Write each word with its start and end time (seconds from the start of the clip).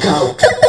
gekauft. 0.00 0.63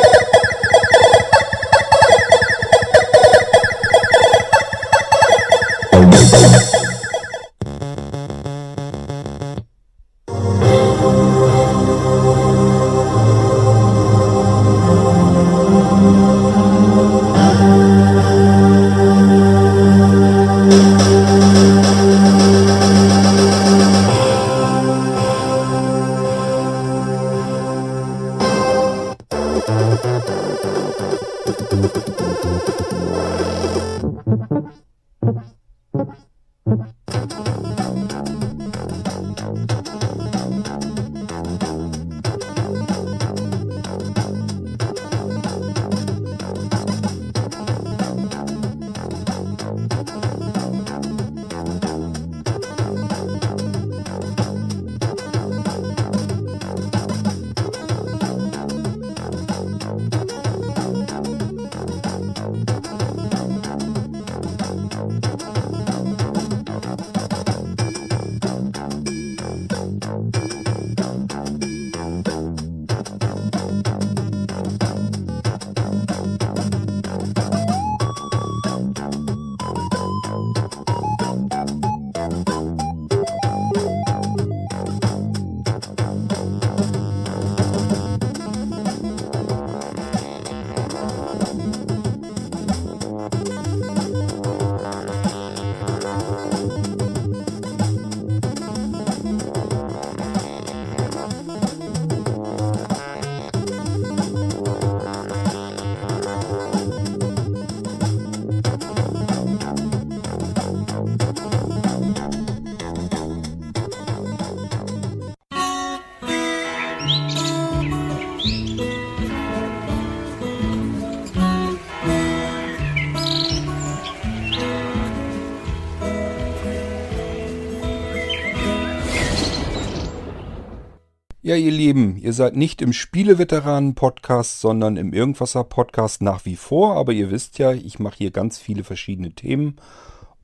Ja, 131.47 131.55
ihr 131.55 131.71
Lieben, 131.71 132.17
ihr 132.17 132.33
seid 132.33 132.55
nicht 132.55 132.81
im 132.81 132.91
Spieleveteranen-Podcast, 132.91 134.61
sondern 134.61 134.97
im 134.97 135.13
Irgendwasser-Podcast 135.13 136.23
nach 136.23 136.43
wie 136.45 136.55
vor. 136.55 136.95
Aber 136.95 137.13
ihr 137.13 137.29
wisst 137.29 137.59
ja, 137.59 137.71
ich 137.71 137.99
mache 137.99 138.17
hier 138.17 138.31
ganz 138.31 138.57
viele 138.57 138.83
verschiedene 138.83 139.29
Themen. 139.29 139.75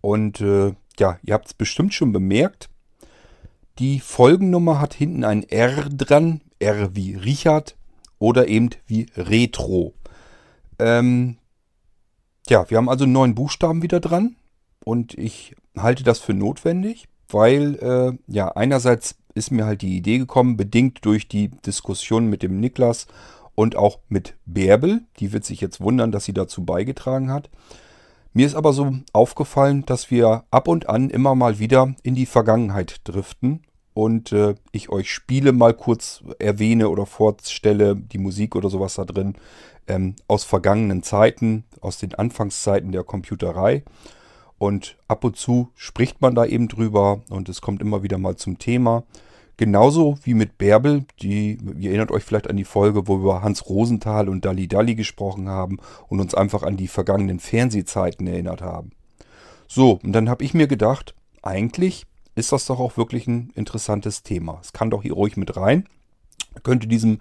Und 0.01 0.41
äh, 0.41 0.75
ja, 0.99 1.17
ihr 1.23 1.33
habt 1.33 1.47
es 1.47 1.55
bestimmt 1.55 1.95
schon 1.95 2.11
bemerkt. 2.11 2.69
Die 3.79 3.99
Folgennummer 3.99 4.79
hat 4.79 4.93
hinten 4.93 5.23
ein 5.23 5.41
R 5.41 5.89
dran. 5.89 6.41
R 6.59 6.95
wie 6.95 7.15
Richard 7.15 7.75
oder 8.19 8.47
eben 8.47 8.69
wie 8.85 9.07
Retro. 9.17 9.95
Ähm, 10.77 11.37
ja, 12.47 12.69
wir 12.69 12.77
haben 12.77 12.89
also 12.89 13.07
neun 13.07 13.33
Buchstaben 13.33 13.81
wieder 13.81 14.01
dran. 14.01 14.35
Und 14.85 15.17
ich 15.17 15.55
halte 15.75 16.03
das 16.03 16.19
für 16.19 16.35
notwendig, 16.35 17.07
weil 17.27 17.73
äh, 17.77 18.31
ja 18.31 18.49
einerseits 18.49 19.15
ist 19.33 19.51
mir 19.51 19.65
halt 19.65 19.81
die 19.81 19.97
Idee 19.97 20.17
gekommen, 20.17 20.57
bedingt 20.57 21.05
durch 21.05 21.27
die 21.27 21.49
Diskussion 21.49 22.27
mit 22.27 22.43
dem 22.43 22.59
Niklas 22.59 23.07
und 23.55 23.75
auch 23.75 23.99
mit 24.09 24.35
Bärbel. 24.45 25.01
Die 25.19 25.33
wird 25.33 25.45
sich 25.45 25.61
jetzt 25.61 25.81
wundern, 25.81 26.11
dass 26.11 26.25
sie 26.25 26.33
dazu 26.33 26.65
beigetragen 26.65 27.31
hat. 27.31 27.49
Mir 28.33 28.45
ist 28.45 28.55
aber 28.55 28.71
so 28.71 28.93
aufgefallen, 29.11 29.85
dass 29.85 30.09
wir 30.09 30.45
ab 30.51 30.67
und 30.67 30.87
an 30.87 31.09
immer 31.09 31.35
mal 31.35 31.59
wieder 31.59 31.93
in 32.01 32.15
die 32.15 32.25
Vergangenheit 32.25 33.01
driften 33.03 33.61
und 33.93 34.31
äh, 34.31 34.55
ich 34.71 34.89
euch 34.89 35.11
Spiele 35.11 35.51
mal 35.51 35.73
kurz 35.73 36.23
erwähne 36.39 36.89
oder 36.89 37.05
vorstelle, 37.05 37.95
die 37.95 38.19
Musik 38.19 38.55
oder 38.55 38.69
sowas 38.69 38.95
da 38.95 39.03
drin, 39.03 39.35
ähm, 39.87 40.15
aus 40.27 40.45
vergangenen 40.45 41.03
Zeiten, 41.03 41.65
aus 41.81 41.97
den 41.97 42.15
Anfangszeiten 42.15 42.91
der 42.93 43.03
Computerei. 43.03 43.83
Und 44.61 44.95
ab 45.07 45.23
und 45.23 45.37
zu 45.37 45.69
spricht 45.73 46.21
man 46.21 46.35
da 46.35 46.45
eben 46.45 46.67
drüber 46.67 47.21
und 47.29 47.49
es 47.49 47.61
kommt 47.61 47.81
immer 47.81 48.03
wieder 48.03 48.19
mal 48.19 48.35
zum 48.35 48.59
Thema. 48.59 49.05
Genauso 49.57 50.19
wie 50.21 50.35
mit 50.35 50.59
Bärbel, 50.59 51.05
die, 51.19 51.57
ihr 51.79 51.89
erinnert 51.89 52.11
euch 52.11 52.23
vielleicht 52.23 52.47
an 52.47 52.57
die 52.57 52.63
Folge, 52.63 53.07
wo 53.07 53.15
wir 53.15 53.23
über 53.23 53.41
Hans 53.41 53.67
Rosenthal 53.67 54.29
und 54.29 54.45
Dalli 54.45 54.67
Dalli 54.67 54.93
gesprochen 54.93 55.49
haben 55.49 55.79
und 56.09 56.19
uns 56.19 56.35
einfach 56.35 56.61
an 56.61 56.77
die 56.77 56.87
vergangenen 56.87 57.39
Fernsehzeiten 57.39 58.27
erinnert 58.27 58.61
haben. 58.61 58.91
So, 59.67 59.99
und 60.03 60.11
dann 60.13 60.29
habe 60.29 60.43
ich 60.43 60.53
mir 60.53 60.67
gedacht, 60.67 61.15
eigentlich 61.41 62.05
ist 62.35 62.51
das 62.51 62.67
doch 62.67 62.79
auch 62.79 62.97
wirklich 62.97 63.25
ein 63.25 63.49
interessantes 63.55 64.21
Thema. 64.21 64.59
Es 64.61 64.73
kann 64.73 64.91
doch 64.91 65.01
hier 65.01 65.13
ruhig 65.13 65.37
mit 65.37 65.57
rein. 65.57 65.89
Könnte 66.61 66.85
diesem 66.85 67.17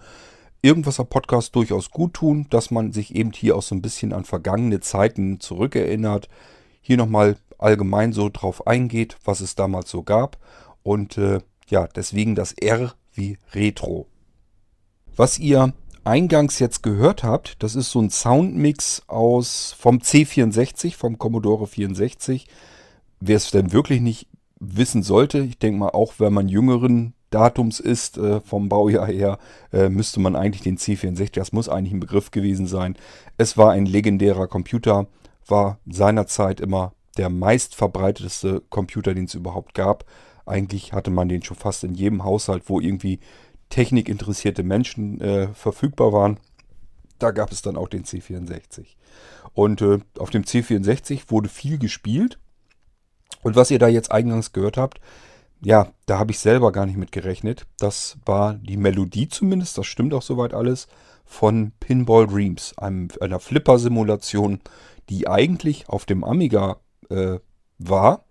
Irgendwaser 0.61 1.05
Podcast 1.05 1.56
durchaus 1.56 1.91
gut 1.91 2.12
tun, 2.12 2.49
dass 2.50 2.71
man 2.71 2.93
sich 2.93 3.15
eben 3.15 3.33
hier 3.33 3.56
auch 3.56 3.62
so 3.62 3.75
ein 3.75 3.81
bisschen 3.81 4.12
an 4.12 4.27
vergangene 4.27 4.81
Zeiten 4.81 5.41
zurückerinnert 5.41 6.29
hier 6.81 6.97
nochmal 6.97 7.37
allgemein 7.59 8.13
so 8.13 8.29
drauf 8.29 8.67
eingeht, 8.67 9.17
was 9.25 9.41
es 9.41 9.55
damals 9.55 9.91
so 9.91 10.03
gab. 10.03 10.39
Und 10.83 11.19
äh, 11.19 11.41
ja, 11.69 11.87
deswegen 11.87 12.35
das 12.35 12.53
R 12.53 12.95
wie 13.13 13.39
Retro. 13.53 14.07
Was 15.17 15.39
ihr 15.39 15.75
eingangs 16.05 16.59
jetzt 16.59 16.83
gehört 16.83 17.23
habt, 17.23 17.63
das 17.63 17.75
ist 17.75 17.91
so 17.91 18.01
ein 18.01 18.11
Soundmix 18.11 19.03
aus 19.07 19.75
vom 19.79 19.99
C64, 19.99 20.97
vom 20.97 21.19
Commodore 21.19 21.67
64. 21.67 22.47
Wer 23.21 23.37
es 23.37 23.51
denn 23.51 23.73
wirklich 23.73 24.01
nicht 24.01 24.29
wissen 24.59 25.03
sollte, 25.03 25.41
ich 25.41 25.59
denke 25.59 25.79
mal 25.79 25.91
auch, 25.91 26.15
wenn 26.19 26.33
man 26.33 26.49
jüngeren 26.49 27.15
Datums 27.31 27.81
ist, 27.81 28.19
äh, 28.19 28.41
vom 28.41 28.69
Baujahr 28.69 29.07
her, 29.07 29.39
äh, 29.73 29.89
müsste 29.89 30.21
man 30.21 30.37
eigentlich 30.37 30.62
den 30.62 30.79
C64, 30.79 31.33
das 31.33 31.53
muss 31.53 31.69
eigentlich 31.69 31.93
ein 31.93 32.01
Begriff 32.01 32.31
gewesen 32.31 32.67
sein. 32.67 32.97
Es 33.39 33.57
war 33.57 33.71
ein 33.71 33.87
legendärer 33.87 34.49
Computer, 34.49 35.07
war 35.50 35.78
seinerzeit 35.87 36.61
immer 36.61 36.94
der 37.16 37.28
meistverbreitetste 37.28 38.62
Computer, 38.71 39.15
den 39.15 39.25
es 39.25 39.34
überhaupt 39.34 39.75
gab. 39.75 40.05
Eigentlich 40.47 40.93
hatte 40.93 41.11
man 41.11 41.28
den 41.28 41.43
schon 41.43 41.56
fast 41.56 41.85
in 41.85 41.94
jedem 41.94 42.25
Haushalt, 42.25 42.64
wo 42.67 42.81
irgendwie 42.81 43.20
technikinteressierte 43.69 44.62
Menschen 44.62 45.20
äh, 45.20 45.49
verfügbar 45.55 46.12
waren. 46.12 46.38
Da 47.19 47.31
gab 47.31 47.52
es 47.52 47.62
dann 47.62 47.76
auch 47.76 47.88
den 47.88 48.05
C64. 48.05 48.87
Und 49.52 49.82
äh, 49.82 49.99
auf 50.19 50.31
dem 50.31 50.44
C64 50.44 51.31
wurde 51.31 51.49
viel 51.49 51.79
gespielt. 51.79 52.38
Und 53.43 53.56
was 53.56 53.70
ihr 53.70 53.79
da 53.79 53.88
jetzt 53.88 54.11
eingangs 54.11 54.52
gehört 54.52 54.76
habt, 54.76 55.00
ja, 55.62 55.93
da 56.06 56.19
habe 56.19 56.32
ich 56.32 56.38
selber 56.38 56.73
gar 56.73 56.87
nicht 56.87 56.97
mit 56.97 57.12
gerechnet. 57.12 57.67
Das 57.79 58.17
war 58.25 58.55
die 58.55 58.76
Melodie 58.76 59.29
zumindest, 59.29 59.76
das 59.76 59.87
stimmt 59.87 60.14
auch 60.14 60.23
soweit 60.23 60.55
alles, 60.55 60.88
von 61.25 61.73
Pinball 61.79 62.26
Dreams, 62.26 62.76
einem, 62.76 63.08
einer 63.20 63.38
Flipper-Simulation, 63.38 64.61
die 65.11 65.29
eigentlich 65.29 65.89
auf 65.89 66.07
dem 66.07 66.25
Amiga 66.25 66.81
äh, 67.11 67.39
war. 67.79 68.25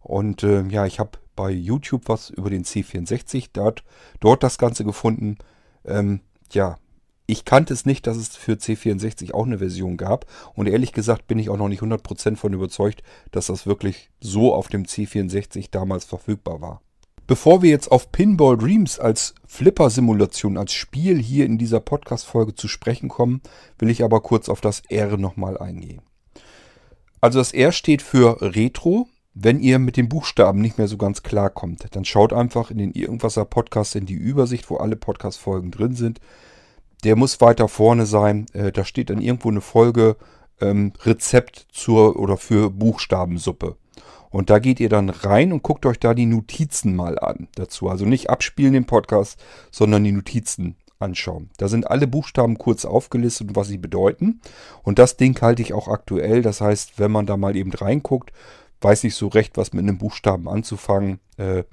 Und 0.00 0.42
äh, 0.42 0.62
ja, 0.68 0.86
ich 0.86 0.98
habe 0.98 1.18
bei 1.36 1.50
YouTube 1.50 2.08
was 2.08 2.30
über 2.30 2.50
den 2.50 2.64
C64 2.64 3.50
dort, 3.52 3.84
dort 4.20 4.42
das 4.42 4.58
Ganze 4.58 4.84
gefunden. 4.84 5.38
Ähm, 5.84 6.20
ja, 6.50 6.78
ich 7.26 7.44
kannte 7.44 7.72
es 7.72 7.86
nicht, 7.86 8.06
dass 8.06 8.16
es 8.16 8.36
für 8.36 8.54
C64 8.54 9.32
auch 9.32 9.46
eine 9.46 9.58
Version 9.58 9.96
gab. 9.96 10.26
Und 10.54 10.68
ehrlich 10.68 10.92
gesagt 10.92 11.26
bin 11.26 11.38
ich 11.38 11.50
auch 11.50 11.56
noch 11.56 11.68
nicht 11.68 11.82
100% 11.82 12.36
von 12.36 12.52
überzeugt, 12.52 13.02
dass 13.30 13.46
das 13.46 13.66
wirklich 13.66 14.10
so 14.20 14.54
auf 14.54 14.68
dem 14.68 14.84
C64 14.84 15.68
damals 15.70 16.04
verfügbar 16.04 16.60
war. 16.60 16.82
Bevor 17.26 17.62
wir 17.62 17.70
jetzt 17.70 17.90
auf 17.90 18.10
Pinball 18.10 18.58
Dreams 18.58 18.98
als 18.98 19.34
Flipper-Simulation, 19.46 20.58
als 20.58 20.72
Spiel 20.72 21.18
hier 21.22 21.46
in 21.46 21.56
dieser 21.56 21.80
Podcast-Folge 21.80 22.54
zu 22.54 22.66
sprechen 22.66 23.08
kommen, 23.08 23.40
will 23.78 23.90
ich 23.90 24.02
aber 24.02 24.20
kurz 24.20 24.48
auf 24.48 24.60
das 24.60 24.82
R 24.88 25.16
nochmal 25.16 25.56
eingehen. 25.56 26.02
Also 27.22 27.38
das 27.38 27.52
R 27.54 27.70
steht 27.70 28.02
für 28.02 28.42
Retro. 28.42 29.08
Wenn 29.32 29.60
ihr 29.60 29.78
mit 29.78 29.96
den 29.96 30.08
Buchstaben 30.08 30.60
nicht 30.60 30.76
mehr 30.76 30.88
so 30.88 30.98
ganz 30.98 31.22
klar 31.22 31.50
kommt, 31.50 31.86
dann 31.94 32.04
schaut 32.04 32.32
einfach 32.32 32.70
in 32.72 32.78
den 32.78 32.92
Irgendwasser 32.92 33.44
Podcast 33.44 33.94
in 33.94 34.06
die 34.06 34.14
Übersicht, 34.14 34.68
wo 34.68 34.76
alle 34.76 34.96
Podcast-Folgen 34.96 35.70
drin 35.70 35.94
sind. 35.94 36.20
Der 37.04 37.14
muss 37.14 37.40
weiter 37.40 37.68
vorne 37.68 38.06
sein. 38.06 38.46
Äh, 38.52 38.72
da 38.72 38.84
steht 38.84 39.08
dann 39.08 39.20
irgendwo 39.20 39.50
eine 39.50 39.60
Folge 39.60 40.16
ähm, 40.60 40.92
Rezept 41.04 41.68
zur 41.70 42.16
oder 42.18 42.36
für 42.36 42.70
Buchstabensuppe. 42.70 43.76
Und 44.30 44.50
da 44.50 44.58
geht 44.58 44.80
ihr 44.80 44.88
dann 44.88 45.08
rein 45.08 45.52
und 45.52 45.62
guckt 45.62 45.86
euch 45.86 46.00
da 46.00 46.14
die 46.14 46.26
Notizen 46.26 46.96
mal 46.96 47.20
an 47.20 47.46
dazu. 47.54 47.88
Also 47.88 48.04
nicht 48.04 48.30
abspielen 48.30 48.72
den 48.72 48.86
Podcast, 48.86 49.40
sondern 49.70 50.02
die 50.02 50.12
Notizen 50.12 50.76
anschauen. 51.02 51.50
Da 51.58 51.68
sind 51.68 51.90
alle 51.90 52.06
Buchstaben 52.06 52.56
kurz 52.56 52.84
aufgelistet 52.84 53.48
und 53.48 53.56
was 53.56 53.68
sie 53.68 53.78
bedeuten. 53.78 54.40
Und 54.82 54.98
das 54.98 55.16
Ding 55.16 55.40
halte 55.40 55.62
ich 55.62 55.74
auch 55.74 55.88
aktuell. 55.88 56.42
Das 56.42 56.60
heißt, 56.60 56.98
wenn 56.98 57.12
man 57.12 57.26
da 57.26 57.36
mal 57.36 57.56
eben 57.56 57.72
reinguckt, 57.72 58.32
weiß 58.80 59.04
nicht 59.04 59.14
so 59.14 59.28
recht, 59.28 59.56
was 59.56 59.72
mit 59.72 59.82
einem 59.82 59.98
Buchstaben 59.98 60.48
anzufangen. 60.48 61.20
Äh, 61.36 61.64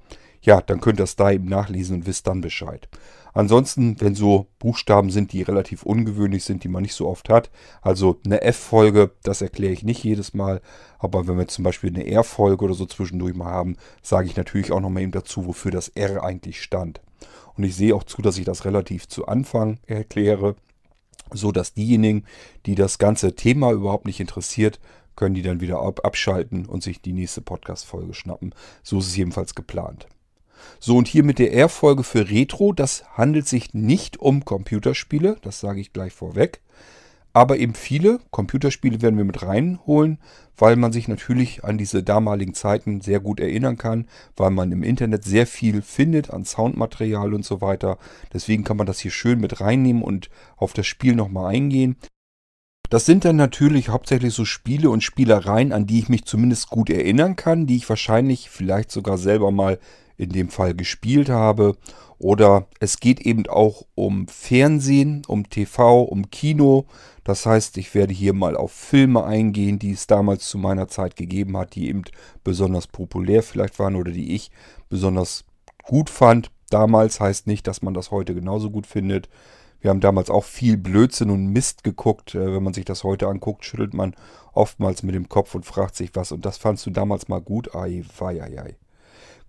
ja, 0.41 0.61
dann 0.61 0.79
könnt 0.79 0.99
ihr 0.99 1.03
das 1.03 1.15
da 1.15 1.31
eben 1.31 1.45
nachlesen 1.45 1.97
und 1.97 2.07
wisst 2.07 2.27
dann 2.27 2.41
Bescheid. 2.41 2.87
Ansonsten, 3.33 3.99
wenn 3.99 4.15
so 4.15 4.47
Buchstaben 4.57 5.11
sind, 5.11 5.33
die 5.33 5.43
relativ 5.43 5.83
ungewöhnlich 5.83 6.43
sind, 6.43 6.63
die 6.63 6.67
man 6.67 6.81
nicht 6.81 6.95
so 6.95 7.07
oft 7.07 7.29
hat, 7.29 7.51
also 7.81 8.19
eine 8.25 8.41
F-Folge, 8.41 9.11
das 9.23 9.41
erkläre 9.41 9.73
ich 9.73 9.83
nicht 9.83 10.03
jedes 10.03 10.33
Mal, 10.33 10.61
aber 10.97 11.27
wenn 11.27 11.37
wir 11.37 11.47
zum 11.47 11.63
Beispiel 11.63 11.89
eine 11.89 12.07
R-Folge 12.07 12.65
oder 12.65 12.73
so 12.73 12.85
zwischendurch 12.85 13.35
mal 13.35 13.51
haben, 13.51 13.77
sage 14.01 14.27
ich 14.27 14.35
natürlich 14.35 14.71
auch 14.71 14.79
nochmal 14.79 15.03
eben 15.03 15.11
dazu, 15.11 15.45
wofür 15.45 15.71
das 15.71 15.89
R 15.89 16.23
eigentlich 16.23 16.61
stand. 16.61 17.01
Und 17.59 17.65
ich 17.65 17.75
sehe 17.75 17.93
auch 17.93 18.05
zu, 18.05 18.21
dass 18.21 18.37
ich 18.37 18.45
das 18.45 18.63
relativ 18.63 19.09
zu 19.09 19.27
Anfang 19.27 19.79
erkläre, 19.85 20.55
so 21.33 21.51
dass 21.51 21.73
diejenigen, 21.73 22.23
die 22.65 22.73
das 22.73 22.99
ganze 22.99 23.35
Thema 23.35 23.73
überhaupt 23.73 24.05
nicht 24.05 24.21
interessiert, 24.21 24.79
können 25.17 25.35
die 25.35 25.41
dann 25.41 25.59
wieder 25.59 25.81
abschalten 25.81 26.65
und 26.65 26.83
sich 26.83 27.01
die 27.01 27.11
nächste 27.11 27.41
Podcast-Folge 27.41 28.13
schnappen. 28.13 28.55
So 28.81 28.99
ist 28.99 29.07
es 29.07 29.17
jedenfalls 29.17 29.55
geplant. 29.55 30.07
So, 30.79 30.95
und 30.95 31.09
hier 31.09 31.25
mit 31.25 31.37
der 31.37 31.51
R-Folge 31.51 32.05
für 32.05 32.29
Retro, 32.29 32.71
das 32.71 33.03
handelt 33.17 33.45
sich 33.45 33.73
nicht 33.73 34.15
um 34.15 34.45
Computerspiele, 34.45 35.35
das 35.41 35.59
sage 35.59 35.81
ich 35.81 35.91
gleich 35.91 36.13
vorweg. 36.13 36.61
Aber 37.31 37.57
eben 37.57 37.75
viele 37.75 38.19
Computerspiele 38.31 39.01
werden 39.01 39.17
wir 39.17 39.23
mit 39.23 39.43
reinholen, 39.43 40.17
weil 40.57 40.75
man 40.75 40.91
sich 40.91 41.07
natürlich 41.07 41.63
an 41.63 41.77
diese 41.77 42.03
damaligen 42.03 42.53
Zeiten 42.53 43.01
sehr 43.01 43.19
gut 43.19 43.39
erinnern 43.39 43.77
kann, 43.77 44.07
weil 44.35 44.49
man 44.49 44.71
im 44.71 44.83
Internet 44.83 45.23
sehr 45.23 45.45
viel 45.47 45.81
findet 45.81 46.31
an 46.31 46.43
Soundmaterial 46.43 47.33
und 47.33 47.45
so 47.45 47.61
weiter. 47.61 47.97
Deswegen 48.33 48.63
kann 48.63 48.77
man 48.77 48.87
das 48.87 48.99
hier 48.99 49.11
schön 49.11 49.39
mit 49.39 49.61
reinnehmen 49.61 50.01
und 50.01 50.29
auf 50.57 50.73
das 50.73 50.87
Spiel 50.87 51.15
nochmal 51.15 51.53
eingehen. 51.53 51.97
Das 52.89 53.05
sind 53.05 53.23
dann 53.23 53.35
natürlich 53.35 53.89
hauptsächlich 53.89 54.33
so 54.33 54.45
Spiele 54.45 54.89
und 54.89 55.03
Spielereien, 55.03 55.71
an 55.71 55.85
die 55.85 55.99
ich 55.99 56.09
mich 56.09 56.25
zumindest 56.25 56.69
gut 56.69 56.89
erinnern 56.89 57.35
kann, 57.35 57.67
die 57.67 57.75
ich 57.75 57.87
wahrscheinlich 57.87 58.49
vielleicht 58.49 58.89
sogar 58.89 59.19
selber 59.19 59.51
mal 59.51 59.79
in 60.19 60.29
dem 60.29 60.49
Fall 60.49 60.75
gespielt 60.75 61.29
habe. 61.29 61.75
Oder 62.19 62.67
es 62.81 62.99
geht 62.99 63.21
eben 63.21 63.47
auch 63.47 63.85
um 63.95 64.27
Fernsehen, 64.27 65.23
um 65.27 65.49
TV, 65.49 66.01
um 66.01 66.29
Kino. 66.29 66.85
Das 67.23 67.45
heißt, 67.45 67.77
ich 67.77 67.95
werde 67.95 68.13
hier 68.13 68.33
mal 68.33 68.57
auf 68.57 68.73
Filme 68.73 69.23
eingehen, 69.23 69.79
die 69.79 69.91
es 69.91 70.05
damals 70.05 70.47
zu 70.49 70.57
meiner 70.57 70.89
Zeit 70.89 71.15
gegeben 71.15 71.55
hat, 71.55 71.75
die 71.75 71.87
eben 71.87 72.03
besonders 72.43 72.87
populär 72.87 73.41
vielleicht 73.41 73.79
waren 73.79 73.95
oder 73.95 74.11
die 74.11 74.35
ich 74.35 74.51
besonders 74.89 75.45
gut 75.83 76.09
fand. 76.09 76.51
Damals 76.69 77.21
heißt 77.21 77.47
nicht, 77.47 77.65
dass 77.65 77.81
man 77.81 77.93
das 77.93 78.11
heute 78.11 78.35
genauso 78.35 78.69
gut 78.69 78.85
findet. 78.85 79.29
Wir 79.79 79.89
haben 79.89 80.01
damals 80.01 80.29
auch 80.29 80.43
viel 80.43 80.75
Blödsinn 80.75 81.29
und 81.29 81.47
Mist 81.47 81.85
geguckt. 81.85 82.35
Äh, 82.35 82.53
wenn 82.53 82.63
man 82.63 82.73
sich 82.73 82.83
das 82.83 83.05
heute 83.05 83.27
anguckt, 83.27 83.63
schüttelt 83.63 83.93
man 83.93 84.13
oftmals 84.51 85.03
mit 85.03 85.15
dem 85.15 85.29
Kopf 85.29 85.55
und 85.55 85.65
fragt 85.65 85.95
sich 85.95 86.11
was. 86.15 86.33
Und 86.33 86.45
das 86.45 86.57
fandst 86.57 86.85
du 86.85 86.89
damals 86.89 87.29
mal 87.29 87.39
gut? 87.39 87.73
Ai, 87.73 88.03
wei, 88.17 88.43
ai, 88.43 88.59
ai. 88.59 88.75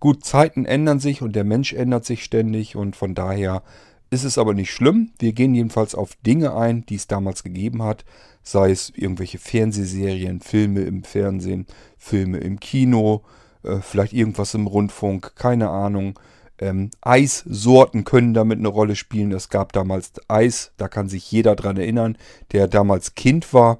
Gut, 0.01 0.25
Zeiten 0.25 0.65
ändern 0.65 0.99
sich 0.99 1.21
und 1.21 1.35
der 1.35 1.43
Mensch 1.43 1.73
ändert 1.73 2.05
sich 2.05 2.23
ständig 2.23 2.75
und 2.75 2.95
von 2.95 3.13
daher 3.13 3.61
ist 4.09 4.23
es 4.23 4.39
aber 4.39 4.55
nicht 4.55 4.71
schlimm. 4.71 5.11
Wir 5.19 5.31
gehen 5.31 5.53
jedenfalls 5.53 5.93
auf 5.93 6.15
Dinge 6.25 6.55
ein, 6.55 6.83
die 6.87 6.95
es 6.95 7.05
damals 7.05 7.43
gegeben 7.43 7.83
hat, 7.83 8.03
sei 8.41 8.71
es 8.71 8.91
irgendwelche 8.95 9.37
Fernsehserien, 9.37 10.41
Filme 10.41 10.81
im 10.81 11.03
Fernsehen, 11.03 11.67
Filme 11.99 12.39
im 12.39 12.59
Kino, 12.59 13.21
äh, 13.61 13.77
vielleicht 13.81 14.13
irgendwas 14.13 14.55
im 14.55 14.65
Rundfunk, 14.65 15.35
keine 15.35 15.69
Ahnung. 15.69 16.19
Ähm, 16.57 16.89
Eissorten 17.01 18.03
können 18.03 18.33
damit 18.33 18.57
eine 18.57 18.69
Rolle 18.69 18.95
spielen. 18.95 19.31
Es 19.31 19.49
gab 19.49 19.71
damals 19.71 20.13
Eis, 20.27 20.71
da 20.77 20.87
kann 20.87 21.09
sich 21.09 21.31
jeder 21.31 21.55
dran 21.55 21.77
erinnern, 21.77 22.17
der 22.53 22.67
damals 22.67 23.13
Kind 23.13 23.53
war. 23.53 23.77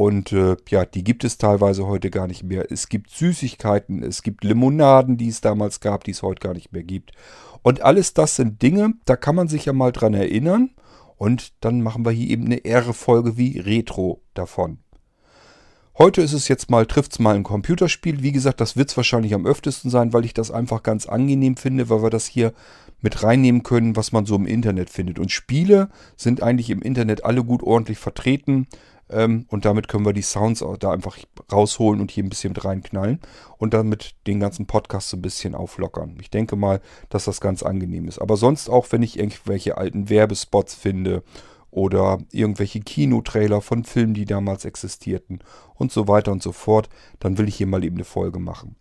Und 0.00 0.32
äh, 0.32 0.56
ja, 0.70 0.86
die 0.86 1.04
gibt 1.04 1.24
es 1.24 1.36
teilweise 1.36 1.86
heute 1.86 2.08
gar 2.08 2.26
nicht 2.26 2.42
mehr. 2.42 2.72
Es 2.72 2.88
gibt 2.88 3.10
Süßigkeiten, 3.10 4.02
es 4.02 4.22
gibt 4.22 4.44
Limonaden, 4.44 5.18
die 5.18 5.28
es 5.28 5.42
damals 5.42 5.80
gab, 5.80 6.04
die 6.04 6.12
es 6.12 6.22
heute 6.22 6.40
gar 6.40 6.54
nicht 6.54 6.72
mehr 6.72 6.84
gibt. 6.84 7.12
Und 7.60 7.82
alles 7.82 8.14
das 8.14 8.34
sind 8.34 8.62
Dinge, 8.62 8.94
da 9.04 9.16
kann 9.16 9.34
man 9.34 9.48
sich 9.48 9.66
ja 9.66 9.74
mal 9.74 9.92
dran 9.92 10.14
erinnern. 10.14 10.70
Und 11.18 11.52
dann 11.62 11.82
machen 11.82 12.06
wir 12.06 12.12
hier 12.12 12.30
eben 12.30 12.46
eine 12.46 12.64
R-Folge 12.64 13.36
wie 13.36 13.58
Retro 13.58 14.22
davon. 14.32 14.78
Heute 15.98 16.22
ist 16.22 16.32
es 16.32 16.48
jetzt 16.48 16.70
mal, 16.70 16.86
trifft 16.86 17.12
es 17.12 17.18
mal 17.18 17.36
ein 17.36 17.42
Computerspiel. 17.42 18.22
Wie 18.22 18.32
gesagt, 18.32 18.62
das 18.62 18.78
wird 18.78 18.88
es 18.88 18.96
wahrscheinlich 18.96 19.34
am 19.34 19.44
öftesten 19.44 19.90
sein, 19.90 20.14
weil 20.14 20.24
ich 20.24 20.32
das 20.32 20.50
einfach 20.50 20.82
ganz 20.82 21.04
angenehm 21.04 21.58
finde, 21.58 21.90
weil 21.90 22.02
wir 22.02 22.08
das 22.08 22.24
hier 22.24 22.54
mit 23.02 23.22
reinnehmen 23.22 23.64
können, 23.64 23.96
was 23.96 24.12
man 24.12 24.24
so 24.24 24.36
im 24.36 24.46
Internet 24.46 24.88
findet. 24.88 25.18
Und 25.18 25.30
Spiele 25.30 25.90
sind 26.16 26.42
eigentlich 26.42 26.70
im 26.70 26.80
Internet 26.80 27.26
alle 27.26 27.44
gut 27.44 27.62
ordentlich 27.62 27.98
vertreten. 27.98 28.66
Ähm, 29.10 29.46
und 29.48 29.64
damit 29.64 29.88
können 29.88 30.06
wir 30.06 30.12
die 30.12 30.22
Sounds 30.22 30.64
da 30.78 30.92
einfach 30.92 31.18
rausholen 31.52 32.00
und 32.00 32.10
hier 32.10 32.24
ein 32.24 32.28
bisschen 32.28 32.52
mit 32.52 32.64
reinknallen 32.64 33.20
und 33.58 33.74
damit 33.74 34.14
den 34.26 34.40
ganzen 34.40 34.66
Podcast 34.66 35.10
so 35.10 35.16
ein 35.16 35.22
bisschen 35.22 35.54
auflockern. 35.54 36.16
Ich 36.20 36.30
denke 36.30 36.56
mal, 36.56 36.80
dass 37.08 37.24
das 37.24 37.40
ganz 37.40 37.62
angenehm 37.62 38.08
ist. 38.08 38.20
Aber 38.20 38.36
sonst 38.36 38.68
auch, 38.68 38.86
wenn 38.90 39.02
ich 39.02 39.18
irgendwelche 39.18 39.76
alten 39.76 40.08
Werbespots 40.08 40.74
finde 40.74 41.22
oder 41.70 42.18
irgendwelche 42.30 42.80
Kinotrailer 42.80 43.60
von 43.60 43.84
Filmen, 43.84 44.14
die 44.14 44.24
damals 44.24 44.64
existierten 44.64 45.40
und 45.74 45.92
so 45.92 46.08
weiter 46.08 46.32
und 46.32 46.42
so 46.42 46.52
fort, 46.52 46.88
dann 47.18 47.38
will 47.38 47.48
ich 47.48 47.56
hier 47.56 47.66
mal 47.66 47.84
eben 47.84 47.96
eine 47.96 48.04
Folge 48.04 48.38
machen. 48.38 48.76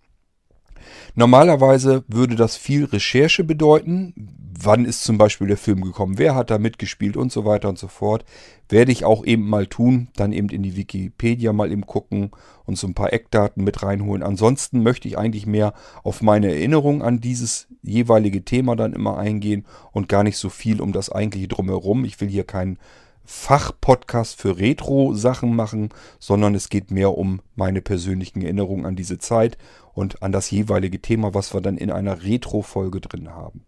Normalerweise 1.15 2.03
würde 2.07 2.35
das 2.35 2.57
viel 2.57 2.85
Recherche 2.85 3.43
bedeuten. 3.43 4.13
Wann 4.61 4.85
ist 4.85 5.03
zum 5.03 5.17
Beispiel 5.17 5.47
der 5.47 5.57
Film 5.57 5.81
gekommen? 5.81 6.17
Wer 6.17 6.35
hat 6.35 6.49
da 6.49 6.57
mitgespielt 6.57 7.15
und 7.15 7.31
so 7.31 7.45
weiter 7.45 7.69
und 7.69 7.79
so 7.79 7.87
fort. 7.87 8.25
Werde 8.67 8.91
ich 8.91 9.05
auch 9.05 9.25
eben 9.25 9.47
mal 9.47 9.67
tun. 9.67 10.09
Dann 10.15 10.33
eben 10.33 10.49
in 10.49 10.63
die 10.63 10.75
Wikipedia 10.75 11.53
mal 11.53 11.71
eben 11.71 11.85
gucken 11.85 12.31
und 12.65 12.77
so 12.77 12.87
ein 12.87 12.93
paar 12.93 13.13
Eckdaten 13.13 13.63
mit 13.63 13.81
reinholen. 13.83 14.23
Ansonsten 14.23 14.83
möchte 14.83 15.07
ich 15.07 15.17
eigentlich 15.17 15.45
mehr 15.45 15.73
auf 16.03 16.21
meine 16.21 16.49
Erinnerung 16.49 17.01
an 17.01 17.19
dieses 17.19 17.67
jeweilige 17.81 18.43
Thema 18.43 18.75
dann 18.75 18.93
immer 18.93 19.17
eingehen 19.17 19.65
und 19.91 20.09
gar 20.09 20.23
nicht 20.23 20.37
so 20.37 20.49
viel 20.49 20.81
um 20.81 20.91
das 20.91 21.11
eigentliche 21.11 21.47
drumherum. 21.47 22.05
Ich 22.05 22.19
will 22.21 22.27
hier 22.27 22.43
keinen 22.43 22.77
Fachpodcast 23.31 24.41
für 24.41 24.57
Retro-Sachen 24.57 25.55
machen, 25.55 25.89
sondern 26.17 26.55
es 26.55 26.69
geht 26.69 26.89
mehr 26.89 27.15
um 27.15 27.41
meine 27.55 27.79
persönlichen 27.79 28.41
Erinnerungen 28.41 28.87
an 28.87 28.95
diese 28.95 29.19
Zeit 29.19 29.55
und 29.93 30.23
an 30.23 30.31
das 30.31 30.49
jeweilige 30.49 30.99
Thema, 30.99 31.35
was 31.35 31.53
wir 31.53 31.61
dann 31.61 31.77
in 31.77 31.91
einer 31.91 32.23
Retro-Folge 32.23 33.01
drin 33.01 33.29
haben. 33.29 33.65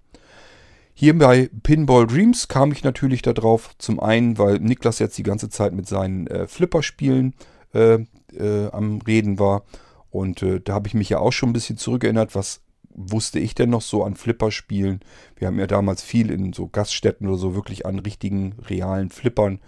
Hier 0.96 1.15
bei 1.15 1.51
Pinball 1.62 2.08
Dreams 2.08 2.48
kam 2.48 2.72
ich 2.72 2.84
natürlich 2.84 3.22
darauf, 3.22 3.77
zum 3.77 4.00
einen, 4.00 4.39
weil 4.39 4.58
Niklas 4.58 4.98
jetzt 4.98 5.20
die 5.20 5.24
ganze 5.24 5.50
Zeit 5.50 5.74
mit 5.74 5.88
seinen 5.88 6.25
äh, 6.25 6.48
Flipperspielen 6.48 7.36
äh, 7.75 8.00
äh, 8.36 8.68
am 8.72 9.00
Reden 9.06 9.38
war. 9.38 9.63
Und 10.10 10.41
äh, 10.41 10.60
da 10.60 10.74
habe 10.74 10.88
ich 10.88 10.96
mich 10.96 11.10
ja 11.10 11.20
auch 11.20 11.34
schon 11.34 11.51
ein 11.51 11.53
bisschen 11.53 11.77
zurückerinnert, 11.77 12.34
was 12.34 12.62
wusste 12.95 13.39
ich 13.39 13.55
denn 13.55 13.69
noch 13.69 13.81
so 13.81 14.03
an 14.03 14.15
Flipperspielen? 14.15 15.01
Wir 15.36 15.48
haben 15.48 15.60
ja 15.60 15.67
damals 15.67 16.01
viel 16.01 16.31
in 16.31 16.53
so 16.53 16.67
Gaststätten 16.67 17.27
oder 17.27 17.38
so 17.38 17.55
wirklich 17.55 17.86
an 17.86 18.00
richtigen, 18.00 18.55
realen 18.67 19.10
Flippern 19.10 19.60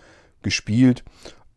gespielt. 0.42 1.04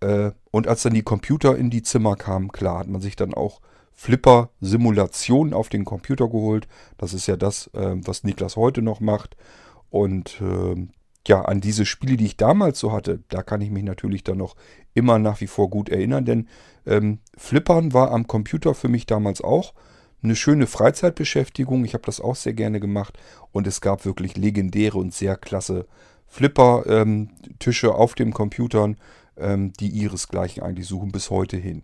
Äh, 0.00 0.32
und 0.50 0.68
als 0.68 0.82
dann 0.82 0.94
die 0.94 1.02
Computer 1.02 1.56
in 1.56 1.70
die 1.70 1.82
Zimmer 1.82 2.16
kamen, 2.16 2.52
klar, 2.52 2.78
hat 2.80 2.88
man 2.88 3.00
sich 3.00 3.16
dann 3.16 3.34
auch 3.34 3.60
Flipper-Simulationen 3.94 5.54
auf 5.54 5.68
den 5.68 5.84
Computer 5.84 6.28
geholt. 6.28 6.68
Das 6.98 7.14
ist 7.14 7.26
ja 7.26 7.36
das, 7.36 7.68
äh, 7.74 7.96
was 8.04 8.24
Niklas 8.24 8.56
heute 8.56 8.82
noch 8.82 9.00
macht. 9.00 9.36
Und 9.90 10.40
äh, 10.40 10.86
ja, 11.26 11.42
an 11.42 11.60
diese 11.60 11.86
Spiele, 11.86 12.16
die 12.16 12.26
ich 12.26 12.36
damals 12.36 12.78
so 12.78 12.92
hatte, 12.92 13.20
da 13.28 13.42
kann 13.42 13.60
ich 13.60 13.70
mich 13.70 13.82
natürlich 13.82 14.22
dann 14.22 14.38
noch 14.38 14.54
immer 14.94 15.18
nach 15.18 15.40
wie 15.40 15.46
vor 15.46 15.70
gut 15.70 15.88
erinnern, 15.88 16.24
denn 16.24 16.48
ähm, 16.86 17.18
Flippern 17.36 17.92
war 17.92 18.12
am 18.12 18.26
Computer 18.26 18.74
für 18.74 18.88
mich 18.88 19.06
damals 19.06 19.40
auch 19.42 19.74
eine 20.26 20.36
schöne 20.36 20.66
Freizeitbeschäftigung. 20.66 21.84
Ich 21.84 21.94
habe 21.94 22.04
das 22.04 22.20
auch 22.20 22.36
sehr 22.36 22.52
gerne 22.52 22.80
gemacht 22.80 23.18
und 23.52 23.66
es 23.66 23.80
gab 23.80 24.04
wirklich 24.04 24.36
legendäre 24.36 24.98
und 24.98 25.14
sehr 25.14 25.36
klasse 25.36 25.86
Flipper-Tische 26.26 27.86
ähm, 27.86 27.92
auf 27.92 28.14
den 28.14 28.32
Computern, 28.32 28.96
ähm, 29.36 29.72
die 29.74 29.88
ihresgleichen 29.88 30.62
eigentlich 30.62 30.86
suchen 30.86 31.12
bis 31.12 31.30
heute 31.30 31.56
hin. 31.56 31.82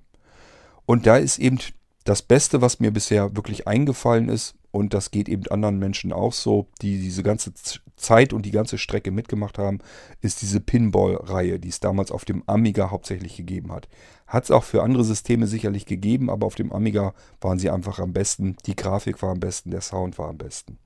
Und 0.85 1.07
da 1.07 1.17
ist 1.17 1.39
eben 1.39 1.59
das 2.05 2.23
Beste, 2.23 2.61
was 2.61 2.81
mir 2.81 2.91
bisher 2.91 3.37
wirklich 3.37 3.69
eingefallen 3.69 4.29
ist, 4.29 4.55
und 4.73 4.95
das 4.95 5.11
geht 5.11 5.29
eben 5.29 5.47
anderen 5.49 5.79
Menschen 5.79 6.13
auch 6.15 6.33
so, 6.33 6.67
die 6.81 6.99
diese 6.99 7.23
ganze 7.23 7.53
Zeit 7.97 8.33
und 8.33 8.47
die 8.47 8.51
ganze 8.51 8.79
Strecke 8.79 9.11
mitgemacht 9.11 9.59
haben, 9.59 9.81
ist 10.23 10.41
diese 10.41 10.61
Pinball-Reihe, 10.61 11.61
die 11.61 11.69
es 11.69 11.79
damals 11.79 12.11
auf 12.11 12.25
dem 12.25 12.43
Amiga 12.47 12.91
hauptsächlich 12.91 13.37
gegeben 13.37 13.71
hat. 13.71 13.87
Hat 14.33 14.45
es 14.45 14.51
auch 14.51 14.65
für 14.65 14.83
andere 14.83 15.05
Systeme 15.05 15.47
sicherlich 15.47 15.85
gegeben, 15.85 16.31
aber 16.31 16.47
auf 16.47 16.55
dem 16.55 16.73
Amiga 16.73 17.13
waren 17.43 17.59
sie 17.59 17.69
einfach 17.69 17.99
am 17.99 18.15
besten. 18.15 18.57
Die 18.65 18.75
Grafik 18.75 19.21
war 19.21 19.33
am 19.33 19.41
besten, 19.41 19.71
der 19.71 19.83
Sound 19.83 20.17
war 20.17 20.31
am 20.31 20.39
besten. 20.39 20.79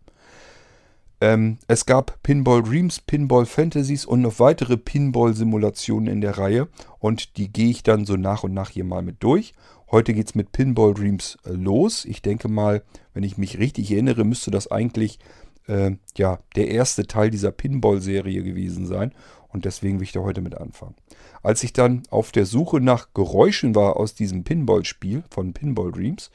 Ähm, 1.21 1.59
es 1.69 1.87
gab 1.87 2.21
Pinball 2.25 2.61
Dreams, 2.61 2.99
Pinball 2.99 3.47
Fantasies 3.47 4.05
und 4.05 4.23
noch 4.23 4.41
weitere 4.41 4.77
Pinball-Simulationen 4.77 6.13
in 6.13 6.21
der 6.23 6.39
Reihe. 6.39 6.67
Und 6.99 7.37
die 7.37 7.53
gehe 7.53 7.71
ich 7.71 7.85
dann 7.85 8.05
so 8.05 8.17
nach 8.17 8.43
und 8.43 8.53
nach 8.53 8.71
hier 8.71 8.83
mal 8.83 9.03
mit 9.03 9.23
durch. 9.23 9.55
Heute 9.93 10.13
geht 10.13 10.27
es 10.27 10.35
mit 10.35 10.51
Pinball 10.51 10.93
Dreams 10.93 11.39
äh, 11.45 11.53
los. 11.53 12.05
Ich 12.05 12.23
denke 12.23 12.49
mal, 12.49 12.83
wenn 13.15 13.23
ich 13.23 13.39
mich 13.39 13.61
richtig 13.61 13.93
erinnere, 13.93 14.25
müsste 14.25 14.51
das 14.51 14.73
eigentlich 14.73 15.21
äh, 15.69 15.93
ja, 16.17 16.41
der 16.57 16.67
erste 16.67 17.07
Teil 17.07 17.31
dieser 17.31 17.53
Pinball-Serie 17.53 18.43
gewesen 18.43 18.87
sein. 18.87 19.13
Und 19.57 19.65
deswegen 19.65 19.99
will 19.99 20.05
ich 20.05 20.13
da 20.13 20.21
heute 20.21 20.43
mit 20.43 20.55
anfangen. 20.55 20.97
Als 21.43 21.65
ich 21.65 21.73
dann 21.73 22.03
auf 22.11 22.31
der 22.31 22.45
Suche 22.45 22.79
nach 22.79 23.15
Geräuschen 23.15 23.75
war 23.75 23.97
aus 23.97 24.15
diesem 24.15 24.45
Pinball-Spiel 24.45 25.25
von 25.31 25.55
Pinball 25.55 25.93
Dreams, 25.93 26.31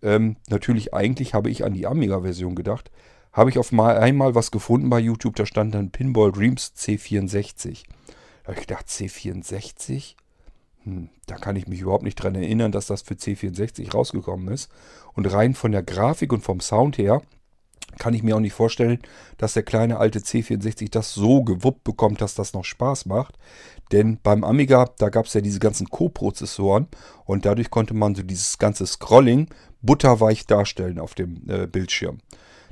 ähm, 0.00 0.36
natürlich 0.48 0.94
eigentlich 0.94 1.34
habe 1.34 1.50
ich 1.50 1.62
an 1.62 1.74
die 1.74 1.86
Amiga-Version 1.86 2.54
gedacht, 2.54 2.90
habe 3.34 3.50
ich 3.50 3.58
auf 3.58 3.70
mal 3.70 3.98
einmal 3.98 4.34
was 4.34 4.50
gefunden 4.50 4.88
bei 4.88 4.98
YouTube, 4.98 5.36
da 5.36 5.44
stand 5.44 5.74
dann 5.74 5.90
Pinball 5.90 6.32
Dreams 6.32 6.72
C64. 6.74 7.82
Da 8.44 8.48
habe 8.48 8.54
ich 8.54 8.66
gedacht, 8.66 8.86
C64? 8.88 10.14
Hm, 10.84 11.10
da 11.26 11.36
kann 11.36 11.56
ich 11.56 11.68
mich 11.68 11.82
überhaupt 11.82 12.04
nicht 12.04 12.16
dran 12.16 12.34
erinnern, 12.34 12.72
dass 12.72 12.86
das 12.86 13.02
für 13.02 13.12
C64 13.12 13.92
rausgekommen 13.92 14.48
ist. 14.48 14.70
Und 15.12 15.30
rein 15.30 15.52
von 15.52 15.70
der 15.70 15.82
Grafik 15.82 16.32
und 16.32 16.40
vom 16.40 16.60
Sound 16.60 16.96
her 16.96 17.20
kann 17.98 18.14
ich 18.14 18.22
mir 18.22 18.36
auch 18.36 18.40
nicht 18.40 18.52
vorstellen, 18.52 18.98
dass 19.38 19.54
der 19.54 19.62
kleine 19.62 19.98
alte 19.98 20.20
C64 20.20 20.90
das 20.90 21.14
so 21.14 21.42
gewuppt 21.42 21.84
bekommt, 21.84 22.20
dass 22.20 22.34
das 22.34 22.52
noch 22.52 22.64
Spaß 22.64 23.06
macht. 23.06 23.36
Denn 23.92 24.18
beim 24.22 24.44
Amiga, 24.44 24.90
da 24.98 25.08
gab 25.08 25.26
es 25.26 25.34
ja 25.34 25.40
diese 25.40 25.58
ganzen 25.58 25.88
Co-Prozessoren 25.88 26.88
und 27.24 27.44
dadurch 27.44 27.70
konnte 27.70 27.94
man 27.94 28.14
so 28.14 28.22
dieses 28.22 28.58
ganze 28.58 28.86
Scrolling 28.86 29.48
butterweich 29.82 30.46
darstellen 30.46 30.98
auf 30.98 31.14
dem 31.14 31.42
äh, 31.48 31.66
Bildschirm. 31.66 32.18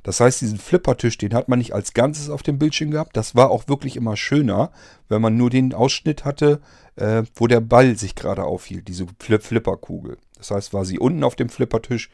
Das 0.02 0.18
heißt, 0.18 0.40
diesen 0.40 0.58
Flippertisch, 0.58 1.16
den 1.16 1.32
hat 1.32 1.48
man 1.48 1.58
nicht 1.58 1.74
als 1.74 1.94
Ganzes 1.94 2.28
auf 2.28 2.42
dem 2.42 2.58
Bildschirm 2.58 2.90
gehabt. 2.90 3.16
Das 3.16 3.36
war 3.36 3.50
auch 3.50 3.68
wirklich 3.68 3.96
immer 3.96 4.16
schöner, 4.16 4.72
wenn 5.08 5.22
man 5.22 5.36
nur 5.36 5.48
den 5.48 5.74
Ausschnitt 5.74 6.24
hatte, 6.24 6.60
äh, 6.96 7.22
wo 7.36 7.46
der 7.46 7.60
Ball 7.60 7.96
sich 7.96 8.14
gerade 8.14 8.44
aufhielt, 8.44 8.88
diese 8.88 9.06
Flip 9.20 9.42
Flipperkugel. 9.42 10.18
Das 10.36 10.50
heißt, 10.50 10.74
war 10.74 10.84
sie 10.84 10.98
unten 10.98 11.22
auf 11.22 11.36
dem 11.36 11.48
Flippertisch, 11.48 12.10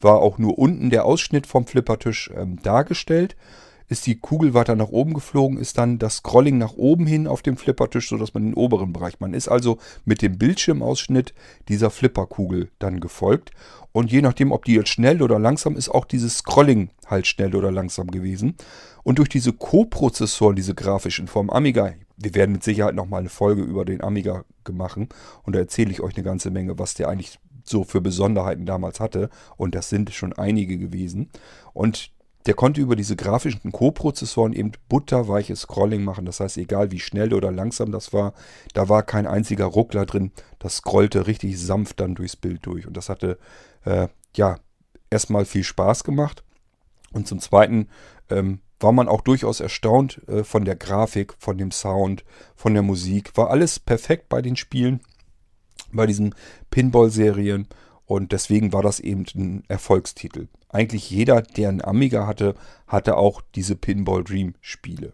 war 0.00 0.20
auch 0.20 0.38
nur 0.38 0.58
unten 0.58 0.90
der 0.90 1.04
Ausschnitt 1.04 1.46
vom 1.46 1.66
Flippertisch 1.66 2.30
ähm, 2.36 2.60
dargestellt 2.62 3.36
ist 3.90 4.06
die 4.06 4.20
Kugel 4.20 4.54
weiter 4.54 4.76
nach 4.76 4.90
oben 4.90 5.14
geflogen, 5.14 5.58
ist 5.58 5.76
dann 5.76 5.98
das 5.98 6.18
Scrolling 6.18 6.58
nach 6.58 6.74
oben 6.74 7.06
hin 7.06 7.26
auf 7.26 7.42
dem 7.42 7.56
Flippertisch, 7.56 8.08
sodass 8.08 8.32
man 8.32 8.44
den 8.44 8.54
oberen 8.54 8.92
Bereich, 8.92 9.18
man 9.18 9.34
ist 9.34 9.48
also 9.48 9.78
mit 10.04 10.22
dem 10.22 10.38
Bildschirmausschnitt 10.38 11.34
dieser 11.68 11.90
Flipperkugel 11.90 12.70
dann 12.78 13.00
gefolgt. 13.00 13.50
Und 13.90 14.12
je 14.12 14.22
nachdem, 14.22 14.52
ob 14.52 14.64
die 14.64 14.74
jetzt 14.74 14.90
schnell 14.90 15.20
oder 15.20 15.40
langsam 15.40 15.74
ist, 15.74 15.88
auch 15.88 16.04
dieses 16.04 16.38
Scrolling 16.38 16.90
halt 17.08 17.26
schnell 17.26 17.56
oder 17.56 17.72
langsam 17.72 18.12
gewesen. 18.12 18.54
Und 19.02 19.18
durch 19.18 19.28
diese 19.28 19.52
Co-Prozessoren, 19.52 20.54
diese 20.54 20.76
grafischen 20.76 21.26
vom 21.26 21.50
Amiga, 21.50 21.94
wir 22.16 22.34
werden 22.36 22.52
mit 22.52 22.62
Sicherheit 22.62 22.94
nochmal 22.94 23.20
eine 23.20 23.28
Folge 23.28 23.62
über 23.62 23.84
den 23.84 24.04
Amiga 24.04 24.44
machen 24.70 25.08
und 25.42 25.56
da 25.56 25.58
erzähle 25.58 25.90
ich 25.90 26.00
euch 26.00 26.14
eine 26.14 26.22
ganze 26.22 26.52
Menge, 26.52 26.78
was 26.78 26.94
der 26.94 27.08
eigentlich 27.08 27.40
so 27.70 27.84
für 27.84 28.00
Besonderheiten 28.00 28.66
damals 28.66 29.00
hatte. 29.00 29.30
Und 29.56 29.74
das 29.74 29.88
sind 29.88 30.10
schon 30.12 30.32
einige 30.34 30.76
gewesen. 30.76 31.30
Und 31.72 32.10
der 32.46 32.54
konnte 32.54 32.80
über 32.80 32.96
diese 32.96 33.16
grafischen 33.16 33.70
Co-Prozessoren 33.70 34.54
eben 34.54 34.72
butterweiches 34.88 35.60
Scrolling 35.62 36.04
machen. 36.04 36.24
Das 36.24 36.40
heißt, 36.40 36.56
egal 36.56 36.90
wie 36.90 36.98
schnell 36.98 37.34
oder 37.34 37.52
langsam 37.52 37.92
das 37.92 38.12
war, 38.12 38.32
da 38.72 38.88
war 38.88 39.02
kein 39.02 39.26
einziger 39.26 39.66
Ruckler 39.66 40.06
drin. 40.06 40.32
Das 40.58 40.76
scrollte 40.76 41.26
richtig 41.26 41.60
sanft 41.60 42.00
dann 42.00 42.14
durchs 42.14 42.36
Bild 42.36 42.64
durch. 42.64 42.86
Und 42.86 42.96
das 42.96 43.08
hatte, 43.08 43.38
äh, 43.84 44.08
ja, 44.34 44.58
erstmal 45.10 45.44
viel 45.44 45.64
Spaß 45.64 46.04
gemacht. 46.04 46.42
Und 47.12 47.28
zum 47.28 47.40
Zweiten 47.40 47.88
ähm, 48.30 48.60
war 48.78 48.92
man 48.92 49.08
auch 49.08 49.20
durchaus 49.20 49.60
erstaunt 49.60 50.26
äh, 50.28 50.42
von 50.42 50.64
der 50.64 50.76
Grafik, 50.76 51.34
von 51.38 51.58
dem 51.58 51.70
Sound, 51.70 52.24
von 52.56 52.72
der 52.72 52.82
Musik. 52.82 53.36
War 53.36 53.50
alles 53.50 53.78
perfekt 53.78 54.28
bei 54.30 54.40
den 54.40 54.56
Spielen, 54.56 55.00
bei 55.92 56.06
diesen 56.06 56.34
Pinball-Serien. 56.70 57.66
Und 58.06 58.32
deswegen 58.32 58.72
war 58.72 58.82
das 58.82 59.00
eben 59.00 59.24
ein 59.34 59.64
Erfolgstitel. 59.68 60.48
Eigentlich 60.68 61.10
jeder, 61.10 61.42
der 61.42 61.68
einen 61.68 61.84
Amiga 61.84 62.26
hatte, 62.26 62.54
hatte 62.86 63.16
auch 63.16 63.42
diese 63.54 63.76
Pinball 63.76 64.24
Dream 64.24 64.54
Spiele. 64.60 65.12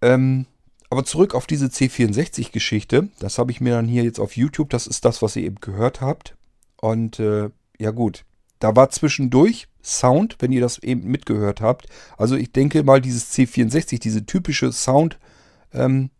Ähm, 0.00 0.46
aber 0.90 1.04
zurück 1.04 1.34
auf 1.34 1.46
diese 1.46 1.66
C64-Geschichte. 1.66 3.08
Das 3.18 3.38
habe 3.38 3.50
ich 3.50 3.60
mir 3.60 3.74
dann 3.74 3.86
hier 3.86 4.04
jetzt 4.04 4.20
auf 4.20 4.36
YouTube. 4.36 4.70
Das 4.70 4.86
ist 4.86 5.04
das, 5.04 5.20
was 5.20 5.36
ihr 5.36 5.44
eben 5.44 5.60
gehört 5.60 6.00
habt. 6.00 6.34
Und 6.80 7.18
äh, 7.18 7.50
ja 7.78 7.90
gut, 7.90 8.24
da 8.58 8.74
war 8.74 8.90
zwischendurch 8.90 9.68
Sound, 9.82 10.36
wenn 10.40 10.52
ihr 10.52 10.60
das 10.60 10.78
eben 10.78 11.04
mitgehört 11.10 11.60
habt. 11.60 11.86
Also 12.16 12.36
ich 12.36 12.52
denke 12.52 12.82
mal, 12.82 13.00
dieses 13.00 13.32
C64, 13.32 14.00
diese 14.00 14.24
typische 14.24 14.72
Sound-Geschichte 14.72 15.28
ähm, 15.72 16.10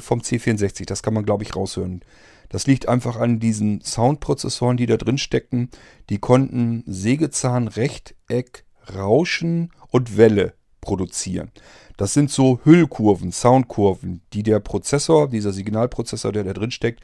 vom 0.00 0.20
C64, 0.20 0.86
das 0.86 1.02
kann 1.02 1.14
man, 1.14 1.24
glaube 1.24 1.44
ich, 1.44 1.56
raushören. 1.56 2.00
Das 2.48 2.66
liegt 2.66 2.88
einfach 2.88 3.16
an 3.16 3.40
diesen 3.40 3.80
Soundprozessoren, 3.80 4.76
die 4.76 4.86
da 4.86 4.96
drin 4.96 5.18
steckten. 5.18 5.70
Die 6.10 6.18
konnten 6.18 6.84
Sägezahn, 6.86 7.68
Rechteck, 7.68 8.64
Rauschen 8.94 9.70
und 9.88 10.16
Welle 10.16 10.54
produzieren. 10.80 11.50
Das 11.96 12.14
sind 12.14 12.30
so 12.30 12.60
Hüllkurven, 12.62 13.32
Soundkurven, 13.32 14.22
die 14.32 14.42
der 14.42 14.60
Prozessor, 14.60 15.28
dieser 15.28 15.52
Signalprozessor, 15.52 16.32
der 16.32 16.44
da 16.44 16.52
drin 16.52 16.70
steckt, 16.70 17.00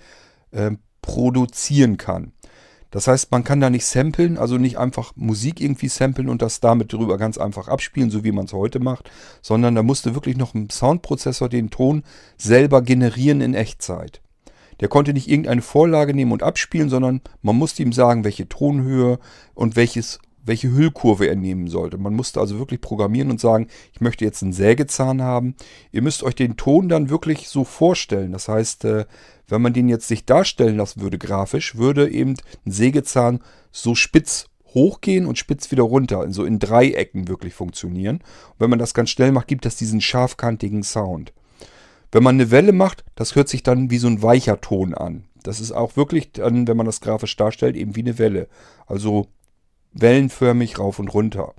äh, 0.53 0.73
produzieren 1.01 1.97
kann. 1.97 2.33
Das 2.93 3.09
heißt, 3.09 3.33
man 3.33 3.43
kann 3.43 3.61
da 3.61 3.71
nicht 3.71 3.87
samplen, 3.87 4.37
also 4.37 4.59
nicht 4.59 4.79
einfach 4.79 5.13
Musik 5.17 5.61
irgendwie 5.61 5.89
samplen 5.89 6.29
und 6.29 6.43
das 6.43 6.61
damit 6.61 6.93
drüber 6.93 7.17
ganz 7.17 7.39
einfach 7.39 7.67
abspielen, 7.67 8.11
so 8.11 8.23
wie 8.23 8.33
man 8.33 8.45
es 8.45 8.53
heute 8.53 8.81
macht, 8.81 9.11
sondern 9.41 9.75
da 9.75 9.83
musste 9.83 10.15
wirklich 10.15 10.37
noch 10.37 10.55
ein 10.55 10.69
Soundprozessor 10.71 11.49
den 11.49 11.71
Ton 11.71 12.05
selber 12.37 12.83
generieren 12.83 13.41
in 13.41 13.55
Echtzeit. 13.55 14.21
Der 14.81 14.89
konnte 14.89 15.15
nicht 15.15 15.29
irgendeine 15.29 15.63
Vorlage 15.63 16.13
nehmen 16.13 16.33
und 16.33 16.43
abspielen, 16.43 16.91
sondern 16.91 17.23
man 17.41 17.57
musste 17.57 17.83
ihm 17.83 17.95
sagen, 17.95 18.25
welche 18.25 18.49
Tonhöhe 18.49 19.19
und 19.55 19.75
welches, 19.75 20.19
welche 20.45 20.73
Hüllkurve 20.73 21.27
er 21.27 21.37
nehmen 21.37 21.69
sollte. 21.69 21.99
Man 21.99 22.15
musste 22.15 22.41
also 22.41 22.59
wirklich 22.59 22.81
programmieren 22.81 23.31
und 23.31 23.41
sagen, 23.41 23.69
ich 23.93 24.01
möchte 24.01 24.25
jetzt 24.25 24.43
einen 24.43 24.53
Sägezahn 24.53 25.23
haben. 25.23 25.55
Ihr 25.93 26.03
müsst 26.03 26.23
euch 26.23 26.35
den 26.35 26.57
Ton 26.57 26.89
dann 26.89 27.11
wirklich 27.11 27.49
so 27.49 27.65
vorstellen. 27.65 28.33
Das 28.33 28.49
heißt, 28.49 28.85
äh, 28.85 29.05
wenn 29.49 29.63
man 29.63 29.73
den 29.73 29.89
jetzt 29.89 30.09
sich 30.09 30.25
darstellen 30.25 30.77
lassen 30.77 31.01
würde 31.01 31.19
grafisch, 31.19 31.77
würde 31.77 32.11
eben 32.11 32.35
ein 32.67 32.73
Sägezahn 32.73 33.41
so 33.71 33.95
spitz 33.95 34.47
hochgehen 34.75 35.27
und 35.27 35.39
spitz 35.39 35.71
wieder 35.71 35.83
runter, 35.83 36.27
so 36.31 36.45
in 36.45 36.59
Dreiecken 36.59 37.29
wirklich 37.29 37.55
funktionieren. 37.55 38.17
Und 38.17 38.61
wenn 38.61 38.71
man 38.71 38.79
das 38.79 38.95
ganz 38.95 39.11
schnell 39.11 39.33
macht, 39.33 39.49
gibt 39.49 39.65
das 39.65 39.77
diesen 39.77 40.01
scharfkantigen 40.01 40.83
Sound. 40.83 41.33
Wenn 42.11 42.23
man 42.23 42.37
eine 42.37 42.51
Welle 42.51 42.73
macht, 42.73 43.05
das 43.15 43.35
hört 43.35 43.49
sich 43.49 43.63
dann 43.63 43.91
wie 43.91 43.99
so 43.99 44.07
ein 44.07 44.23
weicher 44.23 44.61
Ton 44.61 44.95
an. 44.95 45.25
Das 45.43 45.61
ist 45.61 45.73
auch 45.73 45.97
wirklich 45.97 46.33
dann, 46.33 46.69
wenn 46.69 46.77
man 46.77 46.87
das 46.87 47.01
grafisch 47.01 47.37
darstellt, 47.37 47.77
eben 47.77 47.97
wie 47.97 48.01
eine 48.01 48.19
Welle. 48.19 48.49
Also 48.87 49.29
wellenförmig 49.93 50.79
rauf 50.79 50.99
und 50.99 51.09
runter. 51.09 51.55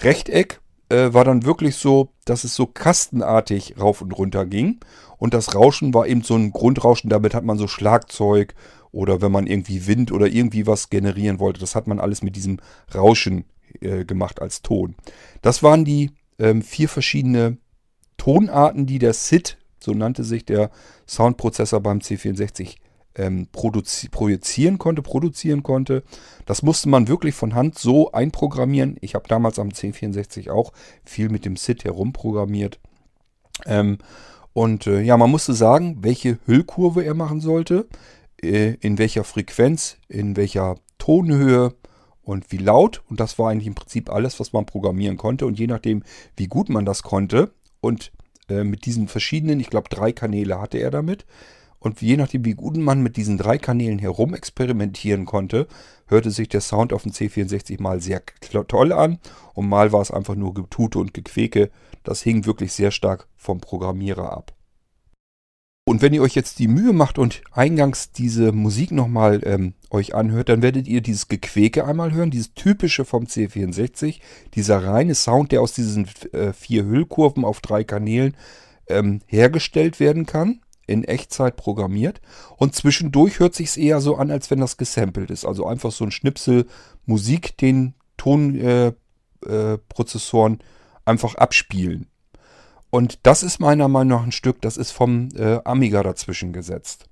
Rechteck 0.00 0.60
äh, 0.88 1.12
war 1.12 1.24
dann 1.24 1.44
wirklich 1.44 1.76
so, 1.76 2.10
dass 2.24 2.44
es 2.44 2.54
so 2.54 2.66
kastenartig 2.66 3.74
rauf 3.78 4.02
und 4.02 4.12
runter 4.12 4.46
ging. 4.46 4.80
Und 5.18 5.34
das 5.34 5.54
Rauschen 5.54 5.92
war 5.92 6.06
eben 6.06 6.22
so 6.22 6.34
ein 6.34 6.52
Grundrauschen, 6.52 7.10
damit 7.10 7.34
hat 7.34 7.44
man 7.44 7.58
so 7.58 7.68
Schlagzeug 7.68 8.54
oder 8.92 9.20
wenn 9.20 9.30
man 9.30 9.46
irgendwie 9.46 9.86
Wind 9.86 10.10
oder 10.10 10.26
irgendwie 10.26 10.66
was 10.66 10.90
generieren 10.90 11.38
wollte, 11.38 11.60
das 11.60 11.74
hat 11.74 11.86
man 11.86 12.00
alles 12.00 12.22
mit 12.22 12.34
diesem 12.34 12.58
Rauschen 12.94 13.44
äh, 13.80 14.04
gemacht 14.04 14.42
als 14.42 14.62
Ton. 14.62 14.96
Das 15.42 15.62
waren 15.62 15.84
die 15.84 16.10
ähm, 16.38 16.62
vier 16.62 16.88
verschiedene 16.88 17.58
Tonarten, 18.16 18.86
die 18.86 18.98
der 18.98 19.12
SID 19.12 19.58
so 19.82 19.92
nannte 19.92 20.24
sich 20.24 20.44
der 20.44 20.70
Soundprozessor 21.06 21.80
beim 21.80 21.98
C64, 21.98 22.76
ähm, 23.20 23.48
projizieren 23.52 24.78
konnte, 24.78 25.02
produzieren 25.02 25.62
konnte. 25.62 26.02
Das 26.46 26.62
musste 26.62 26.88
man 26.88 27.06
wirklich 27.06 27.34
von 27.34 27.54
Hand 27.54 27.78
so 27.78 28.12
einprogrammieren. 28.12 28.96
Ich 29.00 29.14
habe 29.14 29.28
damals 29.28 29.58
am 29.58 29.68
C64 29.68 30.50
auch 30.50 30.72
viel 31.04 31.28
mit 31.28 31.44
dem 31.44 31.56
SID 31.56 31.84
herumprogrammiert. 31.84 32.80
Ähm, 33.66 33.98
und 34.52 34.86
äh, 34.86 35.02
ja, 35.02 35.16
man 35.16 35.30
musste 35.30 35.52
sagen, 35.52 35.98
welche 36.00 36.38
Hüllkurve 36.46 37.04
er 37.04 37.14
machen 37.14 37.40
sollte, 37.40 37.88
äh, 38.42 38.74
in 38.80 38.98
welcher 38.98 39.24
Frequenz, 39.24 39.98
in 40.08 40.36
welcher 40.36 40.76
Tonhöhe 40.98 41.74
und 42.22 42.50
wie 42.50 42.58
laut. 42.58 43.02
Und 43.10 43.20
das 43.20 43.38
war 43.38 43.50
eigentlich 43.50 43.66
im 43.66 43.74
Prinzip 43.74 44.10
alles, 44.10 44.40
was 44.40 44.52
man 44.52 44.64
programmieren 44.64 45.18
konnte. 45.18 45.46
Und 45.46 45.58
je 45.58 45.66
nachdem, 45.66 46.02
wie 46.36 46.46
gut 46.46 46.70
man 46.70 46.86
das 46.86 47.02
konnte 47.02 47.52
und 47.80 48.12
äh, 48.48 48.64
mit 48.64 48.86
diesen 48.86 49.08
verschiedenen, 49.08 49.60
ich 49.60 49.68
glaube 49.68 49.90
drei 49.90 50.12
Kanäle 50.12 50.58
hatte 50.58 50.78
er 50.78 50.90
damit. 50.90 51.26
Und 51.80 52.02
je 52.02 52.16
nachdem, 52.18 52.44
wie 52.44 52.54
gut 52.54 52.76
man 52.76 53.02
mit 53.02 53.16
diesen 53.16 53.38
drei 53.38 53.58
Kanälen 53.58 53.98
herumexperimentieren 53.98 55.24
konnte, 55.24 55.66
hörte 56.06 56.30
sich 56.30 56.48
der 56.48 56.60
Sound 56.60 56.92
auf 56.92 57.02
dem 57.02 57.12
C64 57.12 57.80
mal 57.80 58.00
sehr 58.00 58.22
toll 58.68 58.92
an 58.92 59.18
und 59.54 59.68
mal 59.68 59.90
war 59.90 60.02
es 60.02 60.10
einfach 60.10 60.34
nur 60.34 60.54
Getute 60.54 60.98
und 60.98 61.14
Gequäke. 61.14 61.70
Das 62.04 62.22
hing 62.22 62.44
wirklich 62.44 62.72
sehr 62.72 62.90
stark 62.90 63.28
vom 63.36 63.60
Programmierer 63.60 64.30
ab. 64.30 64.54
Und 65.86 66.02
wenn 66.02 66.12
ihr 66.12 66.22
euch 66.22 66.34
jetzt 66.34 66.58
die 66.58 66.68
Mühe 66.68 66.92
macht 66.92 67.18
und 67.18 67.42
eingangs 67.50 68.12
diese 68.12 68.52
Musik 68.52 68.92
nochmal 68.92 69.40
ähm, 69.44 69.74
euch 69.90 70.14
anhört, 70.14 70.48
dann 70.48 70.62
werdet 70.62 70.86
ihr 70.86 71.00
dieses 71.00 71.26
Gequäke 71.28 71.84
einmal 71.84 72.12
hören, 72.12 72.30
dieses 72.30 72.54
typische 72.54 73.04
vom 73.04 73.24
C64, 73.24 74.20
dieser 74.54 74.84
reine 74.84 75.14
Sound, 75.14 75.50
der 75.50 75.62
aus 75.62 75.72
diesen 75.72 76.06
äh, 76.32 76.52
vier 76.52 76.84
Hüllkurven 76.84 77.44
auf 77.44 77.60
drei 77.60 77.82
Kanälen 77.82 78.36
ähm, 78.86 79.20
hergestellt 79.26 79.98
werden 79.98 80.26
kann, 80.26 80.60
in 80.90 81.04
Echtzeit 81.04 81.56
programmiert. 81.56 82.20
Und 82.56 82.74
zwischendurch 82.74 83.38
hört 83.38 83.54
sich 83.54 83.78
eher 83.78 84.00
so 84.00 84.16
an, 84.16 84.30
als 84.30 84.50
wenn 84.50 84.60
das 84.60 84.76
gesampelt 84.76 85.30
ist. 85.30 85.44
Also 85.44 85.66
einfach 85.66 85.92
so 85.92 86.04
ein 86.04 86.10
Schnipsel 86.10 86.66
Musik, 87.06 87.56
den 87.58 87.94
Tonprozessoren 88.16 90.54
äh, 90.54 90.56
äh, 90.56 90.58
einfach 91.04 91.36
abspielen. 91.36 92.08
Und 92.90 93.20
das 93.22 93.44
ist 93.44 93.60
meiner 93.60 93.88
Meinung 93.88 94.18
nach 94.18 94.24
ein 94.24 94.32
Stück, 94.32 94.60
das 94.62 94.76
ist 94.76 94.90
vom 94.90 95.28
äh, 95.36 95.60
Amiga 95.64 96.02
dazwischen 96.02 96.52
gesetzt. 96.52 97.04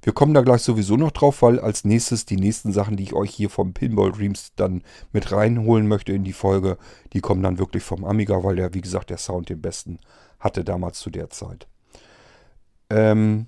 Wir 0.00 0.14
kommen 0.14 0.32
da 0.32 0.40
gleich 0.40 0.62
sowieso 0.62 0.96
noch 0.96 1.10
drauf, 1.10 1.42
weil 1.42 1.60
als 1.60 1.84
nächstes 1.84 2.24
die 2.24 2.36
nächsten 2.36 2.72
Sachen, 2.72 2.96
die 2.96 3.02
ich 3.02 3.12
euch 3.12 3.30
hier 3.30 3.50
vom 3.50 3.74
Pinball 3.74 4.12
Dreams 4.12 4.52
dann 4.56 4.82
mit 5.12 5.32
reinholen 5.32 5.86
möchte 5.86 6.12
in 6.12 6.24
die 6.24 6.32
Folge, 6.32 6.78
die 7.12 7.20
kommen 7.20 7.42
dann 7.42 7.58
wirklich 7.58 7.82
vom 7.82 8.04
Amiga, 8.04 8.42
weil 8.42 8.56
der, 8.56 8.72
wie 8.72 8.80
gesagt, 8.80 9.10
der 9.10 9.18
Sound 9.18 9.50
den 9.50 9.60
besten 9.60 9.98
hatte 10.38 10.64
damals 10.64 11.00
zu 11.00 11.10
der 11.10 11.28
Zeit. 11.28 11.66
Ähm, 12.90 13.46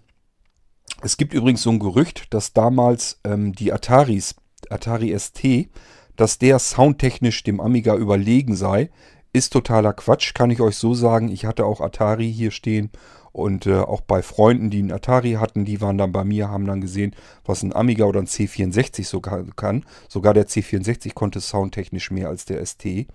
es 1.03 1.17
gibt 1.17 1.33
übrigens 1.33 1.63
so 1.63 1.71
ein 1.71 1.79
Gerücht, 1.79 2.33
dass 2.35 2.53
damals 2.53 3.21
ähm, 3.25 3.53
die 3.53 3.73
Ataris, 3.73 4.35
Atari 4.69 5.19
ST, 5.19 5.69
dass 6.17 6.39
der 6.39 6.59
soundtechnisch 6.59 7.43
dem 7.43 7.61
Amiga 7.61 7.97
überlegen 7.97 8.55
sei. 8.55 8.91
Ist 9.33 9.53
totaler 9.53 9.93
Quatsch, 9.93 10.35
kann 10.35 10.51
ich 10.51 10.61
euch 10.61 10.77
so 10.77 10.93
sagen. 10.93 11.29
Ich 11.29 11.47
hatte 11.47 11.65
auch 11.65 11.81
Atari 11.81 12.31
hier 12.31 12.51
stehen 12.51 12.91
und 13.33 13.67
äh, 13.67 13.79
auch 13.79 14.01
bei 14.01 14.23
Freunden, 14.23 14.71
die 14.71 14.81
einen 14.81 14.93
Atari 14.93 15.33
hatten, 15.33 15.65
die 15.65 15.81
waren 15.81 15.99
dann 15.99 16.13
bei 16.13 16.25
mir, 16.25 16.49
haben 16.49 16.67
dann 16.67 16.81
gesehen, 16.81 17.15
was 17.45 17.63
ein 17.63 17.75
Amiga 17.75 18.05
oder 18.05 18.21
ein 18.21 18.27
C64 18.27 19.07
sogar 19.07 19.45
kann. 19.57 19.85
Sogar 20.09 20.35
der 20.35 20.49
C64 20.49 21.15
konnte 21.15 21.41
soundtechnisch 21.41 22.11
mehr 22.11 22.29
als 22.29 22.45
der 22.45 22.65
ST. 22.65 23.07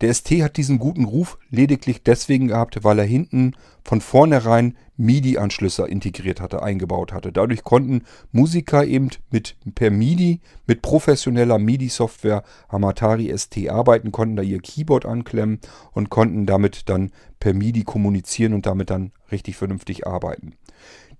Der 0.00 0.12
ST 0.12 0.30
hat 0.42 0.56
diesen 0.56 0.78
guten 0.78 1.04
Ruf 1.04 1.38
lediglich 1.50 2.02
deswegen 2.02 2.48
gehabt, 2.48 2.84
weil 2.84 2.98
er 2.98 3.04
hinten 3.04 3.52
von 3.82 4.00
vornherein 4.00 4.76
MIDI-Anschlüsse 4.98 5.86
integriert 5.86 6.40
hatte, 6.40 6.62
eingebaut 6.62 7.12
hatte. 7.12 7.32
Dadurch 7.32 7.64
konnten 7.64 8.02
Musiker 8.32 8.84
eben 8.84 9.10
mit 9.30 9.56
per 9.74 9.90
MIDI, 9.90 10.40
mit 10.66 10.82
professioneller 10.82 11.58
MIDI-Software 11.58 12.42
am 12.68 12.84
Atari 12.84 13.32
ST 13.36 13.68
arbeiten, 13.68 14.12
konnten 14.12 14.36
da 14.36 14.42
ihr 14.42 14.60
Keyboard 14.60 15.06
anklemmen 15.06 15.60
und 15.92 16.10
konnten 16.10 16.46
damit 16.46 16.88
dann 16.88 17.10
per 17.40 17.54
MIDI 17.54 17.84
kommunizieren 17.84 18.54
und 18.54 18.66
damit 18.66 18.90
dann 18.90 19.12
richtig 19.30 19.56
vernünftig 19.56 20.06
arbeiten. 20.06 20.54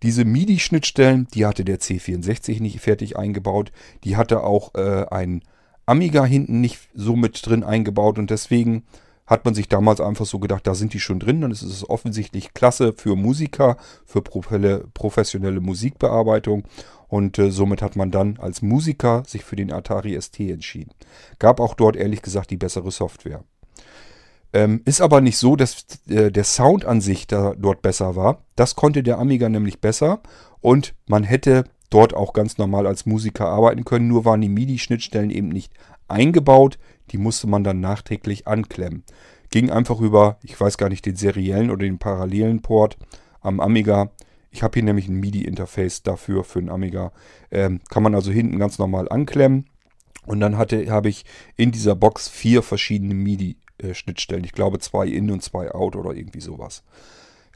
Diese 0.03 0.25
MIDI-Schnittstellen, 0.25 1.29
die 1.33 1.47
hatte 1.47 1.65
der 1.65 1.81
C64 1.81 2.61
nicht 2.61 2.81
fertig 2.81 3.17
eingebaut. 3.17 3.73
Die 4.05 4.17
hatte 4.17 4.43
auch 4.43 4.75
äh, 4.75 5.07
ein 5.11 5.43
Amiga 5.87 6.25
hinten 6.25 6.61
nicht 6.61 6.81
so 6.95 7.17
mit 7.17 7.47
drin 7.47 7.63
eingebaut 7.65 8.19
und 8.19 8.31
deswegen 8.31 8.85
hat 9.27 9.45
man 9.45 9.55
sich 9.55 9.69
damals 9.69 10.01
einfach 10.01 10.27
so 10.27 10.39
gedacht, 10.39 10.67
da 10.67 10.75
sind 10.75 10.95
die 10.95 11.01
schon 11.01 11.19
drin, 11.19 11.41
dann 11.41 11.51
ist 11.51 11.63
es 11.63 11.89
offensichtlich 11.89 12.55
klasse 12.55 12.93
für 12.93 13.17
Musiker, 13.17 13.77
für 14.05 14.23
professionelle 14.23 15.61
Musikbearbeitung 15.61 16.65
und 17.09 17.39
äh, 17.39 17.51
somit 17.51 17.83
hat 17.83 17.97
man 17.97 18.11
dann 18.11 18.39
als 18.39 18.63
Musiker 18.63 19.23
sich 19.27 19.45
für 19.45 19.57
den 19.57 19.73
Atari 19.73 20.21
ST 20.21 20.41
entschieden. 20.41 20.93
Gab 21.39 21.61
auch 21.61 21.75
dort 21.75 21.97
ehrlich 21.97 22.23
gesagt 22.23 22.51
die 22.51 22.57
bessere 22.57 22.91
Software. 22.91 23.43
Ähm, 24.53 24.83
ist 24.85 25.01
aber 25.01 25.21
nicht 25.21 25.39
so, 25.39 25.57
dass 25.57 25.85
äh, 26.09 26.31
der 26.31 26.45
Sound 26.45 26.85
an 26.85 27.01
sich 27.01 27.27
da 27.27 27.55
dort 27.59 27.83
besser 27.83 28.17
war. 28.17 28.45
Das 28.55 28.77
konnte 28.77 29.03
der 29.03 29.19
Amiga 29.19 29.49
nämlich 29.49 29.81
besser 29.81 30.21
und 30.61 30.95
man 31.07 31.25
hätte 31.25 31.65
dort 31.97 32.13
auch 32.13 32.35
ganz 32.35 32.59
normal 32.59 32.87
als 32.87 33.07
Musiker 33.07 33.49
arbeiten 33.49 33.87
können. 33.87 34.07
Nur 34.07 34.27
waren 34.27 34.43
die 34.43 34.51
MIDI-Schnittstellen 34.51 35.31
eben 35.31 35.49
nicht 35.49 35.73
eingebaut. 36.09 36.79
Die 37.11 37.17
musste 37.17 37.47
man 37.47 37.65
dann 37.65 37.81
nachträglich 37.81 38.47
anklemmen. 38.47 39.03
Ging 39.51 39.71
einfach 39.71 40.01
über, 40.01 40.37
ich 40.43 40.61
weiß 40.61 40.77
gar 40.77 40.91
nicht, 40.91 41.07
den 41.07 41.17
seriellen 41.17 41.71
oder 41.71 41.87
den 41.87 41.99
parallelen 41.99 42.61
Port 42.61 42.99
am 43.41 43.61
Amiga. 43.61 44.11
Ich 44.51 44.63
habe 44.63 44.75
hier 44.75 44.83
nämlich 44.83 45.09
ein 45.09 45.21
MIDI-Interface 45.21 46.03
dafür, 46.03 46.45
für 46.45 46.61
den 46.61 46.69
Amiga. 46.69 47.13
Ähm, 47.51 47.81
kann 47.89 48.03
man 48.03 48.15
also 48.15 48.31
hinten 48.31 48.59
ganz 48.59 48.79
normal 48.79 49.09
anklemmen. 49.09 49.65
Und 50.27 50.41
dann 50.41 50.59
habe 50.59 51.09
ich 51.09 51.25
in 51.57 51.73
dieser 51.73 51.95
Box 51.95 52.29
vier 52.29 52.63
verschiedene 52.63 53.15
MIDI-Schnittstellen. 53.15 54.45
Ich 54.45 54.53
glaube 54.53 54.81
zwei 54.81 55.07
in 55.07 55.31
und 55.31 55.43
zwei 55.43 55.71
out 55.73 55.97
oder 55.97 56.11
irgendwie 56.11 56.43
sowas. 56.43 56.83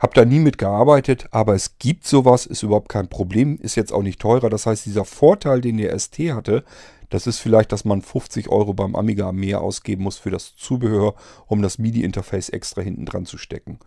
Hab 0.01 0.15
da 0.15 0.25
nie 0.25 0.39
mit 0.39 0.57
gearbeitet, 0.57 1.27
aber 1.31 1.55
es 1.55 1.79
gibt 1.79 2.07
sowas, 2.07 2.47
ist 2.47 2.63
überhaupt 2.63 2.89
kein 2.89 3.09
Problem, 3.09 3.59
ist 3.61 3.75
jetzt 3.75 3.93
auch 3.93 4.03
nicht 4.03 4.19
teurer. 4.19 4.49
Das 4.49 4.65
heißt, 4.65 4.87
dieser 4.87 5.05
Vorteil, 5.05 5.61
den 5.61 5.77
der 5.77 5.97
ST 5.99 6.19
hatte, 6.33 6.65
das 7.11 7.27
ist 7.27 7.39
vielleicht, 7.39 7.71
dass 7.71 7.85
man 7.85 8.01
50 8.01 8.49
Euro 8.49 8.73
beim 8.73 8.97
Amiga 8.97 9.31
mehr 9.31 9.61
ausgeben 9.61 10.05
muss 10.05 10.17
für 10.17 10.31
das 10.31 10.57
Zubehör, 10.57 11.17
um 11.47 11.61
das 11.61 11.79
MIDI-Interface 11.79 12.49
extra 12.49 12.81
hinten 12.81 13.05
dran 13.05 13.27
zu 13.27 13.37
stecken. 13.37 13.79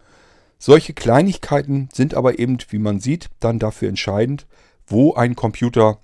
Solche 0.60 0.94
Kleinigkeiten 0.94 1.90
sind 1.92 2.14
aber 2.14 2.38
eben, 2.38 2.60
wie 2.70 2.80
man 2.80 3.00
sieht, 3.00 3.30
dann 3.40 3.58
dafür 3.58 3.90
entscheidend, 3.90 4.46
wo 4.86 5.16
ein 5.16 5.36
Computer 5.36 5.98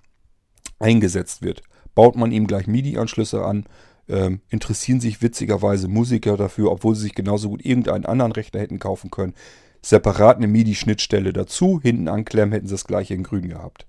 eingesetzt 0.79 1.43
wird. 1.43 1.61
Baut 1.93 2.15
man 2.15 2.31
ihm 2.31 2.47
gleich 2.47 2.65
MIDI-Anschlüsse 2.65 3.45
an, 3.45 3.65
ähm, 4.07 4.41
interessieren 4.49 5.01
sich 5.01 5.21
witzigerweise 5.21 5.87
Musiker 5.87 6.35
dafür, 6.35 6.71
obwohl 6.71 6.95
sie 6.95 7.03
sich 7.03 7.15
genauso 7.15 7.49
gut 7.49 7.63
irgendeinen 7.63 8.05
anderen 8.05 8.31
Rechner 8.31 8.59
hätten 8.59 8.79
kaufen 8.79 9.11
können 9.11 9.35
separat 9.81 10.37
eine 10.37 10.47
MIDI-Schnittstelle 10.47 11.33
dazu. 11.33 11.79
Hinten 11.81 12.07
anklemmen 12.07 12.53
hätten 12.53 12.67
sie 12.67 12.73
das 12.73 12.85
gleiche 12.85 13.13
in 13.13 13.23
grün 13.23 13.49
gehabt. 13.49 13.87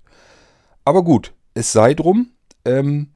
Aber 0.85 1.03
gut, 1.03 1.33
es 1.53 1.71
sei 1.71 1.93
drum. 1.93 2.31
Ähm, 2.65 3.11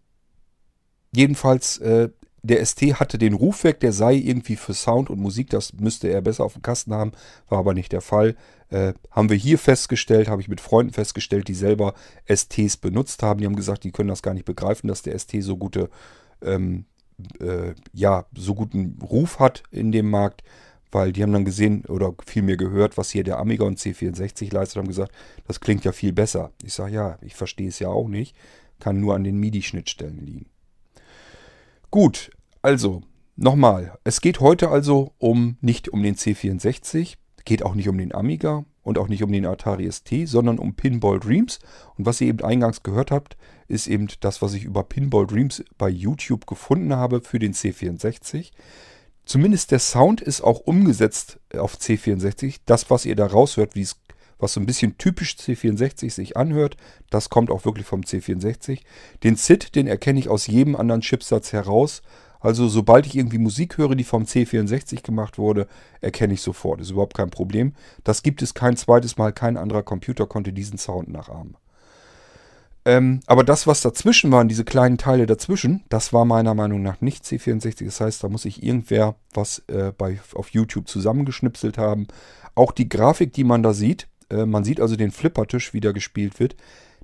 jedenfalls, 1.11 1.77
äh, 1.79 2.09
der 2.45 2.63
ST 2.63 2.81
hatte 2.99 3.17
den 3.17 3.33
Ruf 3.33 3.63
weg, 3.63 3.79
der 3.79 3.91
sei 3.91 4.15
irgendwie 4.15 4.55
für 4.55 4.73
Sound 4.73 5.09
und 5.09 5.19
Musik, 5.19 5.49
das 5.49 5.73
müsste 5.73 6.09
er 6.09 6.21
besser 6.21 6.43
auf 6.43 6.53
dem 6.53 6.61
Kasten 6.61 6.93
haben, 6.93 7.11
war 7.49 7.57
aber 7.57 7.73
nicht 7.73 7.91
der 7.91 8.01
Fall. 8.01 8.35
Äh, 8.69 8.93
haben 9.09 9.29
wir 9.29 9.37
hier 9.37 9.57
festgestellt, 9.57 10.27
habe 10.27 10.41
ich 10.41 10.47
mit 10.47 10.61
Freunden 10.61 10.93
festgestellt, 10.93 11.47
die 11.47 11.55
selber 11.55 11.95
STs 12.27 12.77
benutzt 12.77 13.23
haben. 13.23 13.39
Die 13.39 13.45
haben 13.45 13.55
gesagt, 13.55 13.83
die 13.83 13.91
können 13.91 14.09
das 14.09 14.21
gar 14.21 14.33
nicht 14.33 14.45
begreifen, 14.45 14.87
dass 14.87 15.01
der 15.01 15.17
ST 15.17 15.41
so 15.41 15.57
gute, 15.57 15.89
ähm, 16.43 16.85
äh, 17.39 17.73
ja, 17.93 18.25
so 18.35 18.53
guten 18.53 18.99
Ruf 19.01 19.39
hat 19.39 19.63
in 19.71 19.91
dem 19.91 20.09
Markt 20.09 20.43
weil 20.91 21.11
die 21.11 21.23
haben 21.23 21.33
dann 21.33 21.45
gesehen 21.45 21.85
oder 21.85 22.13
vielmehr 22.25 22.57
gehört, 22.57 22.97
was 22.97 23.09
hier 23.09 23.23
der 23.23 23.39
Amiga 23.39 23.65
und 23.65 23.79
C64 23.79 24.53
leistet, 24.53 24.77
haben 24.77 24.87
gesagt, 24.87 25.11
das 25.47 25.59
klingt 25.59 25.83
ja 25.83 25.91
viel 25.91 26.13
besser. 26.13 26.51
Ich 26.63 26.73
sage, 26.73 26.93
ja, 26.93 27.17
ich 27.21 27.35
verstehe 27.35 27.69
es 27.69 27.79
ja 27.79 27.89
auch 27.89 28.07
nicht, 28.07 28.35
kann 28.79 28.99
nur 28.99 29.15
an 29.15 29.23
den 29.23 29.37
MIDI-Schnittstellen 29.37 30.25
liegen. 30.25 30.45
Gut, 31.91 32.31
also 32.61 33.03
nochmal, 33.35 33.97
es 34.03 34.21
geht 34.21 34.39
heute 34.39 34.69
also 34.69 35.13
um 35.17 35.57
nicht 35.61 35.89
um 35.89 36.03
den 36.03 36.15
C64, 36.15 37.15
geht 37.45 37.63
auch 37.63 37.75
nicht 37.75 37.89
um 37.89 37.97
den 37.97 38.13
Amiga 38.13 38.65
und 38.85 38.97
auch 38.97 39.07
nicht 39.07 39.23
um 39.23 39.31
den 39.31 39.45
Atari 39.45 39.91
ST, 39.91 40.27
sondern 40.27 40.59
um 40.59 40.75
Pinball 40.75 41.19
Dreams. 41.19 41.59
Und 41.97 42.05
was 42.05 42.21
ihr 42.21 42.27
eben 42.27 42.43
eingangs 42.43 42.83
gehört 42.83 43.11
habt, 43.11 43.37
ist 43.67 43.87
eben 43.87 44.07
das, 44.19 44.41
was 44.41 44.53
ich 44.53 44.63
über 44.63 44.83
Pinball 44.83 45.25
Dreams 45.25 45.63
bei 45.77 45.89
YouTube 45.89 46.45
gefunden 46.45 46.95
habe 46.95 47.21
für 47.21 47.39
den 47.39 47.53
C64. 47.53 48.51
Zumindest 49.25 49.71
der 49.71 49.79
Sound 49.79 50.21
ist 50.21 50.41
auch 50.41 50.59
umgesetzt 50.59 51.39
auf 51.57 51.77
C64. 51.77 52.61
Das, 52.65 52.89
was 52.89 53.05
ihr 53.05 53.15
da 53.15 53.25
raushört, 53.25 53.75
wie 53.75 53.81
es 53.81 53.99
was 54.37 54.53
so 54.53 54.59
ein 54.59 54.65
bisschen 54.65 54.97
typisch 54.97 55.35
C64 55.35 56.11
sich 56.11 56.37
anhört, 56.37 56.75
das 57.09 57.29
kommt 57.29 57.49
auch 57.49 57.65
wirklich 57.65 57.87
vom 57.87 58.01
C64. 58.01 58.81
Den 59.23 59.37
SID, 59.37 59.75
den 59.75 59.87
erkenne 59.87 60.19
ich 60.19 60.29
aus 60.29 60.47
jedem 60.47 60.75
anderen 60.75 61.01
Chipsatz 61.01 61.53
heraus. 61.53 62.01
Also 62.39 62.67
sobald 62.67 63.07
ich 63.07 63.15
irgendwie 63.15 63.37
Musik 63.37 63.77
höre, 63.77 63.95
die 63.95 64.03
vom 64.03 64.23
C64 64.25 65.03
gemacht 65.03 65.37
wurde, 65.37 65.67
erkenne 66.01 66.33
ich 66.33 66.41
sofort. 66.41 66.81
Ist 66.81 66.91
überhaupt 66.91 67.15
kein 67.15 67.29
Problem. 67.29 67.73
Das 68.03 68.23
gibt 68.23 68.41
es 68.41 68.53
kein 68.53 68.77
zweites 68.77 69.17
Mal. 69.17 69.33
Kein 69.33 69.57
anderer 69.57 69.83
Computer 69.83 70.27
konnte 70.27 70.53
diesen 70.53 70.77
Sound 70.77 71.07
nachahmen. 71.07 71.55
Ähm, 72.85 73.21
aber 73.25 73.43
das, 73.43 73.65
was 73.65 73.81
dazwischen 73.81 74.31
waren, 74.31 74.47
diese 74.47 74.63
kleinen 74.63 74.99
Teile 74.99 75.25
dazwischen, 75.25 75.83
das 75.89 76.13
war 76.13 76.23
meiner 76.23 76.53
Meinung 76.53 76.83
nach 76.83 77.01
nicht 77.01 77.25
C64. 77.25 77.83
Das 77.85 77.99
heißt, 77.99 78.23
da 78.23 78.29
muss 78.29 78.43
sich 78.43 78.61
irgendwer 78.61 79.15
was 79.33 79.63
äh, 79.67 79.91
bei, 79.97 80.19
auf 80.35 80.49
YouTube 80.49 80.87
zusammengeschnipselt 80.87 81.79
haben. 81.79 82.07
Auch 82.53 82.71
die 82.71 82.87
Grafik, 82.87 83.33
die 83.33 83.43
man 83.43 83.63
da 83.63 83.73
sieht, 83.73 84.07
äh, 84.29 84.45
man 84.45 84.63
sieht 84.63 84.79
also 84.79 84.95
den 84.95 85.11
Flippertisch, 85.11 85.73
wie 85.73 85.79
der 85.79 85.93
gespielt 85.93 86.39
wird. 86.39 86.55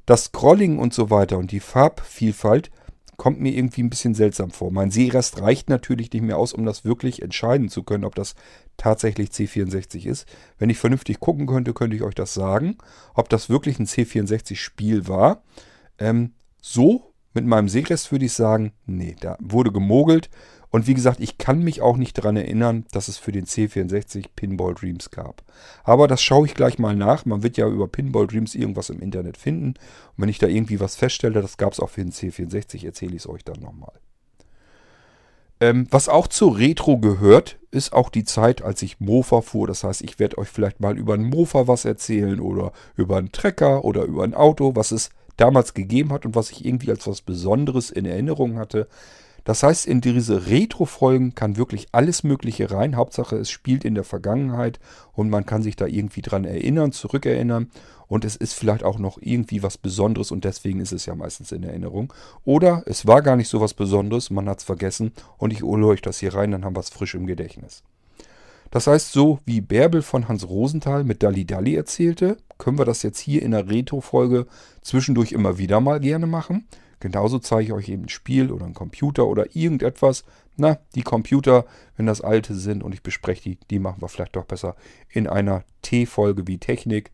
Das 0.05 0.25
Scrolling 0.25 0.77
und 0.77 0.93
so 0.93 1.09
weiter 1.09 1.37
und 1.37 1.51
die 1.51 1.59
Farbvielfalt 1.59 2.71
kommt 3.17 3.39
mir 3.39 3.53
irgendwie 3.53 3.83
ein 3.83 3.89
bisschen 3.89 4.15
seltsam 4.15 4.49
vor. 4.49 4.71
Mein 4.71 4.89
Sehrest 4.89 5.41
reicht 5.41 5.69
natürlich 5.69 6.11
nicht 6.11 6.23
mehr 6.23 6.37
aus, 6.37 6.53
um 6.53 6.65
das 6.65 6.85
wirklich 6.85 7.21
entscheiden 7.21 7.69
zu 7.69 7.83
können, 7.83 8.03
ob 8.03 8.15
das 8.15 8.33
tatsächlich 8.77 9.29
C64 9.29 10.07
ist. 10.07 10.27
Wenn 10.57 10.71
ich 10.71 10.79
vernünftig 10.79 11.19
gucken 11.19 11.45
könnte, 11.45 11.73
könnte 11.73 11.95
ich 11.95 12.01
euch 12.01 12.15
das 12.15 12.33
sagen, 12.33 12.77
ob 13.13 13.29
das 13.29 13.47
wirklich 13.47 13.77
ein 13.77 13.85
C64-Spiel 13.85 15.07
war. 15.07 15.43
Ähm, 16.01 16.33
so 16.61 17.13
mit 17.33 17.45
meinem 17.45 17.69
Sehrest 17.69 18.11
würde 18.11 18.25
ich 18.25 18.33
sagen, 18.33 18.73
nee, 18.85 19.15
da 19.19 19.37
wurde 19.39 19.71
gemogelt. 19.71 20.29
Und 20.69 20.87
wie 20.87 20.93
gesagt, 20.93 21.19
ich 21.19 21.37
kann 21.37 21.63
mich 21.63 21.81
auch 21.81 21.97
nicht 21.97 22.17
daran 22.17 22.37
erinnern, 22.37 22.85
dass 22.91 23.09
es 23.09 23.17
für 23.17 23.33
den 23.33 23.45
C64 23.45 24.27
Pinball 24.35 24.73
Dreams 24.73 25.11
gab. 25.11 25.43
Aber 25.83 26.07
das 26.07 26.23
schaue 26.23 26.45
ich 26.45 26.53
gleich 26.53 26.79
mal 26.79 26.95
nach. 26.95 27.25
Man 27.25 27.43
wird 27.43 27.57
ja 27.57 27.67
über 27.67 27.87
Pinball 27.87 28.25
Dreams 28.25 28.55
irgendwas 28.55 28.89
im 28.89 29.01
Internet 29.01 29.37
finden. 29.37 29.69
Und 29.69 29.77
wenn 30.17 30.29
ich 30.29 30.39
da 30.39 30.47
irgendwie 30.47 30.79
was 30.79 30.95
feststelle, 30.95 31.41
das 31.41 31.57
gab 31.57 31.73
es 31.73 31.79
auch 31.79 31.89
für 31.89 32.01
den 32.01 32.13
C64, 32.13 32.85
erzähle 32.85 33.15
ich 33.15 33.23
es 33.23 33.29
euch 33.29 33.43
dann 33.43 33.59
nochmal. 33.59 33.93
Ähm, 35.61 35.85
was 35.91 36.09
auch 36.09 36.27
zur 36.27 36.57
Retro 36.57 36.97
gehört, 36.97 37.59
ist 37.69 37.93
auch 37.93 38.09
die 38.09 38.23
Zeit, 38.23 38.63
als 38.63 38.81
ich 38.81 38.99
Mofa 38.99 39.41
fuhr. 39.41 39.67
Das 39.67 39.83
heißt, 39.83 40.01
ich 40.01 40.17
werde 40.17 40.39
euch 40.39 40.49
vielleicht 40.49 40.81
mal 40.81 40.97
über 40.97 41.13
einen 41.13 41.29
Mofa 41.29 41.67
was 41.67 41.85
erzählen 41.85 42.39
oder 42.39 42.73
über 42.97 43.17
einen 43.17 43.31
Trecker 43.31 43.85
oder 43.85 44.03
über 44.03 44.23
ein 44.23 44.33
Auto, 44.33 44.75
was 44.75 44.91
es 44.91 45.11
damals 45.37 45.75
gegeben 45.75 46.11
hat 46.11 46.25
und 46.25 46.35
was 46.35 46.49
ich 46.49 46.65
irgendwie 46.65 46.89
als 46.89 47.05
was 47.05 47.21
Besonderes 47.21 47.91
in 47.91 48.05
Erinnerung 48.05 48.57
hatte. 48.57 48.87
Das 49.43 49.63
heißt, 49.63 49.87
in 49.87 50.01
diese 50.01 50.47
Retro-Folgen 50.47 51.35
kann 51.35 51.57
wirklich 51.57 51.87
alles 51.91 52.23
Mögliche 52.23 52.71
rein. 52.71 52.95
Hauptsache, 52.95 53.35
es 53.37 53.49
spielt 53.49 53.83
in 53.83 53.95
der 53.95 54.03
Vergangenheit 54.03 54.79
und 55.13 55.29
man 55.29 55.45
kann 55.45 55.63
sich 55.63 55.75
da 55.75 55.85
irgendwie 55.87 56.21
dran 56.21 56.45
erinnern, 56.45 56.91
zurückerinnern. 56.91 57.71
Und 58.07 58.25
es 58.25 58.35
ist 58.35 58.53
vielleicht 58.53 58.83
auch 58.83 58.99
noch 58.99 59.17
irgendwie 59.21 59.63
was 59.63 59.77
Besonderes 59.77 60.31
und 60.31 60.43
deswegen 60.43 60.81
ist 60.81 60.91
es 60.91 61.05
ja 61.05 61.15
meistens 61.15 61.53
in 61.53 61.63
Erinnerung. 61.63 62.11
Oder 62.43 62.83
es 62.85 63.07
war 63.07 63.21
gar 63.21 63.37
nicht 63.37 63.47
so 63.47 63.61
was 63.61 63.73
Besonderes, 63.73 64.29
man 64.29 64.49
hat 64.49 64.59
es 64.59 64.65
vergessen 64.65 65.13
und 65.37 65.53
ich 65.53 65.63
hole 65.63 65.87
euch 65.87 66.01
das 66.01 66.19
hier 66.19 66.33
rein, 66.33 66.51
dann 66.51 66.65
haben 66.65 66.75
wir 66.75 66.81
es 66.81 66.89
frisch 66.89 67.15
im 67.15 67.25
Gedächtnis. 67.25 67.83
Das 68.69 68.87
heißt, 68.87 69.11
so 69.11 69.39
wie 69.45 69.61
Bärbel 69.61 70.01
von 70.01 70.27
Hans 70.27 70.47
Rosenthal 70.47 71.03
mit 71.03 71.23
Dalli 71.23 71.45
Dalli 71.45 71.75
erzählte, 71.75 72.37
können 72.57 72.77
wir 72.77 72.85
das 72.85 73.03
jetzt 73.03 73.19
hier 73.19 73.43
in 73.43 73.51
der 73.51 73.69
Retro-Folge 73.69 74.45
zwischendurch 74.81 75.33
immer 75.33 75.57
wieder 75.57 75.81
mal 75.81 75.99
gerne 75.99 76.27
machen. 76.27 76.67
Genauso 77.01 77.39
zeige 77.39 77.63
ich 77.63 77.73
euch 77.73 77.89
eben 77.89 78.03
ein 78.03 78.09
Spiel 78.09 78.51
oder 78.51 78.65
ein 78.65 78.75
Computer 78.75 79.27
oder 79.27 79.55
irgendetwas. 79.55 80.23
Na, 80.55 80.77
die 80.95 81.01
Computer, 81.01 81.65
wenn 81.97 82.05
das 82.05 82.21
alte 82.21 82.55
sind 82.55 82.83
und 82.83 82.93
ich 82.93 83.01
bespreche 83.01 83.41
die, 83.41 83.57
die 83.69 83.79
machen 83.79 84.01
wir 84.01 84.07
vielleicht 84.07 84.35
doch 84.35 84.45
besser 84.45 84.75
in 85.09 85.27
einer 85.27 85.63
T-Folge 85.81 86.47
wie 86.47 86.59
Technik. 86.59 87.11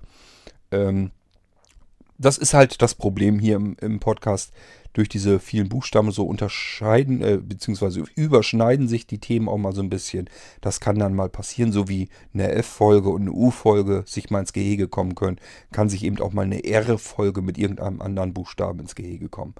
Ähm, 0.71 1.11
das 2.17 2.37
ist 2.37 2.53
halt 2.53 2.81
das 2.81 2.95
Problem 2.95 3.39
hier 3.39 3.55
im, 3.55 3.75
im 3.79 3.99
Podcast 3.99 4.51
durch 4.93 5.09
diese 5.09 5.39
vielen 5.39 5.69
Buchstaben 5.69 6.11
so 6.11 6.25
unterscheiden, 6.25 7.21
äh, 7.21 7.37
beziehungsweise 7.37 8.03
überschneiden 8.15 8.87
sich 8.87 9.05
die 9.05 9.19
Themen 9.19 9.47
auch 9.47 9.57
mal 9.57 9.73
so 9.73 9.81
ein 9.81 9.91
bisschen. 9.91 10.27
Das 10.59 10.79
kann 10.79 10.97
dann 10.97 11.13
mal 11.13 11.29
passieren, 11.29 11.71
so 11.71 11.87
wie 11.87 12.09
eine 12.33 12.51
F-Folge 12.51 13.09
und 13.09 13.21
eine 13.21 13.31
U-Folge 13.31 14.03
sich 14.07 14.31
mal 14.31 14.39
ins 14.39 14.53
Gehege 14.53 14.87
kommen 14.87 15.13
können, 15.13 15.37
kann 15.71 15.89
sich 15.89 16.03
eben 16.03 16.19
auch 16.19 16.33
mal 16.33 16.45
eine 16.45 16.63
R-Folge 16.63 17.43
mit 17.43 17.59
irgendeinem 17.59 18.01
anderen 18.01 18.33
Buchstaben 18.33 18.79
ins 18.79 18.95
Gehege 18.95 19.29
kommen. 19.29 19.53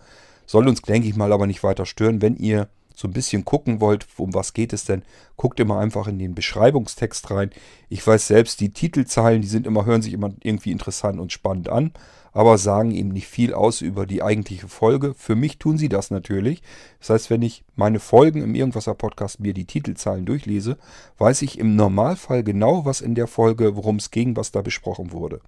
Soll 0.48 0.67
uns, 0.67 0.82
denke 0.82 1.08
ich 1.08 1.15
mal, 1.15 1.32
aber 1.32 1.46
nicht 1.46 1.62
weiter 1.62 1.86
stören. 1.86 2.22
Wenn 2.22 2.36
ihr 2.36 2.70
so 2.96 3.08
ein 3.08 3.13
bisschen 3.13 3.46
gucken 3.46 3.80
wollt, 3.80 4.08
um 4.17 4.34
was 4.34 4.54
geht 4.54 4.74
es 4.74 4.86
denn, 4.86 5.04
guckt 5.36 5.60
immer 5.60 5.78
einfach 5.78 6.08
in 6.08 6.17
den 6.17 6.34
Beschreibungstext 6.34 7.30
rein. 7.30 7.52
Ich 7.89 8.06
weiß 8.08 8.26
selbst, 8.26 8.60
die 8.60 8.74
Titelzeilen, 8.74 9.43
die 9.43 9.48
sind 9.48 9.67
immer, 9.67 9.86
hören 9.86 10.02
sich 10.02 10.13
immer 10.13 10.32
irgendwie 10.41 10.72
interessant 10.72 11.20
und 11.20 11.32
spannend 11.32 11.70
an 11.70 11.91
aber 12.38 12.60
sagen 12.60 12.91
ihm 12.91 13.10
nicht 13.10 13.26
viel 13.26 13.52
aus 13.56 13.82
über 13.82 14.06
die 14.06 14.21
eigentliche 14.21 14.67
Folge. 14.67 15.15
Für 15.15 15.34
mich 15.34 15.58
tun 15.58 15.80
sie 15.80 15.89
das 15.89 16.12
natürlich. 16.12 16.62
Das 17.00 17.10
heißt, 17.10 17.30
wenn 17.32 17.41
ich 17.41 17.63
meine 17.76 18.00
Folgen 18.00 18.43
im 18.43 18.54
Irgendwasser 18.54 18.93
Podcast 18.93 19.39
mir 19.39 19.56
die 19.56 19.65
Titelzahlen 19.65 20.28
durchlese, 20.28 20.78
weiß 21.17 21.41
ich 21.41 21.58
im 21.58 21.76
Normalfall 21.76 22.43
genau, 22.43 22.86
was 22.86 23.02
in 23.02 23.15
der 23.15 23.26
Folge, 23.26 23.76
worum 23.76 23.95
es 23.95 24.12
ging, 24.12 24.36
was 24.36 24.52
da 24.52 24.62
besprochen 24.62 25.12
wurde. 25.12 25.41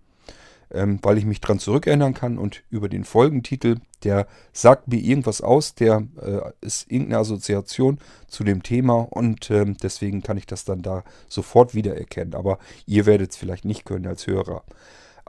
Ähm, 0.71 0.97
weil 1.03 1.19
ich 1.19 1.25
mich 1.25 1.41
dran 1.41 1.59
zurückerinnern 1.59 2.15
kann 2.15 2.39
und 2.39 2.63
über 2.71 2.89
den 2.89 3.03
Folgentitel, 3.03 3.75
der 4.03 4.25
sagt 4.51 4.87
mir 4.87 4.99
irgendwas 4.99 5.41
aus, 5.41 5.75
der 5.75 6.07
äh, 6.19 6.39
ist 6.61 6.91
irgendeine 6.91 7.19
Assoziation 7.19 7.99
zu 8.27 8.43
dem 8.43 8.63
Thema 8.63 8.95
und 9.11 9.51
ähm, 9.51 9.77
deswegen 9.77 10.23
kann 10.23 10.37
ich 10.37 10.47
das 10.47 10.65
dann 10.65 10.81
da 10.81 11.03
sofort 11.27 11.75
wiedererkennen. 11.75 12.33
Aber 12.33 12.57
ihr 12.87 13.05
werdet 13.05 13.29
es 13.29 13.37
vielleicht 13.37 13.65
nicht 13.65 13.85
können 13.85 14.07
als 14.07 14.25
Hörer. 14.25 14.63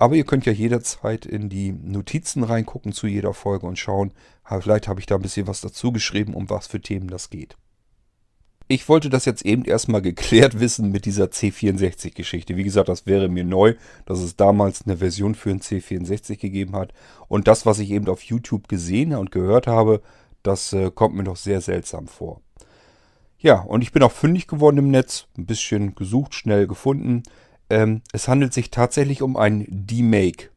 Aber 0.00 0.14
ihr 0.14 0.24
könnt 0.24 0.46
ja 0.46 0.52
jederzeit 0.52 1.26
in 1.26 1.50
die 1.50 1.72
Notizen 1.72 2.42
reingucken 2.42 2.92
zu 2.92 3.06
jeder 3.06 3.34
Folge 3.34 3.66
und 3.66 3.78
schauen, 3.78 4.14
vielleicht 4.48 4.88
habe 4.88 4.98
ich 4.98 5.04
da 5.04 5.16
ein 5.16 5.20
bisschen 5.20 5.46
was 5.46 5.60
dazu 5.60 5.92
geschrieben, 5.92 6.32
um 6.32 6.48
was 6.48 6.68
für 6.68 6.80
Themen 6.80 7.08
das 7.08 7.28
geht. 7.28 7.58
Ich 8.66 8.88
wollte 8.88 9.10
das 9.10 9.26
jetzt 9.26 9.44
eben 9.44 9.66
erstmal 9.66 10.00
geklärt 10.00 10.58
wissen 10.58 10.90
mit 10.90 11.04
dieser 11.04 11.26
C64-Geschichte. 11.26 12.56
Wie 12.56 12.64
gesagt, 12.64 12.88
das 12.88 13.04
wäre 13.04 13.28
mir 13.28 13.44
neu, 13.44 13.74
dass 14.06 14.20
es 14.20 14.36
damals 14.36 14.86
eine 14.86 14.96
Version 14.96 15.34
für 15.34 15.50
einen 15.50 15.60
C64 15.60 16.38
gegeben 16.38 16.76
hat. 16.76 16.94
Und 17.28 17.46
das, 17.46 17.66
was 17.66 17.78
ich 17.78 17.90
eben 17.90 18.08
auf 18.08 18.22
YouTube 18.22 18.68
gesehen 18.68 19.14
und 19.14 19.30
gehört 19.30 19.66
habe, 19.66 20.00
das 20.42 20.72
äh, 20.72 20.90
kommt 20.90 21.14
mir 21.14 21.24
doch 21.24 21.36
sehr 21.36 21.60
seltsam 21.60 22.08
vor. 22.08 22.40
Ja, 23.38 23.60
und 23.60 23.82
ich 23.82 23.92
bin 23.92 24.02
auch 24.02 24.12
fündig 24.12 24.46
geworden 24.46 24.78
im 24.78 24.90
Netz, 24.90 25.26
ein 25.36 25.44
bisschen 25.44 25.94
gesucht, 25.94 26.34
schnell 26.34 26.66
gefunden. 26.66 27.22
Ähm, 27.70 28.02
es 28.12 28.28
handelt 28.28 28.52
sich 28.52 28.70
tatsächlich 28.70 29.22
um 29.22 29.36
ein 29.36 29.66
Demake. 29.68 30.50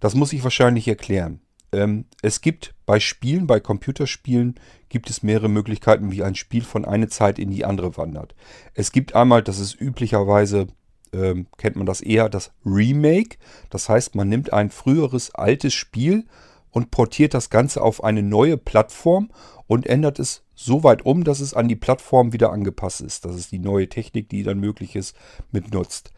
Das 0.00 0.14
muss 0.14 0.32
ich 0.32 0.44
wahrscheinlich 0.44 0.88
erklären. 0.88 1.40
Ähm, 1.72 2.06
es 2.22 2.40
gibt 2.40 2.74
bei 2.86 3.00
Spielen, 3.00 3.46
bei 3.46 3.58
Computerspielen, 3.60 4.54
gibt 4.88 5.10
es 5.10 5.22
mehrere 5.22 5.48
Möglichkeiten, 5.48 6.12
wie 6.12 6.22
ein 6.22 6.36
Spiel 6.36 6.62
von 6.62 6.84
einer 6.84 7.08
Zeit 7.08 7.38
in 7.38 7.50
die 7.50 7.64
andere 7.64 7.96
wandert. 7.96 8.34
Es 8.74 8.92
gibt 8.92 9.14
einmal, 9.16 9.42
das 9.42 9.58
ist 9.58 9.80
üblicherweise, 9.80 10.68
ähm, 11.12 11.46
kennt 11.58 11.76
man 11.76 11.86
das 11.86 12.00
eher, 12.00 12.28
das 12.28 12.52
Remake. 12.64 13.36
Das 13.70 13.88
heißt, 13.88 14.14
man 14.14 14.28
nimmt 14.28 14.52
ein 14.52 14.70
früheres 14.70 15.34
altes 15.34 15.74
Spiel 15.74 16.24
und 16.70 16.90
portiert 16.92 17.34
das 17.34 17.50
Ganze 17.50 17.82
auf 17.82 18.04
eine 18.04 18.22
neue 18.22 18.56
Plattform 18.56 19.30
und 19.66 19.86
ändert 19.86 20.20
es 20.20 20.42
so 20.54 20.84
weit 20.84 21.04
um, 21.04 21.24
dass 21.24 21.40
es 21.40 21.54
an 21.54 21.66
die 21.66 21.76
Plattform 21.76 22.32
wieder 22.32 22.52
angepasst 22.52 23.00
ist. 23.00 23.24
Das 23.24 23.34
ist 23.34 23.50
die 23.50 23.58
neue 23.58 23.88
Technik, 23.88 24.28
die 24.28 24.44
dann 24.44 24.60
möglich 24.60 24.94
ist, 24.94 25.16
mitnutzt. 25.50 26.12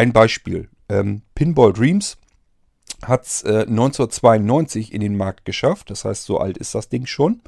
Ein 0.00 0.14
Beispiel. 0.14 0.70
Ähm, 0.88 1.20
Pinball 1.34 1.74
Dreams 1.74 2.16
hat 3.04 3.26
es 3.26 3.42
äh, 3.42 3.66
1992 3.68 4.94
in 4.94 5.02
den 5.02 5.14
Markt 5.14 5.44
geschafft. 5.44 5.90
Das 5.90 6.06
heißt, 6.06 6.24
so 6.24 6.38
alt 6.38 6.56
ist 6.56 6.74
das 6.74 6.88
Ding 6.88 7.04
schon. 7.04 7.42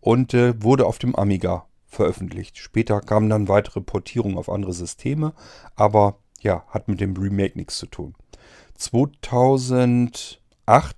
Und 0.00 0.34
äh, 0.34 0.60
wurde 0.60 0.86
auf 0.86 0.98
dem 0.98 1.14
Amiga 1.14 1.66
veröffentlicht. 1.86 2.58
Später 2.58 3.00
kamen 3.00 3.30
dann 3.30 3.46
weitere 3.46 3.80
Portierungen 3.80 4.38
auf 4.38 4.48
andere 4.48 4.72
Systeme. 4.72 5.34
Aber 5.76 6.18
ja, 6.40 6.64
hat 6.66 6.88
mit 6.88 7.00
dem 7.00 7.16
Remake 7.16 7.56
nichts 7.56 7.78
zu 7.78 7.86
tun. 7.86 8.16
2008 8.74 10.36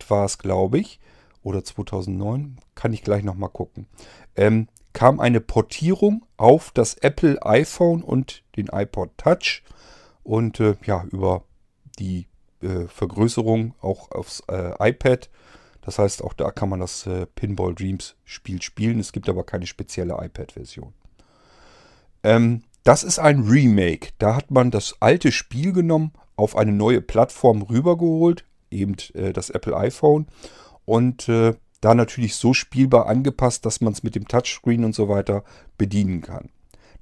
war 0.09 0.24
es, 0.24 0.38
glaube 0.38 0.78
ich. 0.78 0.98
Oder 1.42 1.62
2009. 1.62 2.56
Kann 2.74 2.94
ich 2.94 3.02
gleich 3.02 3.22
nochmal 3.22 3.50
gucken. 3.50 3.87
Ähm, 4.35 4.68
kam 4.94 5.20
eine 5.20 5.42
Portierung 5.42 6.24
auf 6.38 6.70
das 6.70 6.94
Apple 6.94 7.44
iPhone 7.44 8.02
und 8.02 8.44
den 8.56 8.68
iPod 8.68 9.11
Touch 9.18 9.62
und 10.26 10.58
äh, 10.60 10.74
ja, 10.84 11.04
über 11.10 11.44
die 11.98 12.26
äh, 12.60 12.86
Vergrößerung 12.88 13.74
auch 13.80 14.10
aufs 14.10 14.42
äh, 14.48 14.72
iPad. 14.90 15.30
Das 15.82 15.98
heißt, 16.00 16.22
auch 16.24 16.32
da 16.32 16.50
kann 16.50 16.68
man 16.68 16.80
das 16.80 17.06
äh, 17.06 17.26
Pinball 17.26 17.74
Dreams 17.74 18.16
Spiel 18.24 18.60
spielen. 18.60 18.98
Es 18.98 19.12
gibt 19.12 19.28
aber 19.28 19.44
keine 19.44 19.66
spezielle 19.66 20.18
iPad-Version. 20.20 20.92
Ähm, 22.24 22.64
das 22.82 23.04
ist 23.04 23.20
ein 23.20 23.44
Remake. 23.44 24.10
Da 24.18 24.34
hat 24.34 24.50
man 24.50 24.72
das 24.72 24.96
alte 25.00 25.30
Spiel 25.30 25.72
genommen, 25.72 26.12
auf 26.34 26.56
eine 26.56 26.72
neue 26.72 27.00
Plattform 27.00 27.62
rübergeholt, 27.62 28.44
eben 28.70 28.96
äh, 29.14 29.32
das 29.32 29.50
Apple 29.50 29.76
iPhone. 29.76 30.26
Und 30.84 31.28
äh, 31.28 31.54
da 31.80 31.94
natürlich 31.94 32.34
so 32.34 32.52
spielbar 32.52 33.06
angepasst, 33.06 33.64
dass 33.64 33.80
man 33.80 33.92
es 33.92 34.02
mit 34.02 34.16
dem 34.16 34.26
Touchscreen 34.26 34.84
und 34.84 34.94
so 34.94 35.08
weiter 35.08 35.44
bedienen 35.78 36.20
kann. 36.20 36.50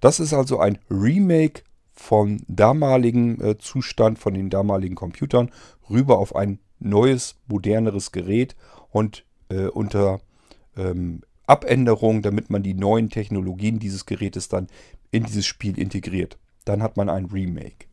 Das 0.01 0.21
ist 0.21 0.35
also 0.35 0.59
ein 0.59 0.79
Remake 0.91 1.63
vom 1.95 2.39
damaligen 2.49 3.41
äh, 3.41 3.59
Zustand, 3.59 4.19
von 4.19 4.35
den 4.35 4.51
damaligen 4.51 4.95
Computern 4.95 5.51
rüber 5.89 6.19
auf 6.19 6.35
ein 6.35 6.59
neues, 6.79 7.37
moderneres 7.47 8.13
Gerät 8.13 8.57
und 8.91 9.25
äh, 9.49 9.67
unter 9.67 10.21
ähm, 10.77 11.23
Abänderung, 11.47 12.23
damit 12.23 12.51
man 12.51 12.63
die 12.63 12.75
neuen 12.75 13.11
Technologien 13.11 13.79
dieses 13.79 14.07
Gerätes 14.07 14.49
dann 14.49 14.67
in 15.11 15.25
dieses 15.25 15.47
Spiel 15.47 15.79
integriert. 15.79 16.39
Dann 16.65 16.83
hat 16.83 16.97
man 16.97 17.09
ein 17.09 17.27
Remake. 17.27 17.87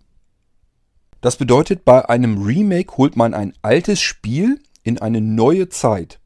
Das 1.19 1.35
bedeutet, 1.35 1.85
bei 1.85 2.07
einem 2.09 2.41
Remake 2.41 2.97
holt 2.97 3.15
man 3.15 3.33
ein 3.33 3.53
altes 3.61 4.01
Spiel 4.01 4.59
in 4.83 4.99
eine 4.99 5.21
neue 5.21 5.69
Zeit. 5.69 6.19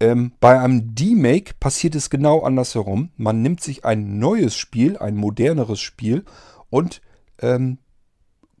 Ähm, 0.00 0.32
bei 0.40 0.58
einem 0.58 0.94
Demake 0.94 1.54
passiert 1.60 1.94
es 1.94 2.08
genau 2.08 2.40
andersherum. 2.40 3.10
Man 3.16 3.42
nimmt 3.42 3.60
sich 3.60 3.84
ein 3.84 4.18
neues 4.18 4.56
Spiel, 4.56 4.96
ein 4.96 5.14
moderneres 5.14 5.80
Spiel 5.80 6.24
und 6.72 7.02
ähm, 7.40 7.78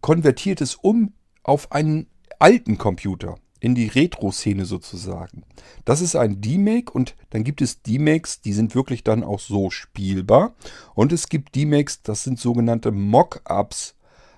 konvertiert 0.02 0.60
es 0.60 0.74
um 0.76 1.14
auf 1.42 1.72
einen 1.72 2.06
alten 2.38 2.78
Computer. 2.78 3.36
in 3.62 3.76
die 3.76 3.86
Retro-Szene 3.86 4.64
sozusagen. 4.64 5.44
Das 5.84 6.00
ist 6.00 6.16
ein 6.16 6.40
D-Make 6.40 6.92
und 6.92 7.14
dann 7.30 7.44
gibt 7.44 7.62
es 7.62 7.80
D-Makes, 7.80 8.40
die 8.40 8.52
sind 8.52 8.74
wirklich 8.74 9.04
dann 9.04 9.22
auch 9.22 9.38
so 9.38 9.70
spielbar. 9.70 10.54
Und 10.96 11.12
es 11.12 11.28
gibt 11.28 11.54
D-Makes, 11.54 12.02
das 12.02 12.24
sind 12.24 12.40
sogenannte 12.40 12.90
Mock-Ups. 12.90 13.94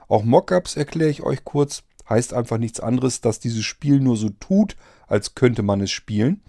Auch 0.09 0.25
Mock-Ups 0.25 0.77
erkläre 0.77 1.09
ich 1.09 1.23
euch 1.23 1.43
kurz. 1.43 1.85
Heißt 2.07 2.35
einfach 2.35 2.59
nichts 2.59 2.81
anderes, 2.81 3.23
dass 3.23 3.41
dieses 3.41 3.65
Spiel 3.65 3.99
nur 3.99 4.19
so 4.19 4.29
tut, 4.29 4.77
als 5.07 5.35
könnte 5.35 5.63
man 5.63 5.81
es 5.81 5.91
spielen. 5.91 6.43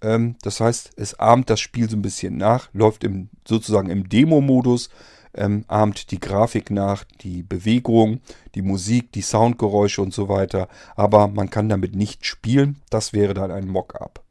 Ähm, 0.00 0.36
das 0.40 0.60
heißt, 0.60 0.92
es 0.96 1.20
ahmt 1.20 1.50
das 1.50 1.60
Spiel 1.60 1.90
so 1.90 1.96
ein 1.96 2.02
bisschen 2.02 2.38
nach, 2.38 2.70
läuft 2.72 3.04
im, 3.04 3.28
sozusagen 3.46 3.90
im 3.90 4.08
Demo-Modus 4.08 4.88
ähm, 5.34 5.64
ahmt 5.68 6.10
die 6.10 6.20
Grafik 6.20 6.70
nach, 6.70 7.04
die 7.20 7.42
Bewegung, 7.42 8.20
die 8.54 8.62
Musik, 8.62 9.12
die 9.12 9.22
Soundgeräusche 9.22 10.02
und 10.02 10.12
so 10.14 10.28
weiter. 10.28 10.68
Aber 10.96 11.28
man 11.28 11.50
kann 11.50 11.68
damit 11.68 11.94
nicht 11.94 12.24
spielen. 12.26 12.80
Das 12.90 13.12
wäre 13.12 13.34
dann 13.34 13.50
ein 13.50 13.68
Mockup. 13.68 14.22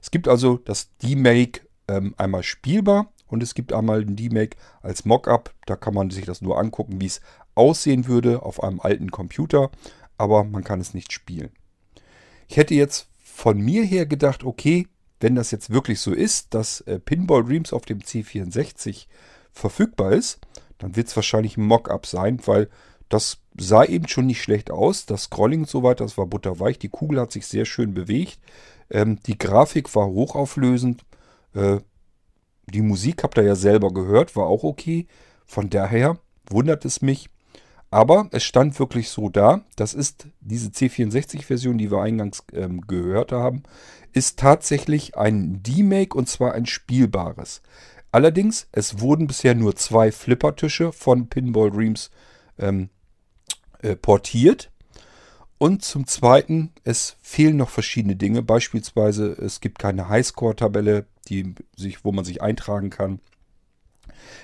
Es 0.00 0.10
gibt 0.10 0.28
also 0.28 0.56
das 0.56 0.90
D-Make 0.98 1.60
ähm, 1.88 2.14
einmal 2.16 2.42
spielbar 2.42 3.12
und 3.28 3.42
es 3.42 3.54
gibt 3.54 3.72
einmal 3.72 4.00
ein 4.00 4.16
D-Make 4.16 4.56
als 4.82 5.04
Mockup. 5.04 5.54
Da 5.66 5.76
kann 5.76 5.94
man 5.94 6.10
sich 6.10 6.24
das 6.24 6.42
nur 6.42 6.58
angucken, 6.58 7.00
wie 7.00 7.06
es 7.06 7.20
aussehen 7.54 8.06
würde 8.06 8.42
auf 8.42 8.62
einem 8.62 8.80
alten 8.80 9.10
Computer. 9.10 9.70
Aber 10.18 10.44
man 10.44 10.64
kann 10.64 10.80
es 10.80 10.94
nicht 10.94 11.12
spielen. 11.12 11.50
Ich 12.48 12.56
hätte 12.56 12.74
jetzt 12.74 13.08
von 13.22 13.58
mir 13.58 13.82
her 13.84 14.06
gedacht, 14.06 14.44
okay, 14.44 14.86
wenn 15.20 15.34
das 15.36 15.50
jetzt 15.52 15.70
wirklich 15.70 16.00
so 16.00 16.12
ist, 16.12 16.52
dass 16.52 16.80
äh, 16.82 16.98
Pinball 16.98 17.44
Dreams 17.44 17.72
auf 17.72 17.86
dem 17.86 18.00
C64 18.00 19.06
verfügbar 19.52 20.12
ist, 20.12 20.40
dann 20.78 20.96
wird 20.96 21.08
es 21.08 21.16
wahrscheinlich 21.16 21.56
ein 21.56 21.66
Mockup 21.66 22.06
sein, 22.06 22.40
weil 22.44 22.68
das 23.08 23.38
sah 23.58 23.84
eben 23.84 24.08
schon 24.08 24.26
nicht 24.26 24.42
schlecht 24.42 24.70
aus. 24.70 25.06
Das 25.06 25.24
Scrolling 25.24 25.60
und 25.60 25.68
so 25.68 25.82
weiter, 25.82 26.04
das 26.04 26.16
war 26.16 26.26
butterweich. 26.26 26.78
Die 26.78 26.88
Kugel 26.88 27.20
hat 27.20 27.30
sich 27.30 27.46
sehr 27.46 27.66
schön 27.66 27.94
bewegt. 27.94 28.38
Ähm, 28.90 29.18
die 29.26 29.38
Grafik 29.38 29.94
war 29.94 30.06
hochauflösend. 30.06 31.04
Äh, 31.54 31.78
die 32.66 32.82
Musik 32.82 33.22
habt 33.22 33.36
ihr 33.36 33.44
ja 33.44 33.54
selber 33.54 33.92
gehört, 33.92 34.34
war 34.34 34.46
auch 34.46 34.64
okay. 34.64 35.06
Von 35.44 35.68
daher 35.68 36.18
wundert 36.48 36.84
es 36.84 37.02
mich. 37.02 37.28
Aber 37.90 38.28
es 38.32 38.42
stand 38.42 38.78
wirklich 38.78 39.10
so 39.10 39.28
da. 39.28 39.60
Das 39.76 39.92
ist 39.92 40.26
diese 40.40 40.70
C64-Version, 40.70 41.76
die 41.76 41.90
wir 41.90 42.00
eingangs 42.00 42.42
ähm, 42.54 42.80
gehört 42.86 43.32
haben, 43.32 43.64
ist 44.14 44.38
tatsächlich 44.38 45.18
ein 45.18 45.62
D-Make 45.62 46.16
und 46.16 46.28
zwar 46.28 46.54
ein 46.54 46.64
spielbares. 46.64 47.60
Allerdings, 48.12 48.68
es 48.72 49.00
wurden 49.00 49.26
bisher 49.26 49.54
nur 49.54 49.74
zwei 49.74 50.12
Flippertische 50.12 50.92
von 50.92 51.28
Pinball 51.28 51.70
Dreams 51.70 52.10
ähm, 52.58 52.90
äh, 53.80 53.96
portiert. 53.96 54.70
Und 55.56 55.82
zum 55.82 56.06
Zweiten, 56.06 56.72
es 56.84 57.16
fehlen 57.22 57.56
noch 57.56 57.70
verschiedene 57.70 58.16
Dinge. 58.16 58.42
Beispielsweise, 58.42 59.32
es 59.32 59.60
gibt 59.60 59.78
keine 59.78 60.08
Highscore-Tabelle, 60.08 61.06
wo 62.02 62.12
man 62.12 62.24
sich 62.24 62.42
eintragen 62.42 62.90
kann. 62.90 63.20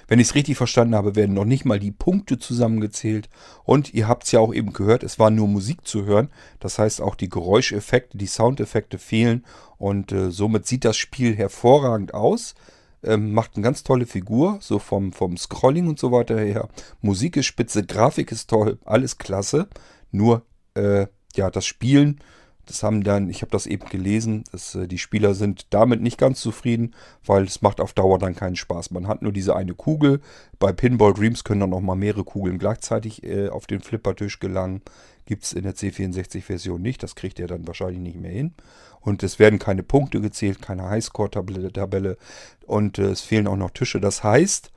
Wenn 0.07 0.19
ich 0.19 0.29
es 0.29 0.35
richtig 0.35 0.57
verstanden 0.57 0.95
habe, 0.95 1.17
werden 1.17 1.35
noch 1.35 1.45
nicht 1.45 1.65
mal 1.65 1.79
die 1.79 1.91
Punkte 1.91 2.39
zusammengezählt. 2.39 3.29
Und 3.65 3.93
ihr 3.93 4.09
habt 4.09 4.25
es 4.25 4.33
ja 4.33 4.41
auch 4.41 4.55
eben 4.55 4.73
gehört, 4.73 5.03
es 5.03 5.19
war 5.19 5.31
nur 5.31 5.49
Musik 5.49 5.87
zu 5.87 6.07
hören. 6.07 6.31
Das 6.61 6.79
heißt, 6.79 7.03
auch 7.03 7.17
die 7.17 7.29
Geräuscheffekte, 7.29 8.17
die 8.17 8.27
Soundeffekte 8.27 8.99
fehlen. 8.99 9.45
Und 9.77 10.13
äh, 10.13 10.31
somit 10.31 10.67
sieht 10.67 10.85
das 10.85 10.97
Spiel 10.97 11.37
hervorragend 11.37 12.15
aus. 12.15 12.55
Ähm, 13.03 13.33
macht 13.33 13.55
eine 13.55 13.63
ganz 13.63 13.85
tolle 13.85 14.07
Figur, 14.07 14.59
so 14.61 14.79
vom, 14.79 15.13
vom 15.13 15.37
Scrolling 15.37 15.87
und 15.89 15.99
so 15.99 16.11
weiter 16.11 16.39
her. 16.39 16.69
Musik 17.01 17.37
ist 17.37 17.47
spitze, 17.47 17.85
Grafik 17.85 18.33
ist 18.33 18.51
toll, 18.51 18.79
alles 18.85 19.19
klasse. 19.19 19.69
Nur, 20.11 20.43
äh, 20.75 21.07
ja, 21.35 21.51
das 21.51 21.65
Spielen, 21.65 22.21
das 22.69 22.83
haben 22.83 23.03
dann, 23.03 23.31
ich 23.31 23.41
habe 23.41 23.51
das 23.51 23.67
eben 23.67 23.89
gelesen, 23.89 24.45
dass, 24.53 24.75
äh, 24.75 24.87
die 24.87 24.99
Spieler 24.99 25.35
sind 25.35 25.67
damit 25.71 26.03
nicht 26.03 26.19
ganz 26.19 26.41
zufrieden, 26.41 26.95
weil 27.25 27.45
es 27.45 27.63
macht 27.63 27.81
auf 27.81 27.95
Dauer 27.95 28.19
dann 28.19 28.35
keinen 28.35 28.57
Spaß. 28.57 28.91
Man 28.91 29.09
hat 29.09 29.23
nur 29.23 29.33
diese 29.33 29.57
eine 29.57 29.75
Kugel. 29.75 30.21
Bei 30.59 30.73
Pinball 30.73 31.15
Dreams 31.15 31.45
können 31.45 31.61
dann 31.61 31.71
noch 31.71 31.81
mal 31.81 31.97
mehrere 31.97 32.25
Kugeln 32.25 32.59
gleichzeitig 32.59 33.23
äh, 33.25 33.49
auf 33.49 33.67
den 33.67 33.81
Flippertisch 33.81 34.39
gelangen. 34.39 34.83
Gibt 35.25 35.45
es 35.45 35.53
in 35.53 35.63
der 35.63 35.75
C64-Version 35.75 36.81
nicht. 36.81 37.03
Das 37.03 37.15
kriegt 37.15 37.41
er 37.41 37.47
dann 37.47 37.67
wahrscheinlich 37.67 38.01
nicht 38.01 38.21
mehr 38.21 38.33
hin. 38.33 38.55
Und 39.01 39.23
es 39.23 39.39
werden 39.39 39.59
keine 39.59 39.83
Punkte 39.83 40.21
gezählt, 40.21 40.61
keine 40.61 40.89
Highscore-Tabelle 40.89 42.19
und 42.67 42.99
äh, 42.99 43.11
es 43.11 43.23
fehlen 43.23 43.47
auch 43.47 43.57
noch 43.57 43.71
Tische. 43.71 44.01
Das 44.01 44.23
heißt, 44.23 44.71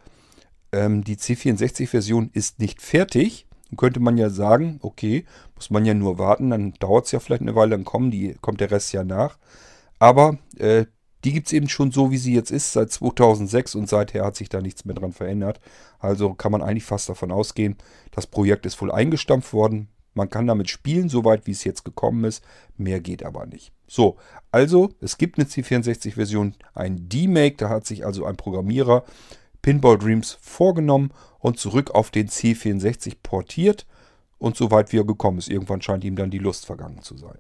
ähm, 0.72 1.04
die 1.04 1.18
C64-Version 1.18 2.30
ist 2.34 2.60
nicht 2.60 2.82
fertig. 2.82 3.48
Dann 3.72 3.78
könnte 3.78 4.02
man 4.02 4.18
ja 4.18 4.30
sagen, 4.30 4.80
okay, 4.82 5.26
muss 5.56 5.70
man 5.70 5.86
ja 5.86 5.94
nur 5.94 6.18
warten, 6.20 6.50
dann 6.50 6.74
dauert 6.74 7.06
es 7.06 7.12
ja 7.14 7.20
vielleicht 7.20 7.42
eine 7.42 7.56
Weile, 7.56 7.72
dann 7.72 7.86
kommen 7.86 8.12
die, 8.12 8.36
kommt 8.42 8.60
der 8.60 8.70
Rest 8.70 8.92
ja 8.92 9.04
nach. 9.04 9.38
Aber 9.98 10.38
äh, 10.58 10.86
die 11.24 11.32
gibt 11.32 11.48
es 11.48 11.54
eben 11.54 11.70
schon 11.70 11.92
so, 11.92 12.12
wie 12.12 12.18
sie 12.18 12.34
jetzt 12.34 12.52
ist, 12.52 12.74
seit 12.74 12.92
2006 12.92 13.76
und 13.76 13.88
seither 13.88 14.26
hat 14.26 14.36
sich 14.36 14.50
da 14.50 14.62
nichts 14.62 14.86
mehr 14.86 14.96
dran 14.96 15.14
verändert. 15.14 15.62
Also 16.00 16.34
kann 16.34 16.52
man 16.52 16.62
eigentlich 16.62 16.84
fast 16.84 17.08
davon 17.08 17.32
ausgehen, 17.32 17.78
das 18.12 18.28
Projekt 18.28 18.66
ist 18.66 18.82
wohl 18.82 18.92
eingestampft 18.92 19.54
worden. 19.54 19.88
Man 20.14 20.30
kann 20.30 20.48
damit 20.48 20.70
spielen, 20.70 21.08
soweit 21.08 21.48
wie 21.48 21.52
es 21.52 21.64
jetzt 21.64 21.86
gekommen 21.86 22.26
ist. 22.26 22.44
Mehr 22.76 23.00
geht 23.00 23.24
aber 23.24 23.46
nicht. 23.46 23.72
So, 23.88 24.18
also 24.52 24.90
es 25.00 25.18
gibt 25.18 25.38
eine 25.38 25.48
C64-Version, 25.48 26.56
ein 26.74 27.08
D-Make, 27.08 27.56
da 27.58 27.70
hat 27.70 27.86
sich 27.86 28.06
also 28.06 28.26
ein 28.26 28.36
Programmierer 28.36 29.06
Pinball 29.62 29.98
Dreams 29.98 30.38
vorgenommen 30.42 31.12
und 31.40 31.60
zurück 31.60 31.92
auf 31.92 32.12
den 32.12 32.28
C64 32.28 33.18
portiert 33.22 33.86
und 34.38 34.58
soweit 34.58 34.92
wie 34.92 34.98
er 34.98 35.06
gekommen 35.06 35.38
ist. 35.38 35.50
Irgendwann 35.50 35.82
scheint 35.82 36.04
ihm 36.04 36.16
dann 36.16 36.32
die 36.32 36.40
Lust 36.40 36.66
vergangen 36.66 37.02
zu 37.02 37.18
sein. 37.18 37.38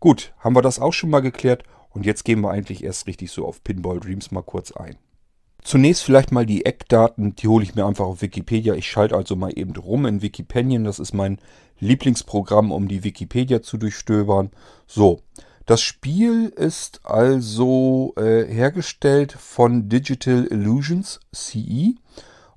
Gut, 0.00 0.34
haben 0.38 0.56
wir 0.56 0.62
das 0.62 0.78
auch 0.78 0.92
schon 0.92 1.10
mal 1.10 1.20
geklärt 1.20 1.64
und 1.90 2.06
jetzt 2.06 2.24
gehen 2.24 2.40
wir 2.40 2.50
eigentlich 2.50 2.82
erst 2.82 3.06
richtig 3.06 3.30
so 3.30 3.46
auf 3.46 3.62
Pinball 3.62 4.00
Dreams 4.00 4.30
mal 4.30 4.42
kurz 4.42 4.72
ein. 4.72 4.96
Zunächst 5.62 6.02
vielleicht 6.02 6.32
mal 6.32 6.44
die 6.44 6.66
Eckdaten, 6.66 7.36
die 7.36 7.46
hole 7.46 7.62
ich 7.62 7.76
mir 7.76 7.86
einfach 7.86 8.04
auf 8.04 8.20
Wikipedia. 8.20 8.74
Ich 8.74 8.90
schalte 8.90 9.16
also 9.16 9.36
mal 9.36 9.56
eben 9.56 9.76
rum 9.76 10.06
in 10.06 10.20
Wikipedia. 10.20 10.80
Das 10.80 10.98
ist 10.98 11.14
mein 11.14 11.38
Lieblingsprogramm, 11.78 12.72
um 12.72 12.88
die 12.88 13.04
Wikipedia 13.04 13.62
zu 13.62 13.78
durchstöbern. 13.78 14.50
So, 14.88 15.20
das 15.66 15.80
Spiel 15.80 16.48
ist 16.48 17.00
also 17.04 18.14
äh, 18.16 18.44
hergestellt 18.44 19.32
von 19.32 19.88
Digital 19.88 20.46
Illusions 20.46 21.20
CE. 21.32 21.94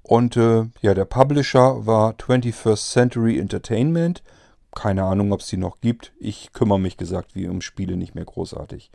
Und 0.01 0.37
äh, 0.37 0.65
ja, 0.81 0.93
der 0.93 1.05
Publisher 1.05 1.85
war 1.85 2.13
21st 2.13 2.91
Century 2.91 3.39
Entertainment. 3.39 4.23
Keine 4.73 5.03
Ahnung, 5.03 5.31
ob 5.31 5.41
es 5.41 5.47
die 5.47 5.57
noch 5.57 5.81
gibt. 5.81 6.13
Ich 6.19 6.51
kümmere 6.51 6.79
mich 6.79 6.97
gesagt 6.97 7.35
wie 7.35 7.47
um 7.47 7.61
Spiele 7.61 7.95
nicht 7.95 8.15
mehr 8.15 8.25
großartig. 8.25 8.91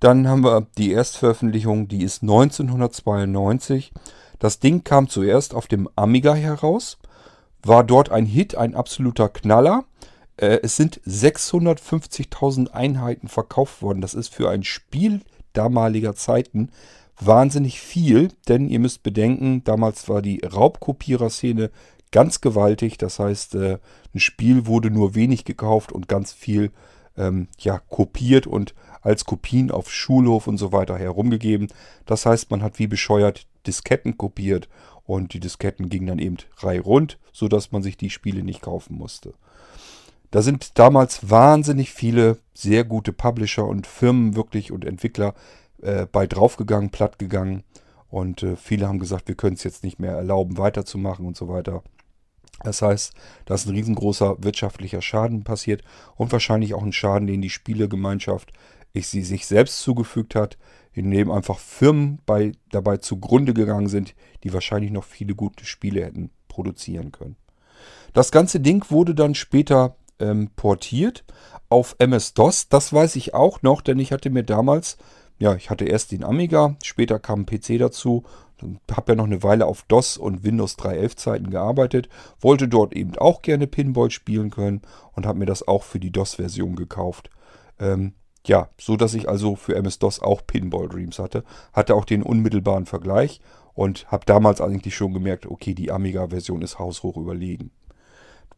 Dann 0.00 0.28
haben 0.28 0.42
wir 0.42 0.66
die 0.76 0.92
Erstveröffentlichung, 0.92 1.88
die 1.88 2.02
ist 2.02 2.22
1992. 2.22 3.92
Das 4.38 4.58
Ding 4.58 4.84
kam 4.84 5.08
zuerst 5.08 5.54
auf 5.54 5.66
dem 5.66 5.88
Amiga 5.96 6.34
heraus, 6.34 6.98
war 7.62 7.84
dort 7.84 8.10
ein 8.10 8.26
Hit, 8.26 8.56
ein 8.56 8.74
absoluter 8.74 9.28
Knaller. 9.28 9.84
Äh, 10.36 10.60
es 10.62 10.76
sind 10.76 11.00
650.000 11.02 12.70
Einheiten 12.70 13.28
verkauft 13.28 13.82
worden. 13.82 14.00
Das 14.00 14.14
ist 14.14 14.34
für 14.34 14.50
ein 14.50 14.64
Spiel 14.64 15.20
damaliger 15.52 16.14
Zeiten 16.14 16.70
wahnsinnig 17.20 17.80
viel, 17.80 18.28
denn 18.48 18.68
ihr 18.68 18.80
müsst 18.80 19.02
bedenken, 19.02 19.62
damals 19.64 20.08
war 20.08 20.20
die 20.20 20.40
Raubkopierer-Szene 20.44 21.70
ganz 22.10 22.40
gewaltig. 22.40 22.98
Das 22.98 23.18
heißt, 23.18 23.54
äh, 23.54 23.78
ein 24.14 24.20
Spiel 24.20 24.66
wurde 24.66 24.90
nur 24.90 25.14
wenig 25.14 25.44
gekauft 25.44 25.92
und 25.92 26.08
ganz 26.08 26.32
viel 26.32 26.70
ähm, 27.16 27.48
ja, 27.58 27.78
kopiert 27.78 28.46
und 28.46 28.74
als 29.02 29.24
Kopien 29.24 29.70
auf 29.70 29.92
Schulhof 29.92 30.46
und 30.46 30.58
so 30.58 30.72
weiter 30.72 30.98
herumgegeben. 30.98 31.68
Das 32.06 32.26
heißt, 32.26 32.50
man 32.50 32.62
hat 32.62 32.78
wie 32.78 32.86
bescheuert 32.86 33.46
Disketten 33.66 34.16
kopiert 34.16 34.68
und 35.04 35.34
die 35.34 35.40
Disketten 35.40 35.90
gingen 35.90 36.06
dann 36.06 36.18
eben 36.18 36.36
rund, 36.80 37.18
sodass 37.32 37.72
man 37.72 37.82
sich 37.82 37.96
die 37.96 38.10
Spiele 38.10 38.42
nicht 38.42 38.62
kaufen 38.62 38.96
musste. 38.96 39.34
Da 40.34 40.42
sind 40.42 40.80
damals 40.80 41.30
wahnsinnig 41.30 41.92
viele 41.92 42.38
sehr 42.54 42.82
gute 42.82 43.12
Publisher 43.12 43.64
und 43.68 43.86
Firmen 43.86 44.34
wirklich 44.34 44.72
und 44.72 44.84
Entwickler 44.84 45.32
äh, 45.80 46.06
bei 46.10 46.26
draufgegangen, 46.26 46.90
plattgegangen. 46.90 47.62
Und 48.08 48.42
äh, 48.42 48.56
viele 48.56 48.88
haben 48.88 48.98
gesagt, 48.98 49.28
wir 49.28 49.36
können 49.36 49.54
es 49.54 49.62
jetzt 49.62 49.84
nicht 49.84 50.00
mehr 50.00 50.10
erlauben, 50.10 50.58
weiterzumachen 50.58 51.24
und 51.24 51.36
so 51.36 51.46
weiter. 51.46 51.84
Das 52.64 52.82
heißt, 52.82 53.14
da 53.44 53.54
ist 53.54 53.68
ein 53.68 53.76
riesengroßer 53.76 54.42
wirtschaftlicher 54.42 55.02
Schaden 55.02 55.44
passiert 55.44 55.84
und 56.16 56.32
wahrscheinlich 56.32 56.74
auch 56.74 56.82
ein 56.82 56.92
Schaden, 56.92 57.28
den 57.28 57.40
die 57.40 57.48
Spielegemeinschaft 57.48 58.52
ich 58.92 59.06
sie 59.06 59.22
sich 59.22 59.46
selbst 59.46 59.82
zugefügt 59.82 60.34
hat, 60.34 60.58
indem 60.94 61.30
einfach 61.30 61.60
Firmen 61.60 62.18
bei, 62.26 62.50
dabei 62.72 62.96
zugrunde 62.96 63.54
gegangen 63.54 63.88
sind, 63.88 64.16
die 64.42 64.52
wahrscheinlich 64.52 64.90
noch 64.90 65.04
viele 65.04 65.36
gute 65.36 65.64
Spiele 65.64 66.04
hätten 66.04 66.30
produzieren 66.48 67.12
können. 67.12 67.36
Das 68.14 68.32
ganze 68.32 68.58
Ding 68.58 68.84
wurde 68.90 69.14
dann 69.14 69.36
später 69.36 69.94
ähm, 70.18 70.50
portiert 70.56 71.24
auf 71.68 71.96
MS-DOS. 71.98 72.68
Das 72.68 72.92
weiß 72.92 73.16
ich 73.16 73.34
auch 73.34 73.62
noch, 73.62 73.80
denn 73.80 73.98
ich 73.98 74.12
hatte 74.12 74.30
mir 74.30 74.44
damals, 74.44 74.96
ja, 75.38 75.54
ich 75.54 75.70
hatte 75.70 75.84
erst 75.84 76.12
den 76.12 76.24
Amiga, 76.24 76.76
später 76.82 77.18
kam 77.18 77.40
ein 77.40 77.46
PC 77.46 77.78
dazu, 77.78 78.24
habe 78.90 79.12
ja 79.12 79.16
noch 79.16 79.24
eine 79.24 79.42
Weile 79.42 79.66
auf 79.66 79.82
DOS 79.82 80.16
und 80.16 80.44
Windows 80.44 80.78
3.11 80.78 81.16
Zeiten 81.16 81.50
gearbeitet, 81.50 82.08
wollte 82.40 82.68
dort 82.68 82.94
eben 82.94 83.16
auch 83.18 83.42
gerne 83.42 83.66
Pinball 83.66 84.10
spielen 84.10 84.50
können 84.50 84.82
und 85.12 85.26
habe 85.26 85.38
mir 85.38 85.46
das 85.46 85.66
auch 85.66 85.82
für 85.82 86.00
die 86.00 86.12
DOS-Version 86.12 86.76
gekauft. 86.76 87.30
Ähm, 87.78 88.14
ja, 88.46 88.68
so 88.78 88.96
dass 88.96 89.14
ich 89.14 89.28
also 89.28 89.56
für 89.56 89.74
MS-DOS 89.74 90.20
auch 90.20 90.46
Pinball 90.46 90.88
Dreams 90.88 91.18
hatte. 91.18 91.44
Hatte 91.72 91.94
auch 91.94 92.04
den 92.04 92.22
unmittelbaren 92.22 92.86
Vergleich 92.86 93.40
und 93.72 94.10
habe 94.10 94.26
damals 94.26 94.60
eigentlich 94.60 94.94
schon 94.94 95.14
gemerkt, 95.14 95.46
okay, 95.46 95.74
die 95.74 95.90
Amiga-Version 95.90 96.62
ist 96.62 96.78
haushoch 96.78 97.16
überlegen. 97.16 97.70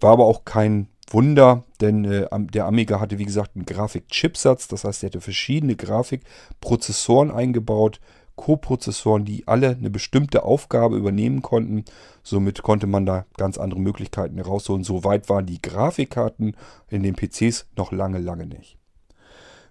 War 0.00 0.12
aber 0.12 0.26
auch 0.26 0.44
kein 0.44 0.88
Wunder, 1.08 1.62
denn 1.80 2.04
äh, 2.04 2.26
der 2.32 2.66
Amiga 2.66 3.00
hatte 3.00 3.18
wie 3.18 3.24
gesagt 3.24 3.52
einen 3.54 3.66
Grafik-Chipsatz, 3.66 4.68
das 4.68 4.84
heißt, 4.84 5.02
er 5.02 5.08
hatte 5.08 5.20
verschiedene 5.20 5.76
Grafikprozessoren 5.76 7.30
eingebaut, 7.30 8.00
Co-Prozessoren, 8.36 9.24
die 9.24 9.48
alle 9.48 9.70
eine 9.70 9.90
bestimmte 9.90 10.44
Aufgabe 10.44 10.96
übernehmen 10.96 11.42
konnten. 11.42 11.84
Somit 12.22 12.62
konnte 12.62 12.86
man 12.86 13.06
da 13.06 13.24
ganz 13.36 13.58
andere 13.58 13.80
Möglichkeiten 13.80 14.36
herausholen. 14.36 14.84
So 14.84 15.04
weit 15.04 15.28
waren 15.28 15.46
die 15.46 15.60
Grafikkarten 15.60 16.54
in 16.88 17.02
den 17.02 17.16
PCs 17.16 17.66
noch 17.76 17.92
lange, 17.92 18.18
lange 18.18 18.46
nicht. 18.46 18.76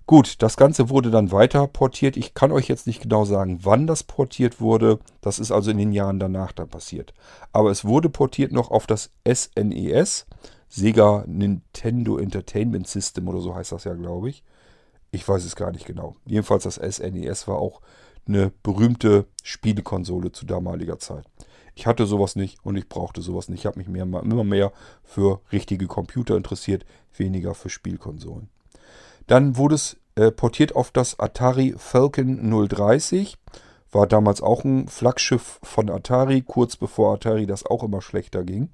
Gut, 0.07 0.43
das 0.43 0.55
Ganze 0.55 0.89
wurde 0.89 1.09
dann 1.09 1.31
weiter 1.31 1.65
portiert. 1.67 2.15
Ich 2.15 2.35
kann 2.35 2.51
euch 2.51 2.67
jetzt 2.67 2.85
nicht 2.85 3.01
genau 3.01 3.25
sagen, 3.25 3.59
wann 3.63 3.87
das 3.87 4.03
portiert 4.03 4.61
wurde. 4.61 4.99
Das 5.21 5.39
ist 5.39 5.51
also 5.51 5.71
in 5.71 5.79
den 5.79 5.93
Jahren 5.93 6.19
danach 6.19 6.51
dann 6.51 6.69
passiert. 6.69 7.13
Aber 7.53 7.71
es 7.71 7.85
wurde 7.85 8.09
portiert 8.09 8.51
noch 8.51 8.69
auf 8.69 8.85
das 8.85 9.11
SNES, 9.27 10.27
Sega 10.67 11.23
Nintendo 11.27 12.17
Entertainment 12.17 12.87
System 12.87 13.27
oder 13.27 13.39
so 13.39 13.55
heißt 13.55 13.71
das 13.71 13.83
ja, 13.83 13.93
glaube 13.93 14.29
ich. 14.29 14.43
Ich 15.11 15.27
weiß 15.27 15.45
es 15.45 15.55
gar 15.55 15.71
nicht 15.71 15.85
genau. 15.85 16.15
Jedenfalls 16.25 16.63
das 16.63 16.75
SNES 16.75 17.43
e 17.43 17.47
war 17.47 17.57
auch 17.57 17.81
eine 18.27 18.51
berühmte 18.63 19.25
Spielekonsole 19.43 20.31
zu 20.31 20.45
damaliger 20.45 20.99
Zeit. 20.99 21.25
Ich 21.75 21.87
hatte 21.87 22.05
sowas 22.05 22.35
nicht 22.35 22.57
und 22.63 22.77
ich 22.77 22.87
brauchte 22.89 23.21
sowas 23.21 23.49
nicht. 23.49 23.59
Ich 23.59 23.65
habe 23.65 23.79
mich 23.79 23.87
mehr, 23.87 24.03
immer 24.03 24.43
mehr 24.43 24.71
für 25.03 25.41
richtige 25.51 25.87
Computer 25.87 26.37
interessiert, 26.37 26.85
weniger 27.15 27.53
für 27.53 27.69
Spielkonsolen. 27.69 28.49
Dann 29.27 29.57
wurde 29.57 29.75
es 29.75 29.97
äh, 30.15 30.31
portiert 30.31 30.75
auf 30.75 30.91
das 30.91 31.19
Atari 31.19 31.75
Falcon 31.77 32.67
030. 32.67 33.37
War 33.91 34.07
damals 34.07 34.41
auch 34.41 34.63
ein 34.63 34.87
Flaggschiff 34.87 35.59
von 35.63 35.89
Atari, 35.89 36.41
kurz 36.41 36.77
bevor 36.77 37.13
Atari 37.13 37.45
das 37.45 37.65
auch 37.65 37.83
immer 37.83 38.01
schlechter 38.01 38.43
ging. 38.43 38.69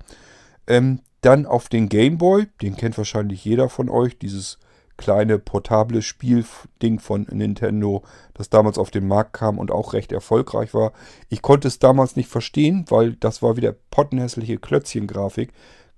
Ähm, 0.67 1.01
dann 1.21 1.45
auf 1.45 1.69
den 1.69 1.89
Game 1.89 2.17
Boy, 2.17 2.47
den 2.61 2.75
kennt 2.75 2.97
wahrscheinlich 2.97 3.45
jeder 3.45 3.69
von 3.69 3.89
euch, 3.89 4.17
dieses 4.17 4.57
kleine 4.97 5.39
portable 5.39 6.01
Spielding 6.01 6.99
von 6.99 7.27
Nintendo, 7.31 8.03
das 8.33 8.49
damals 8.49 8.77
auf 8.77 8.91
den 8.91 9.07
Markt 9.07 9.33
kam 9.33 9.57
und 9.57 9.71
auch 9.71 9.93
recht 9.93 10.11
erfolgreich 10.11 10.73
war. 10.73 10.93
Ich 11.29 11.41
konnte 11.41 11.67
es 11.67 11.79
damals 11.79 12.15
nicht 12.15 12.29
verstehen, 12.29 12.85
weil 12.89 13.13
das 13.13 13.41
war 13.41 13.57
wieder 13.57 13.75
pottenhässliche 13.89 14.57
Klötzchen-Grafik. 14.57 15.51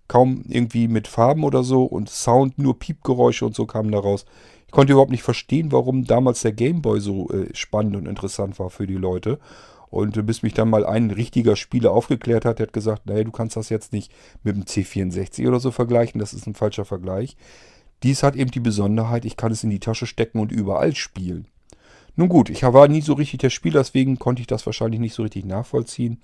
Kaum 0.07 0.43
irgendwie 0.47 0.88
mit 0.88 1.07
Farben 1.07 1.43
oder 1.43 1.63
so 1.63 1.83
und 1.83 2.09
Sound, 2.09 2.57
nur 2.57 2.79
Piepgeräusche 2.79 3.45
und 3.45 3.55
so 3.55 3.65
kamen 3.65 3.91
daraus. 3.91 4.25
Ich 4.67 4.71
konnte 4.71 4.93
überhaupt 4.93 5.12
nicht 5.12 5.23
verstehen, 5.23 5.71
warum 5.71 6.05
damals 6.05 6.41
der 6.41 6.51
Gameboy 6.51 6.99
so 6.99 7.29
äh, 7.29 7.53
spannend 7.53 7.95
und 7.95 8.07
interessant 8.07 8.57
war 8.59 8.69
für 8.69 8.88
die 8.88 8.95
Leute. 8.95 9.39
Und 9.93 10.25
bis 10.25 10.41
mich 10.41 10.56
dann 10.56 10.71
mal 10.71 10.88
ein 10.88 11.12
richtiger 11.12 11.56
Spieler 11.56 11.91
aufgeklärt 11.91 12.45
hat, 12.45 12.58
der 12.58 12.65
hat 12.65 12.73
gesagt, 12.73 13.06
naja, 13.06 13.23
du 13.23 13.29
kannst 13.29 13.56
das 13.58 13.69
jetzt 13.69 13.93
nicht 13.93 14.12
mit 14.41 14.56
dem 14.56 14.63
C64 14.63 15.47
oder 15.47 15.60
so 15.60 15.69
vergleichen, 15.69 16.19
das 16.19 16.34
ist 16.34 16.47
ein 16.47 16.56
falscher 16.56 16.84
Vergleich. 16.84 17.38
Dies 18.01 18.23
hat 18.23 18.36
eben 18.36 18.49
die 18.49 18.60
Besonderheit, 18.60 19.23
ich 19.23 19.38
kann 19.38 19.51
es 19.51 19.63
in 19.63 19.69
die 19.69 19.79
Tasche 19.79 20.08
stecken 20.08 20.39
und 20.39 20.51
überall 20.51 20.95
spielen. 20.95 21.47
Nun 22.15 22.27
gut, 22.27 22.49
ich 22.49 22.63
war 22.63 22.88
nie 22.88 23.01
so 23.01 23.13
richtig 23.13 23.41
der 23.41 23.51
Spieler, 23.51 23.82
deswegen 23.82 24.17
konnte 24.17 24.41
ich 24.41 24.47
das 24.47 24.65
wahrscheinlich 24.65 24.99
nicht 24.99 25.13
so 25.13 25.21
richtig 25.21 25.45
nachvollziehen. 25.45 26.19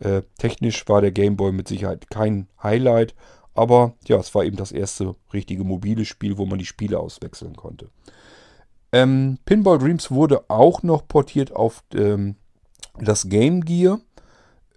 Äh, 0.00 0.22
technisch 0.38 0.88
war 0.88 1.00
der 1.00 1.12
Game 1.12 1.36
Boy 1.36 1.52
mit 1.52 1.68
Sicherheit 1.68 2.10
kein 2.10 2.48
Highlight, 2.60 3.14
aber 3.54 3.94
ja, 4.08 4.16
es 4.16 4.34
war 4.34 4.44
eben 4.44 4.56
das 4.56 4.72
erste 4.72 5.14
richtige 5.32 5.62
mobile 5.62 6.06
Spiel, 6.06 6.38
wo 6.38 6.44
man 6.44 6.58
die 6.58 6.66
Spiele 6.66 6.98
auswechseln 6.98 7.54
konnte. 7.54 7.88
Ähm, 8.90 9.38
Pinball 9.44 9.78
Dreams 9.78 10.10
wurde 10.10 10.50
auch 10.50 10.82
noch 10.82 11.06
portiert 11.06 11.52
auf 11.52 11.84
ähm, 11.94 12.34
das 12.98 13.28
Game 13.28 13.64
Gear. 13.64 14.00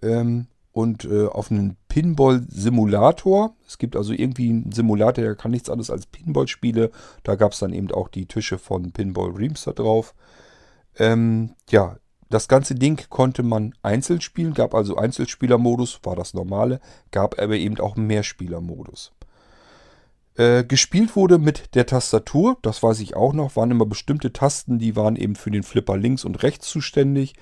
Ähm, 0.02 0.46
und 0.76 1.06
äh, 1.06 1.26
auf 1.28 1.50
einen 1.50 1.78
Pinball-Simulator. 1.88 3.54
Es 3.66 3.78
gibt 3.78 3.96
also 3.96 4.12
irgendwie 4.12 4.50
einen 4.50 4.72
Simulator, 4.72 5.24
der 5.24 5.34
kann 5.34 5.50
nichts 5.50 5.70
anderes 5.70 5.88
als 5.88 6.04
Pinball-Spiele. 6.04 6.90
Da 7.22 7.34
gab 7.36 7.52
es 7.52 7.60
dann 7.60 7.72
eben 7.72 7.90
auch 7.92 8.08
die 8.08 8.26
Tische 8.26 8.58
von 8.58 8.92
Pinball 8.92 9.32
Dreams 9.32 9.64
da 9.64 9.72
drauf. 9.72 10.14
Ähm, 10.98 11.54
ja, 11.70 11.96
das 12.28 12.46
ganze 12.48 12.74
Ding 12.74 13.00
konnte 13.08 13.42
man 13.42 13.74
einzeln 13.82 14.20
spielen, 14.20 14.52
gab 14.52 14.74
also 14.74 14.96
Einzelspielermodus, 14.96 16.00
war 16.02 16.14
das 16.14 16.34
normale, 16.34 16.80
gab 17.10 17.40
aber 17.40 17.56
eben 17.56 17.80
auch 17.80 17.96
Mehrspielermodus. 17.96 19.12
Äh, 20.34 20.64
gespielt 20.64 21.16
wurde 21.16 21.38
mit 21.38 21.74
der 21.74 21.86
Tastatur, 21.86 22.58
das 22.60 22.82
weiß 22.82 23.00
ich 23.00 23.16
auch 23.16 23.32
noch, 23.32 23.56
waren 23.56 23.70
immer 23.70 23.86
bestimmte 23.86 24.34
Tasten, 24.34 24.78
die 24.78 24.94
waren 24.94 25.16
eben 25.16 25.36
für 25.36 25.50
den 25.50 25.62
Flipper 25.62 25.96
links 25.96 26.24
und 26.26 26.42
rechts 26.42 26.68
zuständig. 26.68 27.34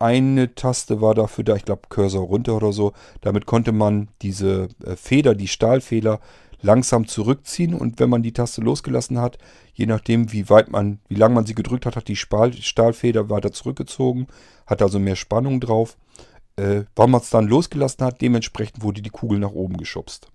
Eine 0.00 0.54
Taste 0.54 1.00
war 1.00 1.14
dafür 1.14 1.42
da, 1.42 1.56
ich 1.56 1.64
glaube 1.64 1.82
Cursor 1.88 2.22
runter 2.22 2.54
oder 2.54 2.72
so. 2.72 2.92
Damit 3.20 3.46
konnte 3.46 3.72
man 3.72 4.08
diese 4.22 4.68
äh, 4.84 4.94
Feder, 4.94 5.34
die 5.34 5.48
Stahlfeder, 5.48 6.20
langsam 6.60 7.06
zurückziehen 7.06 7.74
und 7.74 7.98
wenn 7.98 8.10
man 8.10 8.22
die 8.22 8.32
Taste 8.32 8.60
losgelassen 8.60 9.20
hat, 9.20 9.38
je 9.74 9.86
nachdem 9.86 10.32
wie 10.32 10.48
weit 10.50 10.70
man, 10.70 11.00
wie 11.08 11.14
lang 11.14 11.32
man 11.32 11.46
sie 11.46 11.54
gedrückt 11.54 11.86
hat, 11.86 11.96
hat 11.96 12.08
die 12.08 12.16
Stahlfeder 12.16 13.30
weiter 13.30 13.52
zurückgezogen, 13.52 14.26
hat 14.66 14.82
also 14.82 14.98
mehr 14.98 15.16
Spannung 15.16 15.60
drauf. 15.60 15.96
Äh, 16.56 16.84
wann 16.96 17.10
man 17.10 17.20
es 17.20 17.30
dann 17.30 17.46
losgelassen 17.46 18.04
hat, 18.04 18.20
dementsprechend 18.20 18.82
wurde 18.82 19.02
die 19.02 19.10
Kugel 19.10 19.38
nach 19.38 19.52
oben 19.52 19.76
geschubst. 19.76 20.30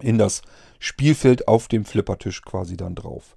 In 0.00 0.18
das 0.18 0.42
Spielfeld 0.78 1.48
auf 1.48 1.68
dem 1.68 1.84
Flippertisch 1.84 2.42
quasi 2.42 2.76
dann 2.76 2.94
drauf. 2.94 3.36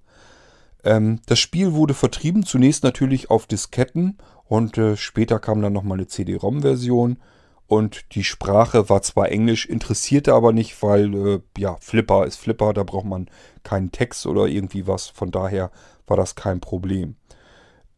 Ähm, 0.83 1.19
das 1.25 1.39
Spiel 1.39 1.73
wurde 1.73 1.93
vertrieben, 1.93 2.43
zunächst 2.43 2.83
natürlich 2.83 3.29
auf 3.29 3.47
Disketten 3.47 4.17
und 4.51 4.77
äh, 4.77 4.97
später 4.97 5.39
kam 5.39 5.61
dann 5.61 5.71
nochmal 5.71 5.97
eine 5.97 6.07
CD-ROM-Version. 6.07 7.19
Und 7.67 8.13
die 8.15 8.25
Sprache 8.25 8.89
war 8.89 9.01
zwar 9.01 9.29
Englisch, 9.29 9.65
interessierte 9.65 10.33
aber 10.33 10.51
nicht, 10.51 10.83
weil, 10.83 11.13
äh, 11.15 11.39
ja, 11.57 11.77
Flipper 11.79 12.25
ist 12.25 12.35
Flipper, 12.35 12.73
da 12.73 12.83
braucht 12.83 13.05
man 13.05 13.29
keinen 13.63 13.93
Text 13.93 14.25
oder 14.25 14.47
irgendwie 14.47 14.87
was. 14.87 15.07
Von 15.07 15.31
daher 15.31 15.71
war 16.05 16.17
das 16.17 16.35
kein 16.35 16.59
Problem. 16.59 17.15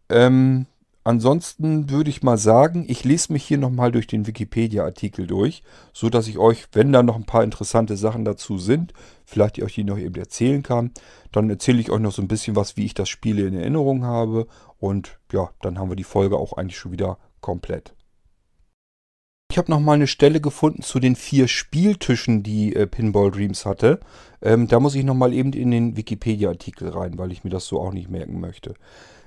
Ähm, 0.09 0.67
ansonsten 1.03 1.89
würde 1.89 2.09
ich 2.09 2.23
mal 2.23 2.37
sagen, 2.37 2.85
ich 2.87 3.03
lese 3.03 3.33
mich 3.33 3.43
hier 3.43 3.57
nochmal 3.57 3.91
durch 3.91 4.07
den 4.07 4.27
Wikipedia-Artikel 4.27 5.27
durch, 5.27 5.63
so 5.93 6.09
dass 6.09 6.27
ich 6.27 6.37
euch, 6.37 6.65
wenn 6.71 6.91
da 6.91 7.03
noch 7.03 7.15
ein 7.15 7.25
paar 7.25 7.43
interessante 7.43 7.97
Sachen 7.97 8.25
dazu 8.25 8.57
sind, 8.57 8.93
vielleicht 9.25 9.57
ich 9.57 9.63
euch 9.63 9.75
die 9.75 9.83
noch 9.83 9.97
eben 9.97 10.15
erzählen 10.15 10.63
kann, 10.63 10.91
dann 11.31 11.49
erzähle 11.49 11.79
ich 11.79 11.91
euch 11.91 12.01
noch 12.01 12.11
so 12.11 12.21
ein 12.21 12.27
bisschen 12.27 12.55
was, 12.55 12.77
wie 12.77 12.85
ich 12.85 12.93
das 12.93 13.09
Spiel 13.09 13.39
in 13.39 13.55
Erinnerung 13.55 14.03
habe 14.03 14.47
und 14.79 15.19
ja, 15.31 15.49
dann 15.61 15.79
haben 15.79 15.89
wir 15.89 15.95
die 15.95 16.03
Folge 16.03 16.37
auch 16.37 16.53
eigentlich 16.53 16.77
schon 16.77 16.91
wieder 16.91 17.17
komplett. 17.41 17.93
Ich 19.53 19.59
habe 19.59 19.69
noch 19.69 19.79
mal 19.79 19.93
eine 19.93 20.07
Stelle 20.07 20.41
gefunden 20.41 20.81
zu 20.81 20.99
den 20.99 21.15
vier 21.15 21.47
Spieltischen, 21.47 22.41
die 22.41 22.75
äh, 22.75 22.87
Pinball 22.87 23.29
Dreams 23.29 23.67
hatte. 23.67 23.99
Ähm, 24.41 24.67
da 24.67 24.79
muss 24.79 24.95
ich 24.95 25.03
noch 25.03 25.13
mal 25.13 25.31
eben 25.31 25.53
in 25.53 25.69
den 25.69 25.95
Wikipedia-Artikel 25.95 26.89
rein, 26.89 27.19
weil 27.19 27.31
ich 27.31 27.43
mir 27.43 27.51
das 27.51 27.67
so 27.67 27.79
auch 27.79 27.93
nicht 27.93 28.09
merken 28.09 28.39
möchte. 28.39 28.73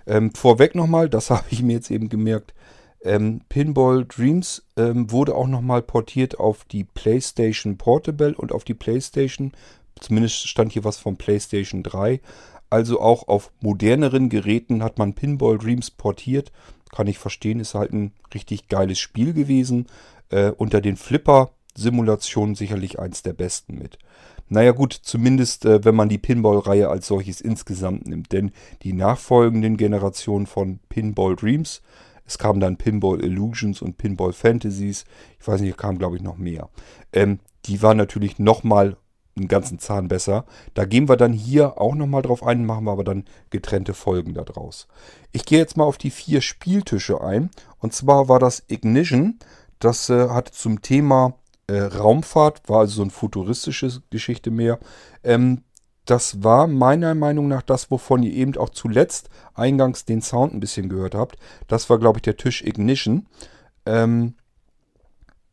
Ähm, 0.07 0.33
vorweg 0.35 0.75
noch 0.75 0.87
mal, 0.87 1.09
das 1.09 1.31
habe 1.31 1.47
ich 1.51 1.63
mir 1.63 1.75
jetzt 1.75 1.91
eben 1.91 2.09
gemerkt. 2.09 2.55
Ähm, 3.03 3.43
Pinball 3.49 4.05
Dreams 4.05 4.65
ähm, 4.77 5.11
wurde 5.11 5.35
auch 5.35 5.47
noch 5.47 5.61
mal 5.61 5.83
portiert 5.83 6.41
auf 6.41 6.65
die 6.65 6.85
PlayStation 6.85 7.77
Portable 7.77 8.35
und 8.35 8.53
auf 8.53 8.65
die 8.65 8.75
PlayStation. 8.75 9.53
Zumindest 10.01 10.49
stand 10.49 10.73
hier 10.73 10.85
was 10.85 10.99
von 10.99 11.17
PlayStation 11.17 11.83
3. 11.83 12.21
Also 12.69 13.01
auch 13.01 13.29
auf 13.29 13.53
moderneren 13.61 14.29
Geräten 14.29 14.83
hat 14.83 14.99
man 14.99 15.15
Pinball 15.15 15.59
Dreams 15.59 15.91
portiert. 15.91 16.53
Kann 16.91 17.07
ich 17.07 17.19
verstehen, 17.19 17.61
ist 17.61 17.75
halt 17.75 17.93
ein 17.93 18.13
richtig 18.35 18.69
geiles 18.69 18.99
Spiel 18.99 19.33
gewesen. 19.33 19.87
Äh, 20.31 20.51
unter 20.51 20.81
den 20.81 20.97
Flipper-Simulationen 20.97 22.57
sicherlich 22.57 22.99
eins 22.99 23.23
der 23.23 23.35
besten 23.35 23.79
mit. 23.79 23.99
Naja 24.49 24.73
gut, 24.73 24.93
zumindest 24.93 25.65
äh, 25.65 25.85
wenn 25.85 25.95
man 25.95 26.09
die 26.09 26.19
Pinball-Reihe 26.19 26.89
als 26.89 27.09
solches 27.09 27.41
insgesamt 27.41 28.07
nimmt. 28.07 28.33
Denn 28.33 28.53
die 28.83 28.93
nachfolgenden 28.93 29.77
Generationen 29.77 30.47
von 30.47 30.79
Pinball 30.89 31.37
Dreams, 31.37 31.83
es 32.27 32.39
kamen 32.39 32.61
dann 32.61 32.77
Pinball 32.77 33.23
Illusions 33.23 33.83
und 33.83 33.99
Pinball 33.99 34.33
Fantasies, 34.33 35.05
ich 35.39 35.47
weiß 35.47 35.61
nicht, 35.61 35.77
kam 35.77 35.99
glaube 35.99 36.17
ich 36.17 36.23
noch 36.23 36.37
mehr. 36.37 36.69
Ähm, 37.13 37.41
die 37.67 37.83
waren 37.83 37.97
natürlich 37.97 38.39
nochmal 38.39 38.97
einen 39.37 39.49
ganzen 39.49 39.79
Zahn 39.79 40.09
besser. 40.09 40.47
Da 40.75 40.85
gehen 40.85 41.09
wir 41.09 41.17
dann 41.17 41.33
hier 41.33 41.81
auch 41.81 41.95
nochmal 41.95 42.23
drauf 42.23 42.43
ein, 42.43 42.65
machen 42.65 42.85
wir 42.85 42.93
aber 42.93 43.05
dann 43.05 43.25
getrennte 43.51 43.95
Folgen 43.95 44.35
daraus. 44.35 44.89
Ich 45.33 45.45
gehe 45.45 45.59
jetzt 45.59 45.77
mal 45.77 45.85
auf 45.85 45.99
die 45.99 46.11
vier 46.11 46.41
Spieltische 46.41 47.21
ein. 47.21 47.51
Und 47.79 47.93
zwar 47.93 48.29
war 48.29 48.39
das 48.39 48.65
Ignition. 48.69 49.39
Das 49.79 50.09
äh, 50.09 50.31
hat 50.31 50.49
zum 50.49 50.81
Thema 50.81 51.35
äh, 51.69 51.81
Raumfahrt, 51.81 52.69
war 52.69 52.81
also 52.81 52.97
so 52.97 53.03
eine 53.03 53.11
futuristische 53.11 54.03
Geschichte 54.11 54.51
mehr. 54.51 54.79
Ähm, 55.25 55.63
das 56.05 56.45
war 56.45 56.69
meiner 56.69 57.15
Meinung 57.15 57.49
nach 57.49 57.63
das, 57.63 57.91
wovon 57.91 58.23
ihr 58.23 58.33
eben 58.33 58.57
auch 58.57 58.71
zuletzt 58.71 59.29
eingangs 59.55 60.05
den 60.05 60.23
Sound 60.23 60.55
ein 60.55 60.61
bisschen 60.61 60.89
gehört 60.89 61.15
habt. 61.15 61.37
Das 61.67 61.91
war, 61.91 61.99
glaube 61.99 62.19
ich, 62.19 62.23
der 62.23 62.37
Tisch 62.37 62.63
Ignition. 62.63 63.27
Ähm, 63.85 64.35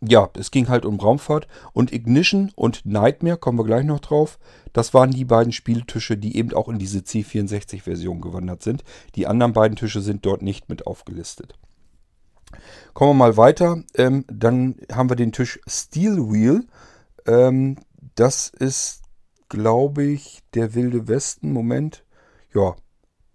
ja, 0.07 0.29
es 0.37 0.51
ging 0.51 0.67
halt 0.69 0.85
um 0.85 0.99
Raumfahrt. 0.99 1.47
Und 1.73 1.91
Ignition 1.91 2.51
und 2.55 2.85
Nightmare, 2.85 3.37
kommen 3.37 3.57
wir 3.57 3.65
gleich 3.65 3.85
noch 3.85 3.99
drauf, 3.99 4.37
das 4.73 4.93
waren 4.93 5.11
die 5.11 5.25
beiden 5.25 5.53
Spieltische, 5.53 6.17
die 6.17 6.37
eben 6.37 6.53
auch 6.53 6.69
in 6.69 6.77
diese 6.77 6.99
C64-Version 6.99 8.21
gewandert 8.21 8.63
sind. 8.63 8.83
Die 9.15 9.27
anderen 9.27 9.53
beiden 9.53 9.75
Tische 9.75 10.01
sind 10.01 10.25
dort 10.25 10.41
nicht 10.41 10.69
mit 10.69 10.85
aufgelistet. 10.85 11.55
Kommen 12.93 13.11
wir 13.11 13.25
mal 13.25 13.37
weiter. 13.37 13.83
Ähm, 13.95 14.25
dann 14.27 14.75
haben 14.91 15.09
wir 15.09 15.15
den 15.15 15.31
Tisch 15.31 15.59
Steel 15.67 16.17
Wheel. 16.17 16.65
Ähm, 17.25 17.77
das 18.15 18.49
ist, 18.49 19.01
glaube 19.49 20.03
ich, 20.03 20.39
der 20.53 20.75
Wilde 20.75 21.07
Westen. 21.07 21.51
Moment. 21.51 22.03
Ja, 22.53 22.75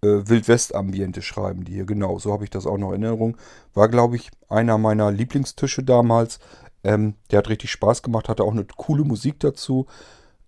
äh, 0.01 0.29
Wildwest-Ambiente 0.29 1.21
schreiben 1.21 1.65
die 1.65 1.73
hier. 1.73 1.85
Genau, 1.85 2.19
so 2.19 2.31
habe 2.31 2.43
ich 2.43 2.49
das 2.49 2.65
auch 2.65 2.77
noch 2.77 2.93
in 2.93 3.03
Erinnerung. 3.03 3.37
War, 3.73 3.89
glaube 3.89 4.15
ich, 4.15 4.31
einer 4.47 4.77
meiner 4.77 5.11
Lieblingstische 5.11 5.83
damals. 5.83 6.39
Ähm, 6.83 7.15
der 7.31 7.39
hat 7.39 7.49
richtig 7.49 7.71
Spaß 7.71 8.03
gemacht, 8.03 8.29
hatte 8.29 8.43
auch 8.43 8.53
eine 8.53 8.65
coole 8.65 9.03
Musik 9.03 9.39
dazu. 9.39 9.87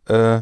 Äh, 0.07 0.41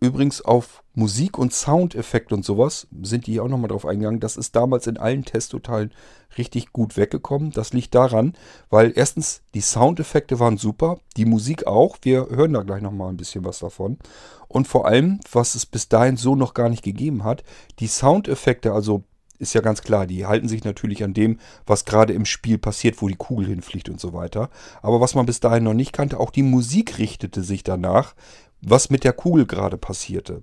Übrigens 0.00 0.42
auf 0.42 0.82
Musik 0.94 1.38
und 1.38 1.52
Soundeffekt 1.52 2.32
und 2.32 2.44
sowas 2.44 2.86
sind 3.02 3.26
die 3.26 3.40
auch 3.40 3.48
nochmal 3.48 3.68
drauf 3.68 3.86
eingegangen. 3.86 4.20
Das 4.20 4.36
ist 4.36 4.54
damals 4.54 4.86
in 4.86 4.96
allen 4.96 5.24
Testtotalen 5.24 5.92
richtig 6.36 6.72
gut 6.72 6.96
weggekommen. 6.96 7.50
Das 7.50 7.72
liegt 7.72 7.94
daran, 7.94 8.34
weil 8.70 8.92
erstens 8.94 9.42
die 9.54 9.60
Soundeffekte 9.60 10.38
waren 10.38 10.58
super, 10.58 10.98
die 11.16 11.24
Musik 11.24 11.66
auch. 11.66 11.96
Wir 12.02 12.28
hören 12.28 12.52
da 12.52 12.62
gleich 12.62 12.82
nochmal 12.82 13.08
ein 13.08 13.16
bisschen 13.16 13.44
was 13.44 13.60
davon. 13.60 13.98
Und 14.46 14.68
vor 14.68 14.86
allem, 14.86 15.20
was 15.32 15.54
es 15.54 15.66
bis 15.66 15.88
dahin 15.88 16.16
so 16.16 16.36
noch 16.36 16.54
gar 16.54 16.68
nicht 16.68 16.84
gegeben 16.84 17.24
hat, 17.24 17.42
die 17.78 17.88
Soundeffekte, 17.88 18.72
also 18.72 19.04
ist 19.38 19.54
ja 19.54 19.60
ganz 19.60 19.82
klar, 19.82 20.06
die 20.06 20.26
halten 20.26 20.48
sich 20.48 20.64
natürlich 20.64 21.02
an 21.02 21.12
dem, 21.12 21.38
was 21.66 21.84
gerade 21.84 22.12
im 22.12 22.24
Spiel 22.24 22.58
passiert, 22.58 23.02
wo 23.02 23.08
die 23.08 23.16
Kugel 23.16 23.46
hinfliegt 23.46 23.88
und 23.88 24.00
so 24.00 24.12
weiter. 24.12 24.48
Aber 24.80 25.00
was 25.00 25.14
man 25.14 25.26
bis 25.26 25.40
dahin 25.40 25.64
noch 25.64 25.74
nicht 25.74 25.92
kannte, 25.92 26.20
auch 26.20 26.30
die 26.30 26.44
Musik 26.44 26.98
richtete 26.98 27.42
sich 27.42 27.64
danach, 27.64 28.14
was 28.66 28.90
mit 28.90 29.04
der 29.04 29.12
Kugel 29.12 29.46
gerade 29.46 29.76
passierte. 29.76 30.42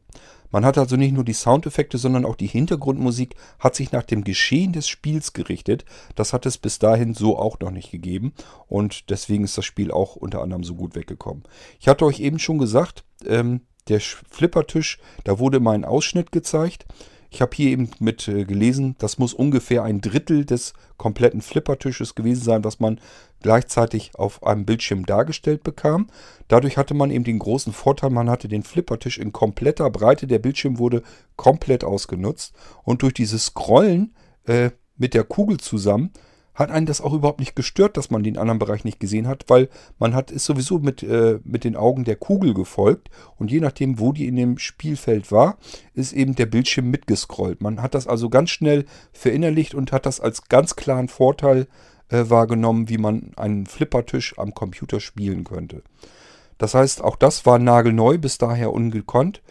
Man 0.52 0.66
hat 0.66 0.78
also 0.78 0.98
nicht 0.98 1.14
nur 1.14 1.24
die 1.24 1.34
Soundeffekte, 1.34 1.98
sondern 1.98 2.26
auch 2.26 2.36
die 2.36 2.48
Hintergrundmusik 2.48 3.36
hat 3.60 3.74
sich 3.76 3.92
nach 3.92 4.04
dem 4.04 4.24
Geschehen 4.24 4.74
des 4.74 4.88
Spiels 4.88 5.34
gerichtet. 5.34 5.86
Das 6.16 6.34
hat 6.34 6.46
es 6.46 6.58
bis 6.58 6.78
dahin 6.78 7.14
so 7.14 7.38
auch 7.38 7.60
noch 7.60 7.72
nicht 7.72 7.92
gegeben 7.92 8.34
und 8.68 9.10
deswegen 9.10 9.46
ist 9.46 9.58
das 9.58 9.66
Spiel 9.66 9.92
auch 9.92 10.16
unter 10.18 10.42
anderem 10.42 10.64
so 10.64 10.76
gut 10.76 10.96
weggekommen. 10.96 11.44
Ich 11.80 11.88
hatte 11.88 12.06
euch 12.06 12.20
eben 12.20 12.38
schon 12.38 12.58
gesagt, 12.58 13.06
ähm, 13.26 13.62
der 13.88 14.00
Flippertisch, 14.00 15.00
da 15.24 15.40
wurde 15.40 15.60
mein 15.60 15.86
Ausschnitt 15.86 16.32
gezeigt. 16.32 16.86
Ich 17.34 17.42
habe 17.42 17.56
hier 17.56 17.70
eben 17.70 17.90
mit 18.00 18.28
äh, 18.28 18.44
gelesen, 18.44 18.96
das 19.00 19.18
muss 19.18 19.34
ungefähr 19.34 19.84
ein 19.84 20.02
Drittel 20.02 20.44
des 20.44 20.74
kompletten 20.98 21.42
Flippertisches 21.42 22.14
gewesen 22.14 22.44
sein, 22.44 22.66
was 22.66 22.82
man 22.82 23.00
gleichzeitig 23.42 24.12
auf 24.16 24.44
einem 24.44 24.66
Bildschirm 24.66 25.06
dargestellt 25.06 25.64
bekam. 25.64 26.08
Dadurch 26.50 26.76
hatte 26.76 26.94
man 26.94 27.10
eben 27.10 27.24
den 27.24 27.40
großen 27.40 27.72
Vorteil, 27.72 28.10
man 28.10 28.30
hatte 28.30 28.50
den 28.50 28.64
Flippertisch 28.64 29.18
in 29.18 29.32
kompletter 29.32 29.90
Breite, 29.90 30.28
der 30.28 30.40
Bildschirm 30.40 30.78
wurde 30.78 31.04
komplett 31.38 31.86
ausgenutzt 31.86 32.54
und 32.84 33.02
durch 33.02 33.14
dieses 33.14 33.46
Scrollen 33.46 34.14
äh, 34.44 34.72
mit 34.98 35.14
der 35.14 35.24
Kugel 35.24 35.58
zusammen 35.58 36.12
hat 36.62 36.72
einen 36.72 36.86
das 36.86 37.02
auch 37.02 37.14
überhaupt 37.14 37.40
nicht 37.40 37.56
gestört, 37.56 37.98
dass 37.98 38.10
man 38.10 38.24
den 38.24 38.38
anderen 38.38 38.60
Bereich 38.60 38.84
nicht 38.84 39.00
gesehen 39.00 39.28
hat, 39.28 39.46
weil 39.48 39.70
man 40.00 40.14
hat 40.14 40.32
ist 40.32 40.46
sowieso 40.46 40.80
mit, 40.80 41.04
äh, 41.04 41.40
mit 41.44 41.64
den 41.64 41.76
Augen 41.76 42.04
der 42.04 42.16
Kugel 42.16 42.54
gefolgt 42.54 43.10
und 43.38 43.52
je 43.52 43.60
nachdem, 43.60 44.00
wo 44.00 44.14
die 44.14 44.28
in 44.28 44.36
dem 44.36 44.58
Spielfeld 44.58 45.32
war, 45.32 45.58
ist 45.94 46.14
eben 46.14 46.36
der 46.36 46.46
Bildschirm 46.46 46.90
mitgescrollt. 46.90 47.62
Man 47.62 47.82
hat 47.82 47.96
das 47.96 48.08
also 48.08 48.30
ganz 48.30 48.50
schnell 48.50 48.86
verinnerlicht 49.12 49.76
und 49.76 49.92
hat 49.92 50.06
das 50.06 50.20
als 50.20 50.48
ganz 50.48 50.76
klaren 50.76 51.08
Vorteil 51.08 51.68
äh, 52.10 52.30
wahrgenommen, 52.30 52.90
wie 52.90 52.98
man 52.98 53.32
einen 53.36 53.66
Flippertisch 53.66 54.38
am 54.38 54.54
Computer 54.54 55.00
spielen 55.00 55.44
könnte. 55.44 55.84
Das 56.58 56.76
heißt, 56.76 57.04
auch 57.04 57.16
das 57.16 57.46
war 57.46 57.58
nagelneu, 57.58 58.18
bis 58.18 58.38
daher 58.38 58.72
ungekonnt, 58.72 59.42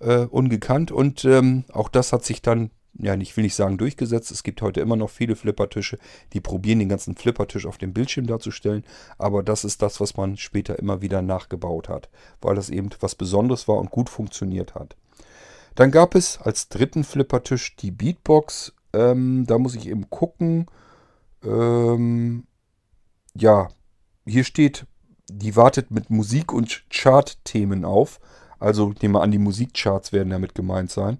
äh, 0.00 0.20
ungekannt 0.24 0.90
und 0.90 1.24
ähm, 1.24 1.64
auch 1.72 1.88
das 1.88 2.12
hat 2.12 2.24
sich 2.24 2.40
dann 2.40 2.70
ja, 2.98 3.14
ich 3.14 3.36
will 3.36 3.44
nicht 3.44 3.54
sagen 3.54 3.76
durchgesetzt. 3.76 4.30
Es 4.30 4.42
gibt 4.42 4.62
heute 4.62 4.80
immer 4.80 4.96
noch 4.96 5.10
viele 5.10 5.36
Flippertische, 5.36 5.98
die 6.32 6.40
probieren, 6.40 6.78
den 6.78 6.88
ganzen 6.88 7.16
Flippertisch 7.16 7.66
auf 7.66 7.78
dem 7.78 7.92
Bildschirm 7.92 8.26
darzustellen. 8.26 8.84
Aber 9.18 9.42
das 9.42 9.64
ist 9.64 9.82
das, 9.82 10.00
was 10.00 10.16
man 10.16 10.36
später 10.36 10.78
immer 10.78 11.02
wieder 11.02 11.20
nachgebaut 11.20 11.88
hat, 11.88 12.08
weil 12.40 12.54
das 12.54 12.70
eben 12.70 12.90
was 13.00 13.14
Besonderes 13.14 13.66
war 13.66 13.78
und 13.78 13.90
gut 13.90 14.08
funktioniert 14.08 14.74
hat. 14.74 14.96
Dann 15.74 15.90
gab 15.90 16.14
es 16.14 16.40
als 16.40 16.68
dritten 16.68 17.02
Flippertisch 17.02 17.74
die 17.76 17.90
Beatbox. 17.90 18.72
Ähm, 18.92 19.44
da 19.46 19.58
muss 19.58 19.74
ich 19.74 19.88
eben 19.88 20.08
gucken. 20.08 20.66
Ähm, 21.42 22.46
ja, 23.34 23.68
hier 24.24 24.44
steht, 24.44 24.86
die 25.28 25.56
wartet 25.56 25.90
mit 25.90 26.10
Musik- 26.10 26.52
und 26.52 26.84
Chart-Themen 26.90 27.84
auf. 27.84 28.20
Also 28.60 28.92
ich 28.92 29.02
nehme 29.02 29.20
an, 29.20 29.32
die 29.32 29.38
Musikcharts 29.38 30.12
werden 30.12 30.30
damit 30.30 30.54
gemeint 30.54 30.92
sein 30.92 31.18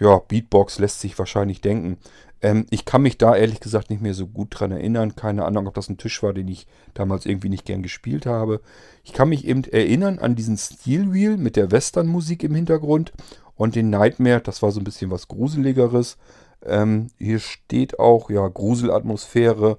ja, 0.00 0.18
Beatbox 0.18 0.78
lässt 0.78 1.00
sich 1.00 1.18
wahrscheinlich 1.18 1.60
denken. 1.60 1.98
Ähm, 2.42 2.66
ich 2.70 2.84
kann 2.84 3.02
mich 3.02 3.18
da 3.18 3.36
ehrlich 3.36 3.60
gesagt 3.60 3.90
nicht 3.90 4.02
mehr 4.02 4.14
so 4.14 4.26
gut 4.26 4.48
dran 4.50 4.72
erinnern. 4.72 5.14
Keine 5.14 5.44
Ahnung, 5.44 5.68
ob 5.68 5.74
das 5.74 5.88
ein 5.88 5.98
Tisch 5.98 6.22
war, 6.22 6.32
den 6.32 6.48
ich 6.48 6.66
damals 6.94 7.26
irgendwie 7.26 7.50
nicht 7.50 7.66
gern 7.66 7.82
gespielt 7.82 8.26
habe. 8.26 8.60
Ich 9.04 9.12
kann 9.12 9.28
mich 9.28 9.46
eben 9.46 9.62
erinnern 9.64 10.18
an 10.18 10.34
diesen 10.34 10.56
Steel 10.56 11.12
Wheel 11.12 11.36
mit 11.36 11.56
der 11.56 11.70
Western-Musik 11.70 12.42
im 12.42 12.54
Hintergrund 12.54 13.12
und 13.54 13.76
den 13.76 13.90
Nightmare. 13.90 14.40
Das 14.40 14.62
war 14.62 14.72
so 14.72 14.80
ein 14.80 14.84
bisschen 14.84 15.10
was 15.10 15.28
Gruseligeres. 15.28 16.16
Ähm, 16.64 17.08
hier 17.18 17.38
steht 17.38 17.98
auch, 17.98 18.30
ja, 18.30 18.48
Gruselatmosphäre 18.48 19.78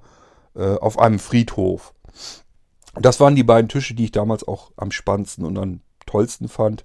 äh, 0.56 0.76
auf 0.76 1.00
einem 1.00 1.20
Friedhof. 1.20 1.94
Das 2.94 3.20
waren 3.20 3.36
die 3.36 3.44
beiden 3.44 3.70
Tische, 3.70 3.96
die 3.96 4.06
ich 4.06 4.12
damals 4.12 4.48
auch 4.48 4.72
am 4.76 4.92
spannendsten 4.92 5.46
und 5.46 5.58
am 5.58 5.82
tollsten 6.06 6.48
fand. 6.48 6.84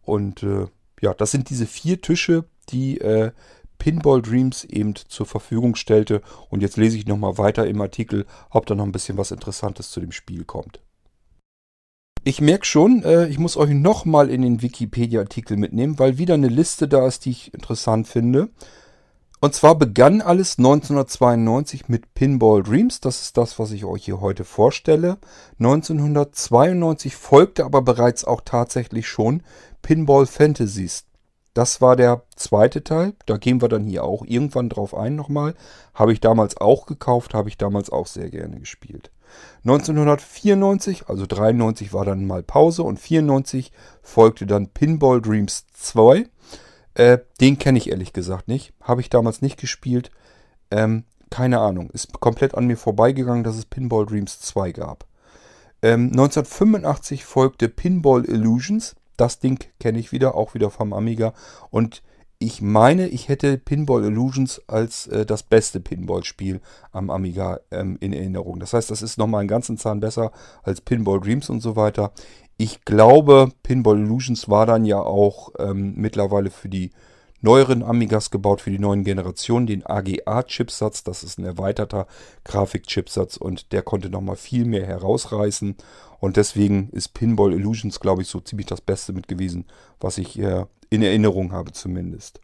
Und 0.00 0.42
äh, 0.42 0.66
ja, 1.02 1.12
das 1.12 1.32
sind 1.32 1.50
diese 1.50 1.66
vier 1.66 2.00
Tische, 2.00 2.44
die 2.70 3.00
äh, 3.00 3.32
Pinball 3.78 4.20
Dreams 4.22 4.64
eben 4.64 4.94
zur 4.96 5.26
Verfügung 5.26 5.74
stellte. 5.74 6.20
Und 6.50 6.60
jetzt 6.60 6.76
lese 6.76 6.96
ich 6.96 7.06
nochmal 7.06 7.38
weiter 7.38 7.66
im 7.66 7.80
Artikel, 7.80 8.26
ob 8.50 8.66
da 8.66 8.74
noch 8.74 8.84
ein 8.84 8.92
bisschen 8.92 9.18
was 9.18 9.30
Interessantes 9.30 9.90
zu 9.90 10.00
dem 10.00 10.12
Spiel 10.12 10.44
kommt. 10.44 10.80
Ich 12.24 12.40
merke 12.40 12.66
schon, 12.66 13.02
äh, 13.04 13.26
ich 13.28 13.38
muss 13.38 13.56
euch 13.56 13.70
nochmal 13.70 14.28
in 14.28 14.42
den 14.42 14.60
Wikipedia-Artikel 14.60 15.56
mitnehmen, 15.56 15.98
weil 15.98 16.18
wieder 16.18 16.34
eine 16.34 16.48
Liste 16.48 16.88
da 16.88 17.06
ist, 17.06 17.24
die 17.24 17.30
ich 17.30 17.54
interessant 17.54 18.08
finde. 18.08 18.50
Und 19.40 19.54
zwar 19.54 19.76
begann 19.76 20.20
alles 20.20 20.58
1992 20.58 21.88
mit 21.88 22.12
Pinball 22.14 22.62
Dreams. 22.64 23.00
Das 23.00 23.22
ist 23.22 23.36
das, 23.36 23.58
was 23.60 23.70
ich 23.70 23.84
euch 23.84 24.04
hier 24.04 24.20
heute 24.20 24.44
vorstelle. 24.44 25.18
1992 25.60 27.14
folgte 27.14 27.64
aber 27.64 27.82
bereits 27.82 28.24
auch 28.24 28.40
tatsächlich 28.44 29.06
schon 29.06 29.44
Pinball 29.80 30.26
Fantasies. 30.26 31.07
Das 31.58 31.80
war 31.80 31.96
der 31.96 32.22
zweite 32.36 32.84
Teil. 32.84 33.14
Da 33.26 33.36
gehen 33.36 33.60
wir 33.60 33.68
dann 33.68 33.82
hier 33.82 34.04
auch 34.04 34.24
irgendwann 34.24 34.68
drauf 34.68 34.94
ein 34.94 35.16
nochmal. 35.16 35.56
Habe 35.92 36.12
ich 36.12 36.20
damals 36.20 36.56
auch 36.56 36.86
gekauft, 36.86 37.34
habe 37.34 37.48
ich 37.48 37.58
damals 37.58 37.90
auch 37.90 38.06
sehr 38.06 38.30
gerne 38.30 38.60
gespielt. 38.60 39.10
1994, 39.64 41.08
also 41.08 41.26
93 41.26 41.92
war 41.92 42.04
dann 42.04 42.28
mal 42.28 42.44
Pause 42.44 42.84
und 42.84 43.00
94 43.00 43.72
folgte 44.02 44.46
dann 44.46 44.68
Pinball 44.68 45.20
Dreams 45.20 45.66
2. 45.72 46.28
Äh, 46.94 47.18
den 47.40 47.58
kenne 47.58 47.78
ich 47.78 47.90
ehrlich 47.90 48.12
gesagt 48.12 48.46
nicht. 48.46 48.72
Habe 48.80 49.00
ich 49.00 49.10
damals 49.10 49.42
nicht 49.42 49.58
gespielt. 49.58 50.12
Ähm, 50.70 51.02
keine 51.28 51.58
Ahnung. 51.58 51.90
Ist 51.90 52.20
komplett 52.20 52.54
an 52.54 52.68
mir 52.68 52.76
vorbeigegangen, 52.76 53.42
dass 53.42 53.56
es 53.56 53.64
Pinball 53.64 54.06
Dreams 54.06 54.38
2 54.42 54.70
gab. 54.70 55.06
Ähm, 55.82 56.10
1985 56.12 57.24
folgte 57.24 57.68
Pinball 57.68 58.24
Illusions. 58.26 58.94
Das 59.18 59.38
Ding 59.40 59.62
kenne 59.78 59.98
ich 59.98 60.12
wieder, 60.12 60.34
auch 60.34 60.54
wieder 60.54 60.70
vom 60.70 60.94
Amiga. 60.94 61.34
Und 61.70 62.02
ich 62.38 62.62
meine, 62.62 63.08
ich 63.08 63.28
hätte 63.28 63.58
Pinball 63.58 64.04
Illusions 64.04 64.62
als 64.68 65.08
äh, 65.08 65.26
das 65.26 65.42
beste 65.42 65.80
Pinball-Spiel 65.80 66.60
am 66.92 67.10
Amiga 67.10 67.58
ähm, 67.72 67.98
in 68.00 68.12
Erinnerung. 68.12 68.60
Das 68.60 68.72
heißt, 68.72 68.90
das 68.90 69.02
ist 69.02 69.18
nochmal 69.18 69.40
einen 69.40 69.48
ganzen 69.48 69.76
Zahn 69.76 69.98
besser 69.98 70.30
als 70.62 70.80
Pinball 70.80 71.20
Dreams 71.20 71.50
und 71.50 71.60
so 71.60 71.74
weiter. 71.74 72.12
Ich 72.56 72.84
glaube, 72.84 73.50
Pinball 73.64 73.98
Illusions 73.98 74.48
war 74.48 74.66
dann 74.66 74.84
ja 74.84 75.00
auch 75.00 75.50
ähm, 75.58 75.94
mittlerweile 75.96 76.50
für 76.50 76.68
die 76.68 76.92
neueren 77.40 77.82
Amigas 77.82 78.30
gebaut, 78.30 78.60
für 78.60 78.70
die 78.70 78.78
neuen 78.78 79.04
Generationen, 79.04 79.66
den 79.66 79.86
AGA-Chipsatz. 79.86 81.04
Das 81.04 81.22
ist 81.22 81.38
ein 81.38 81.44
erweiterter 81.44 82.06
Grafik-Chipsatz 82.44 83.36
und 83.36 83.72
der 83.72 83.82
konnte 83.82 84.10
nochmal 84.10 84.36
viel 84.36 84.64
mehr 84.64 84.86
herausreißen. 84.86 85.76
Und 86.20 86.36
deswegen 86.36 86.90
ist 86.90 87.14
Pinball 87.14 87.52
Illusions, 87.52 88.00
glaube 88.00 88.22
ich, 88.22 88.28
so 88.28 88.40
ziemlich 88.40 88.66
das 88.66 88.80
Beste 88.80 89.12
mit 89.12 89.28
gewesen, 89.28 89.66
was 90.00 90.18
ich 90.18 90.38
äh, 90.38 90.64
in 90.90 91.02
Erinnerung 91.02 91.52
habe 91.52 91.72
zumindest. 91.72 92.40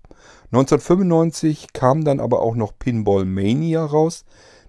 1995 0.53 1.73
kam 1.73 2.05
dann 2.05 2.21
aber 2.21 2.41
auch 2.41 2.55
noch 2.55 2.79
Pinball 2.79 3.25
Mania 3.25 3.85
raus. 3.85 4.25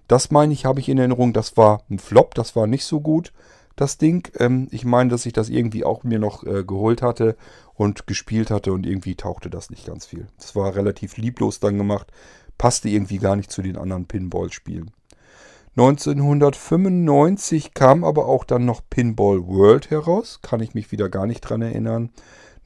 Das 0.08 0.30
meine 0.30 0.52
ich, 0.52 0.64
habe 0.64 0.80
ich 0.80 0.88
in 0.88 0.98
Erinnerung, 0.98 1.32
das 1.32 1.56
war 1.56 1.82
ein 1.90 1.98
Flop, 1.98 2.34
das 2.34 2.56
war 2.56 2.66
nicht 2.66 2.84
so 2.84 3.00
gut, 3.00 3.32
das 3.76 3.98
Ding. 3.98 4.28
Ähm, 4.38 4.68
ich 4.70 4.84
meine, 4.84 5.10
dass 5.10 5.26
ich 5.26 5.32
das 5.32 5.48
irgendwie 5.48 5.84
auch 5.84 6.04
mir 6.04 6.18
noch 6.18 6.44
äh, 6.44 6.64
geholt 6.64 7.02
hatte 7.02 7.36
und 7.74 8.06
gespielt 8.06 8.50
hatte 8.50 8.72
und 8.72 8.86
irgendwie 8.86 9.14
tauchte 9.14 9.50
das 9.50 9.70
nicht 9.70 9.86
ganz 9.86 10.06
viel. 10.06 10.26
Das 10.38 10.56
war 10.56 10.74
relativ 10.74 11.16
lieblos 11.16 11.60
dann 11.60 11.78
gemacht, 11.78 12.10
passte 12.58 12.88
irgendwie 12.88 13.18
gar 13.18 13.36
nicht 13.36 13.50
zu 13.50 13.62
den 13.62 13.76
anderen 13.76 14.06
Pinball-Spielen. 14.06 14.90
1995 15.78 17.74
kam 17.74 18.02
aber 18.02 18.28
auch 18.28 18.44
dann 18.44 18.64
noch 18.64 18.80
Pinball 18.88 19.46
World 19.46 19.90
heraus, 19.90 20.40
kann 20.40 20.60
ich 20.60 20.72
mich 20.72 20.90
wieder 20.90 21.10
gar 21.10 21.26
nicht 21.26 21.42
dran 21.42 21.60
erinnern. 21.60 22.08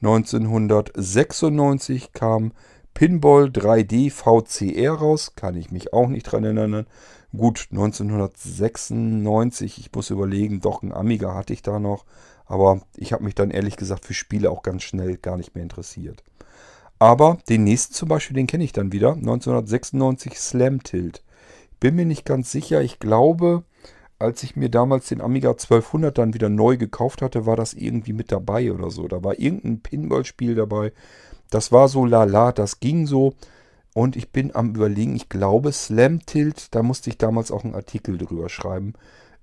1996 0.01 2.13
kam 2.13 2.53
Pinball 2.93 3.47
3D 3.47 4.11
VCR 4.11 4.93
raus, 4.93 5.33
kann 5.35 5.57
ich 5.57 5.71
mich 5.71 5.91
auch 5.91 6.07
nicht 6.07 6.23
dran 6.23 6.45
erinnern. 6.45 6.87
Gut, 7.35 7.67
1996, 7.71 9.79
ich 9.79 9.91
muss 9.93 10.09
überlegen, 10.09 10.61
doch 10.61 10.81
ein 10.81 10.93
Amiga 10.93 11.35
hatte 11.35 11.51
ich 11.51 11.63
da 11.63 11.79
noch, 11.79 12.05
aber 12.45 12.79
ich 12.95 13.11
habe 13.11 13.25
mich 13.25 13.35
dann 13.35 13.51
ehrlich 13.51 13.75
gesagt 13.75 14.05
für 14.05 14.13
Spiele 14.13 14.49
auch 14.49 14.63
ganz 14.63 14.83
schnell 14.83 15.17
gar 15.17 15.35
nicht 15.35 15.53
mehr 15.53 15.63
interessiert. 15.63 16.23
Aber 16.97 17.39
den 17.49 17.65
nächsten 17.65 17.93
zum 17.93 18.07
Beispiel, 18.07 18.37
den 18.37 18.47
kenne 18.47 18.63
ich 18.63 18.71
dann 18.71 18.93
wieder, 18.93 19.15
1996 19.15 20.39
Slam 20.39 20.81
Tilt. 20.83 21.23
Bin 21.81 21.95
mir 21.95 22.05
nicht 22.05 22.25
ganz 22.25 22.51
sicher, 22.51 22.81
ich 22.81 22.99
glaube, 22.99 23.65
als 24.19 24.43
ich 24.43 24.55
mir 24.55 24.69
damals 24.69 25.07
den 25.07 25.19
Amiga 25.19 25.49
1200 25.49 26.15
dann 26.15 26.35
wieder 26.35 26.47
neu 26.47 26.77
gekauft 26.77 27.23
hatte, 27.23 27.47
war 27.47 27.55
das 27.55 27.73
irgendwie 27.73 28.13
mit 28.13 28.31
dabei 28.31 28.71
oder 28.71 28.91
so. 28.91 29.07
Da 29.07 29.23
war 29.23 29.39
irgendein 29.39 29.81
Pinball-Spiel 29.81 30.53
dabei. 30.53 30.93
Das 31.49 31.71
war 31.71 31.87
so 31.87 32.05
lala, 32.05 32.51
das 32.51 32.79
ging 32.79 33.07
so. 33.07 33.33
Und 33.95 34.15
ich 34.15 34.31
bin 34.31 34.55
am 34.55 34.75
überlegen, 34.75 35.15
ich 35.15 35.27
glaube 35.27 35.71
Slam 35.71 36.23
Tilt, 36.25 36.73
da 36.75 36.83
musste 36.83 37.09
ich 37.09 37.17
damals 37.17 37.51
auch 37.51 37.63
einen 37.63 37.73
Artikel 37.73 38.19
drüber 38.19 38.47
schreiben. 38.47 38.93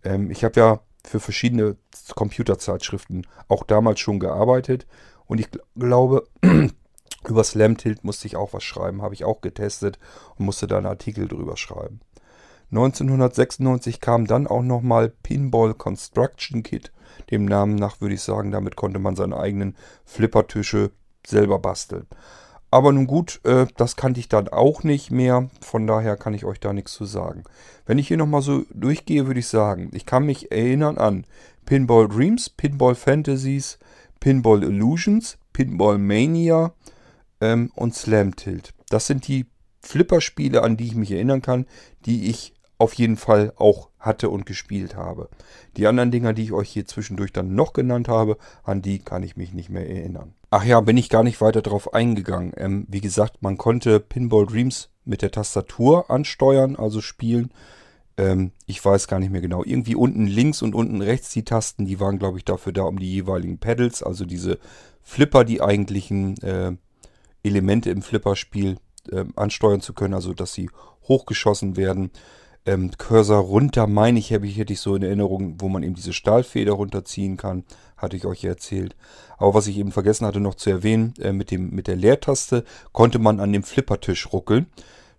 Ähm, 0.05 0.30
ich 0.30 0.45
habe 0.45 0.61
ja 0.61 0.80
für 1.05 1.18
verschiedene 1.18 1.76
Computerzeitschriften 2.14 3.26
auch 3.49 3.64
damals 3.64 3.99
schon 3.99 4.20
gearbeitet. 4.20 4.86
Und 5.26 5.41
ich 5.41 5.49
glaube, 5.76 6.28
über 7.28 7.43
Slam 7.43 7.76
Tilt 7.76 8.05
musste 8.05 8.28
ich 8.28 8.36
auch 8.36 8.53
was 8.53 8.62
schreiben, 8.62 9.03
habe 9.03 9.14
ich 9.14 9.24
auch 9.24 9.41
getestet 9.41 9.99
und 10.36 10.47
musste 10.47 10.68
da 10.68 10.76
einen 10.76 10.86
Artikel 10.86 11.26
drüber 11.26 11.57
schreiben. 11.57 12.01
1996 12.71 14.01
kam 14.01 14.27
dann 14.27 14.47
auch 14.47 14.62
nochmal 14.62 15.11
Pinball 15.23 15.75
Construction 15.75 16.62
Kit. 16.62 16.93
Dem 17.31 17.45
Namen 17.47 17.75
nach 17.75 18.01
würde 18.01 18.14
ich 18.14 18.23
sagen, 18.23 18.51
damit 18.51 18.77
konnte 18.77 18.99
man 18.99 19.16
seine 19.16 19.39
eigenen 19.39 19.77
Flippertische 20.05 20.91
selber 21.27 21.59
basteln. 21.59 22.07
Aber 22.71 22.93
nun 22.93 23.07
gut, 23.07 23.41
äh, 23.45 23.66
das 23.77 23.97
kannte 23.97 24.21
ich 24.21 24.29
dann 24.29 24.49
auch 24.49 24.83
nicht 24.83 25.11
mehr. 25.11 25.49
Von 25.62 25.87
daher 25.87 26.16
kann 26.16 26.35
ich 26.35 26.45
euch 26.45 26.61
da 26.61 26.73
nichts 26.73 26.93
zu 26.93 27.07
sagen. 27.07 27.45
Wenn 27.87 27.99
ich 27.99 28.09
hier 28.09 28.19
nochmal 28.19 28.43
so 28.43 28.64
durchgehe, 28.73 29.27
würde 29.27 29.41
ich 29.41 29.49
sagen, 29.49 29.91
ich 29.95 30.05
kann 30.05 30.27
mich 30.27 30.53
erinnern 30.53 30.99
an 30.99 31.25
Pinball 31.64 32.09
Dreams, 32.09 32.51
Pinball 32.51 32.95
Fantasies, 32.95 33.79
Pinball 34.21 34.62
Illusions, 34.62 35.39
Pinball 35.53 35.97
Mania 35.97 36.75
ähm, 37.41 37.71
und 37.75 37.95
Slam 37.95 38.37
Tilt. 38.37 38.75
Das 38.91 39.07
sind 39.07 39.27
die 39.29 39.47
Flipperspiele, 39.81 40.62
an 40.62 40.77
die 40.77 40.89
ich 40.89 40.95
mich 40.95 41.12
erinnern 41.12 41.41
kann, 41.41 41.66
die 42.05 42.29
ich 42.29 42.53
auf 42.79 42.95
jeden 42.95 43.16
Fall 43.16 43.53
auch 43.57 43.91
hatte 43.99 44.31
und 44.31 44.47
gespielt 44.47 44.95
habe. 44.95 45.29
Die 45.76 45.87
anderen 45.87 46.11
Dinger, 46.11 46.33
die 46.33 46.45
ich 46.45 46.53
euch 46.53 46.70
hier 46.70 46.87
zwischendurch 46.87 47.33
dann 47.33 47.55
noch 47.55 47.72
genannt 47.72 48.09
habe, 48.09 48.39
an 48.62 48.83
die 48.83 49.01
kann 49.01 49.24
ich 49.24 49.37
mich 49.37 49.53
nicht 49.53 49.68
mehr 49.68 49.89
erinnern. 49.89 50.35
Ach 50.51 50.64
ja, 50.64 50.81
bin 50.81 50.97
ich 50.97 51.11
gar 51.11 51.24
nicht 51.24 51.41
weiter 51.41 51.61
drauf 51.61 51.93
eingegangen. 51.93 52.53
Ähm, 52.57 52.87
wie 52.89 53.01
gesagt, 53.01 53.43
man 53.43 53.59
konnte 53.59 54.01
Pinball 54.01 54.47
Dreams 54.47 54.91
mit 55.05 55.22
der 55.22 55.33
Tastatur 55.33 56.11
ansteuern, 56.11 56.76
also 56.76 57.01
spielen. 57.01 57.53
Ähm, 58.16 58.53
ich 58.66 58.83
weiß 58.83 59.09
gar 59.09 59.18
nicht 59.18 59.31
mehr 59.31 59.41
genau. 59.41 59.64
Irgendwie 59.64 59.97
unten 59.97 60.26
links 60.26 60.62
und 60.62 60.74
unten 60.74 61.03
rechts 61.03 61.31
die 61.31 61.45
Tasten, 61.45 61.85
die 61.85 61.99
waren, 61.99 62.18
glaube 62.18 62.39
ich, 62.39 62.45
dafür 62.45 62.72
da, 62.72 62.83
um 62.83 62.99
die 62.99 63.12
jeweiligen 63.12 63.59
Pedals, 63.59 64.03
also 64.03 64.24
diese 64.24 64.59
Flipper, 65.03 65.45
die 65.45 65.61
eigentlichen 65.61 66.41
äh, 66.43 66.76
Elemente 67.43 67.91
im 67.91 68.03
Flipperspiel 68.03 68.76
äh, 69.11 69.24
ansteuern 69.37 69.81
zu 69.81 69.95
können, 69.95 70.14
also 70.14 70.33
dass 70.33 70.53
sie 70.53 70.70
hochgeschossen 71.09 71.76
werden 71.76 72.11
ähm, 72.69 72.91
Cursor 72.99 73.39
runter, 73.39 73.87
meine 73.87 74.19
ich, 74.19 74.31
ich, 74.31 74.59
hätte 74.59 74.75
ich 74.75 74.81
so 74.81 74.95
in 74.95 75.03
Erinnerung, 75.03 75.57
wo 75.59 75.69
man 75.69 75.83
eben 75.83 75.95
diese 75.95 76.12
Stahlfeder 76.12 76.73
runterziehen 76.73 77.39
kann, 77.39 77.64
hatte 77.97 78.16
ich 78.16 78.27
euch 78.27 78.43
ja 78.43 78.51
erzählt. 78.51 78.95
Aber 79.39 79.55
was 79.55 79.66
ich 79.66 79.79
eben 79.79 79.91
vergessen 79.91 80.27
hatte 80.27 80.39
noch 80.39 80.55
zu 80.55 80.69
erwähnen, 80.69 81.14
äh, 81.19 81.33
mit, 81.33 81.51
dem, 81.51 81.71
mit 81.71 81.87
der 81.87 81.97
Leertaste 81.97 82.64
konnte 82.93 83.19
man 83.19 83.41
an 83.41 83.53
dem 83.53 83.62
Flippertisch 83.62 84.33
ruckeln. 84.33 84.66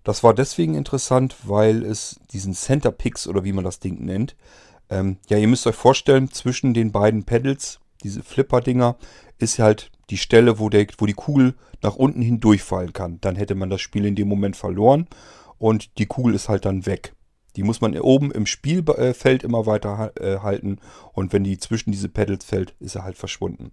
Das 0.04 0.24
war 0.24 0.36
deswegen 0.36 0.76
interessant, 0.76 1.36
weil 1.44 1.84
es 1.84 2.20
diesen 2.32 2.54
Center 2.54 2.92
Pix 2.92 3.28
oder 3.28 3.44
wie 3.44 3.54
man 3.54 3.64
das 3.64 3.80
Ding 3.80 4.06
nennt, 4.06 4.36
ähm, 4.92 5.18
ja, 5.28 5.38
ihr 5.38 5.48
müsst 5.48 5.66
euch 5.66 5.76
vorstellen, 5.76 6.32
zwischen 6.32 6.74
den 6.74 6.92
beiden 6.92 7.24
Pedals, 7.24 7.80
diese 8.04 8.22
Flipper-Dinger, 8.22 8.96
ist 9.40 9.60
halt 9.60 9.92
die 10.10 10.18
Stelle, 10.18 10.60
wo, 10.60 10.70
der, 10.70 10.86
wo 11.00 11.06
die 11.06 11.14
Kugel 11.14 11.56
nach 11.82 11.96
unten 11.96 12.22
hin 12.22 12.40
durchfallen 12.40 12.94
kann. 12.94 13.20
Dann 13.22 13.36
hätte 13.36 13.56
man 13.56 13.70
das 13.70 13.82
Spiel 13.82 14.06
in 14.06 14.16
dem 14.16 14.28
Moment 14.28 14.56
verloren 14.56 15.08
und 15.58 15.98
die 15.98 16.06
Kugel 16.06 16.36
ist 16.36 16.50
halt 16.50 16.66
dann 16.66 16.86
weg. 16.86 17.14
Die 17.56 17.64
muss 17.64 17.82
man 17.82 17.98
oben 17.98 18.32
im 18.32 18.46
Spielfeld 18.46 19.44
immer 19.44 19.66
weiter 19.66 20.12
äh, 20.20 20.40
halten 20.40 20.78
und 21.14 21.34
wenn 21.34 21.44
die 21.44 21.58
zwischen 21.58 21.92
diese 21.92 22.10
Pedals 22.10 22.46
fällt, 22.46 22.76
ist 22.80 22.96
er 22.96 23.04
halt 23.04 23.18
verschwunden. 23.18 23.72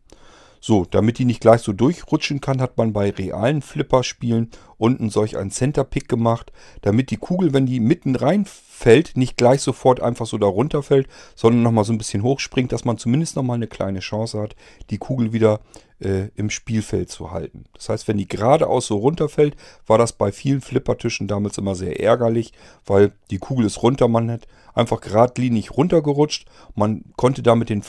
So, 0.67 0.85
damit 0.85 1.19
die 1.19 1.25
nicht 1.25 1.41
gleich 1.41 1.61
so 1.61 1.73
durchrutschen 1.73 2.41
kann, 2.41 2.61
hat 2.61 2.77
man 2.77 2.93
bei 2.93 3.11
realen 3.11 3.63
Flipper-Spielen 3.63 4.51
unten 4.79 5.11
solch 5.11 5.37
einen 5.37 5.53
Center-Pick 5.53 6.09
gemacht, 6.09 6.51
damit 6.83 7.13
die 7.13 7.19
Kugel, 7.19 7.53
wenn 7.53 7.67
die 7.67 7.79
mitten 7.79 8.17
reinfällt, 8.17 9.17
nicht 9.17 9.37
gleich 9.37 9.61
sofort 9.61 10.03
einfach 10.03 10.27
so 10.27 10.39
da 10.39 10.49
runterfällt, 10.49 11.07
sondern 11.37 11.63
nochmal 11.63 11.85
so 11.85 11.93
ein 11.93 11.99
bisschen 11.99 12.25
hochspringt, 12.25 12.73
dass 12.73 12.85
man 12.85 12.99
zumindest 12.99 13.37
nochmal 13.37 13.55
eine 13.55 13.69
kleine 13.69 14.01
Chance 14.01 14.41
hat, 14.41 14.57
die 14.91 14.99
Kugel 14.99 15.33
wieder 15.33 15.61
äh, 16.01 16.31
im 16.35 16.51
Spielfeld 16.51 17.11
zu 17.11 17.31
halten. 17.31 17.67
Das 17.75 17.89
heißt, 17.89 18.09
wenn 18.09 18.19
die 18.19 18.27
geradeaus 18.27 18.89
so 18.89 18.97
runterfällt, 18.97 19.55
war 19.87 19.99
das 19.99 20.15
bei 20.15 20.33
vielen 20.33 20.63
Flippertischen 20.63 21.29
damals 21.29 21.59
immer 21.59 21.77
sehr 21.77 22.01
ärgerlich, 22.01 22.53
weil 22.85 23.13
die 23.31 23.39
Kugel 23.39 23.67
ist 23.67 23.85
runter, 23.85 24.09
man 24.09 24.33
hat 24.33 24.49
einfach 24.75 25.01
geradlinig 25.01 25.77
runtergerutscht, 25.77 26.49
man 26.75 27.05
konnte 27.15 27.45
da 27.45 27.55
mit 27.55 27.71
den 27.71 27.85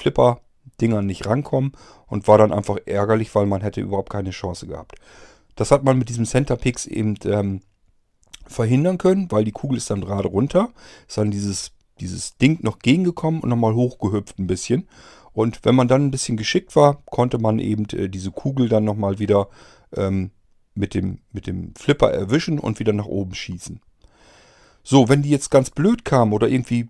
Flipper-Dingern 0.78 1.06
nicht 1.06 1.26
rankommen 1.26 1.72
und 2.08 2.28
war 2.28 2.38
dann 2.38 2.54
einfach 2.54 2.78
ärgerlich, 2.86 3.34
weil 3.36 3.46
man 3.46 3.62
hätte 3.62 3.82
überhaupt 3.82 4.12
keine 4.12 4.32
Chance 4.32 4.68
gehabt. 4.68 4.96
Das 5.56 5.72
hat 5.72 5.84
man 5.84 5.98
mit 5.98 6.10
diesem 6.10 6.26
Center 6.26 6.56
Picks 6.56 6.86
eben 6.86 7.16
ähm, 7.26 7.62
verhindern 8.46 8.98
können, 8.98 9.32
weil 9.32 9.44
die 9.44 9.52
Kugel 9.52 9.78
ist 9.78 9.90
dann 9.90 10.02
gerade 10.02 10.28
runter, 10.28 10.70
ist 11.08 11.18
dann 11.18 11.32
dieses, 11.32 11.72
dieses 12.00 12.38
Ding 12.38 12.60
noch 12.62 12.80
gegengekommen 12.80 13.42
und 13.42 13.50
nochmal 13.50 13.74
hochgehüpft 13.74 14.40
ein 14.40 14.48
bisschen. 14.48 14.88
Und 15.34 15.60
wenn 15.64 15.76
man 15.76 15.88
dann 15.88 16.06
ein 16.06 16.12
bisschen 16.12 16.38
geschickt 16.38 16.76
war, 16.76 17.02
konnte 17.06 17.38
man 17.38 17.60
eben 17.60 17.86
äh, 17.94 18.10
diese 18.10 18.32
Kugel 18.32 18.70
dann 18.70 18.86
nochmal 18.86 19.20
wieder 19.20 19.50
ähm, 19.96 20.32
mit, 20.74 20.94
dem, 20.94 21.20
mit 21.32 21.48
dem 21.48 21.74
Flipper 21.76 22.12
erwischen 22.12 22.60
und 22.60 22.80
wieder 22.80 22.94
nach 22.94 23.06
oben 23.06 23.34
schießen. 23.34 23.80
So, 24.84 25.10
wenn 25.10 25.22
die 25.22 25.30
jetzt 25.30 25.52
ganz 25.52 25.70
blöd 25.70 26.06
kam 26.06 26.34
oder 26.34 26.48
irgendwie 26.48 26.88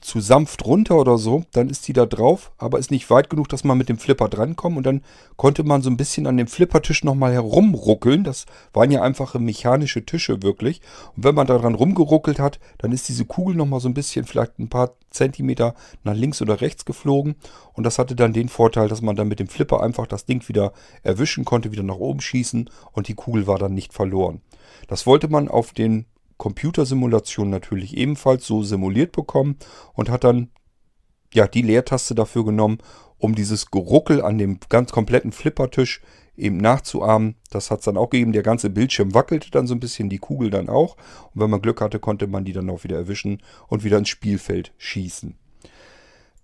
zu 0.00 0.20
sanft 0.20 0.64
runter 0.64 0.96
oder 0.96 1.18
so, 1.18 1.44
dann 1.52 1.68
ist 1.68 1.86
die 1.88 1.92
da 1.92 2.06
drauf, 2.06 2.52
aber 2.58 2.78
ist 2.78 2.90
nicht 2.90 3.10
weit 3.10 3.30
genug, 3.30 3.48
dass 3.48 3.64
man 3.64 3.78
mit 3.78 3.88
dem 3.88 3.98
Flipper 3.98 4.28
drankommt 4.28 4.76
und 4.76 4.86
dann 4.86 5.02
konnte 5.36 5.64
man 5.64 5.82
so 5.82 5.90
ein 5.90 5.96
bisschen 5.96 6.26
an 6.26 6.36
dem 6.36 6.46
Flippertisch 6.46 7.04
nochmal 7.04 7.32
herumruckeln. 7.32 8.24
Das 8.24 8.46
waren 8.72 8.90
ja 8.90 9.02
einfache 9.02 9.38
mechanische 9.38 10.04
Tische 10.04 10.42
wirklich. 10.42 10.80
Und 11.16 11.24
wenn 11.24 11.34
man 11.34 11.46
daran 11.46 11.74
rumgeruckelt 11.74 12.38
hat, 12.38 12.60
dann 12.78 12.92
ist 12.92 13.08
diese 13.08 13.24
Kugel 13.24 13.56
nochmal 13.56 13.80
so 13.80 13.88
ein 13.88 13.94
bisschen, 13.94 14.24
vielleicht 14.24 14.58
ein 14.58 14.68
paar 14.68 14.94
Zentimeter 15.10 15.74
nach 16.04 16.14
links 16.14 16.40
oder 16.40 16.60
rechts 16.60 16.84
geflogen 16.84 17.34
und 17.72 17.84
das 17.84 17.98
hatte 17.98 18.14
dann 18.14 18.32
den 18.32 18.48
Vorteil, 18.48 18.88
dass 18.88 19.02
man 19.02 19.16
dann 19.16 19.28
mit 19.28 19.40
dem 19.40 19.48
Flipper 19.48 19.82
einfach 19.82 20.06
das 20.06 20.24
Ding 20.24 20.48
wieder 20.48 20.72
erwischen 21.02 21.44
konnte, 21.44 21.72
wieder 21.72 21.82
nach 21.82 21.96
oben 21.96 22.20
schießen 22.20 22.70
und 22.92 23.08
die 23.08 23.14
Kugel 23.14 23.46
war 23.46 23.58
dann 23.58 23.74
nicht 23.74 23.92
verloren. 23.92 24.40
Das 24.86 25.06
wollte 25.06 25.28
man 25.28 25.48
auf 25.48 25.72
den 25.72 26.06
Computersimulation 26.40 27.50
natürlich 27.50 27.96
ebenfalls 27.96 28.46
so 28.46 28.62
simuliert 28.62 29.12
bekommen 29.12 29.58
und 29.92 30.08
hat 30.08 30.24
dann 30.24 30.48
ja 31.34 31.46
die 31.46 31.60
Leertaste 31.60 32.14
dafür 32.14 32.46
genommen, 32.46 32.78
um 33.18 33.34
dieses 33.34 33.70
Geruckel 33.70 34.22
an 34.22 34.38
dem 34.38 34.58
ganz 34.70 34.90
kompletten 34.90 35.32
Flippertisch 35.32 36.00
eben 36.36 36.56
nachzuahmen. 36.56 37.36
Das 37.50 37.70
hat 37.70 37.80
es 37.80 37.84
dann 37.84 37.98
auch 37.98 38.08
gegeben. 38.08 38.32
Der 38.32 38.42
ganze 38.42 38.70
Bildschirm 38.70 39.12
wackelte 39.12 39.50
dann 39.50 39.66
so 39.66 39.74
ein 39.74 39.80
bisschen, 39.80 40.08
die 40.08 40.18
Kugel 40.18 40.48
dann 40.48 40.70
auch. 40.70 40.96
Und 41.34 41.42
wenn 41.42 41.50
man 41.50 41.60
Glück 41.60 41.82
hatte, 41.82 42.00
konnte 42.00 42.26
man 42.26 42.46
die 42.46 42.54
dann 42.54 42.70
auch 42.70 42.84
wieder 42.84 42.96
erwischen 42.96 43.42
und 43.68 43.84
wieder 43.84 43.98
ins 43.98 44.08
Spielfeld 44.08 44.72
schießen. 44.78 45.36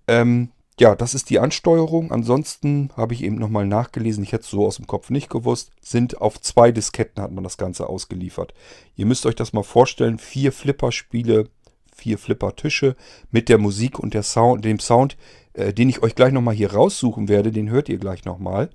Ähm, 0.08 0.50
ja, 0.78 0.94
das 0.94 1.14
ist 1.14 1.30
die 1.30 1.38
Ansteuerung. 1.38 2.12
Ansonsten 2.12 2.90
habe 2.96 3.14
ich 3.14 3.22
eben 3.22 3.36
nochmal 3.36 3.66
nachgelesen, 3.66 4.22
ich 4.22 4.32
hätte 4.32 4.44
es 4.44 4.50
so 4.50 4.66
aus 4.66 4.76
dem 4.76 4.86
Kopf 4.86 5.08
nicht 5.10 5.30
gewusst, 5.30 5.70
sind 5.80 6.20
auf 6.20 6.40
zwei 6.40 6.70
Disketten 6.70 7.22
hat 7.22 7.32
man 7.32 7.44
das 7.44 7.56
Ganze 7.56 7.88
ausgeliefert. 7.88 8.52
Ihr 8.94 9.06
müsst 9.06 9.24
euch 9.24 9.34
das 9.34 9.54
mal 9.54 9.62
vorstellen, 9.62 10.18
vier 10.18 10.52
Flipper-Spiele, 10.52 11.48
vier 11.94 12.18
Flipper-Tische 12.18 12.94
mit 13.30 13.48
der 13.48 13.56
Musik 13.56 13.98
und 13.98 14.12
der 14.12 14.22
Sound, 14.22 14.64
dem 14.66 14.78
Sound, 14.78 15.16
äh, 15.54 15.72
den 15.72 15.88
ich 15.88 16.02
euch 16.02 16.14
gleich 16.14 16.32
nochmal 16.32 16.54
hier 16.54 16.74
raussuchen 16.74 17.28
werde, 17.28 17.52
den 17.52 17.70
hört 17.70 17.88
ihr 17.88 17.98
gleich 17.98 18.26
nochmal. 18.26 18.68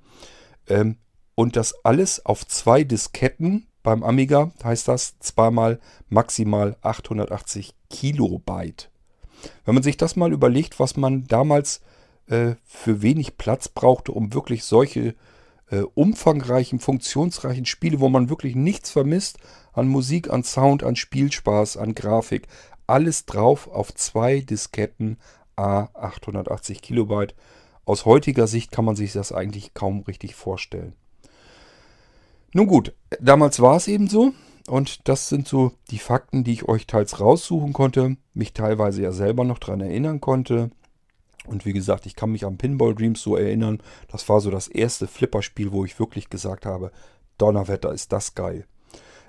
Ähm, 0.68 0.96
und 1.36 1.54
das 1.56 1.84
alles 1.84 2.26
auf 2.26 2.46
zwei 2.46 2.82
Disketten. 2.82 3.68
Beim 3.84 4.02
Amiga 4.02 4.52
heißt 4.62 4.88
das 4.88 5.18
zweimal 5.20 5.80
maximal 6.08 6.76
880 6.82 7.74
Kilobyte. 7.90 8.90
Wenn 9.64 9.74
man 9.74 9.82
sich 9.82 9.96
das 9.96 10.16
mal 10.16 10.32
überlegt, 10.32 10.78
was 10.78 10.96
man 10.96 11.26
damals 11.26 11.80
äh, 12.32 12.56
für 12.64 13.02
wenig 13.02 13.36
Platz 13.36 13.68
brauchte, 13.68 14.12
um 14.12 14.32
wirklich 14.32 14.64
solche 14.64 15.14
äh, 15.70 15.82
umfangreichen, 15.94 16.78
funktionsreichen 16.78 17.66
Spiele, 17.66 18.00
wo 18.00 18.08
man 18.08 18.30
wirklich 18.30 18.56
nichts 18.56 18.90
vermisst 18.90 19.38
an 19.74 19.86
Musik, 19.86 20.30
an 20.30 20.42
Sound, 20.42 20.82
an 20.82 20.96
Spielspaß, 20.96 21.76
an 21.76 21.94
Grafik. 21.94 22.48
Alles 22.86 23.26
drauf 23.26 23.68
auf 23.68 23.94
zwei 23.94 24.40
Disketten 24.40 25.18
A 25.56 25.88
880 25.92 26.80
Kilobyte. 26.80 27.34
Aus 27.84 28.06
heutiger 28.06 28.46
Sicht 28.46 28.72
kann 28.72 28.86
man 28.86 28.96
sich 28.96 29.12
das 29.12 29.32
eigentlich 29.32 29.74
kaum 29.74 30.00
richtig 30.00 30.34
vorstellen. 30.34 30.94
Nun 32.54 32.66
gut, 32.66 32.94
damals 33.20 33.60
war 33.60 33.76
es 33.76 33.88
eben 33.88 34.08
so. 34.08 34.32
Und 34.68 35.08
das 35.08 35.28
sind 35.28 35.48
so 35.48 35.72
die 35.90 35.98
Fakten, 35.98 36.44
die 36.44 36.52
ich 36.52 36.68
euch 36.68 36.86
teils 36.86 37.20
raussuchen 37.20 37.72
konnte, 37.72 38.16
mich 38.32 38.54
teilweise 38.54 39.02
ja 39.02 39.12
selber 39.12 39.44
noch 39.44 39.58
daran 39.58 39.80
erinnern 39.80 40.20
konnte. 40.20 40.70
Und 41.46 41.64
wie 41.64 41.72
gesagt, 41.72 42.06
ich 42.06 42.14
kann 42.14 42.30
mich 42.30 42.44
an 42.46 42.58
Pinball 42.58 42.94
Dreams 42.94 43.20
so 43.20 43.36
erinnern. 43.36 43.82
Das 44.08 44.28
war 44.28 44.40
so 44.40 44.50
das 44.50 44.68
erste 44.68 45.06
Flipperspiel, 45.08 45.72
wo 45.72 45.84
ich 45.84 45.98
wirklich 45.98 46.30
gesagt 46.30 46.66
habe, 46.66 46.92
Donnerwetter 47.38 47.92
ist 47.92 48.12
das 48.12 48.34
geil. 48.34 48.66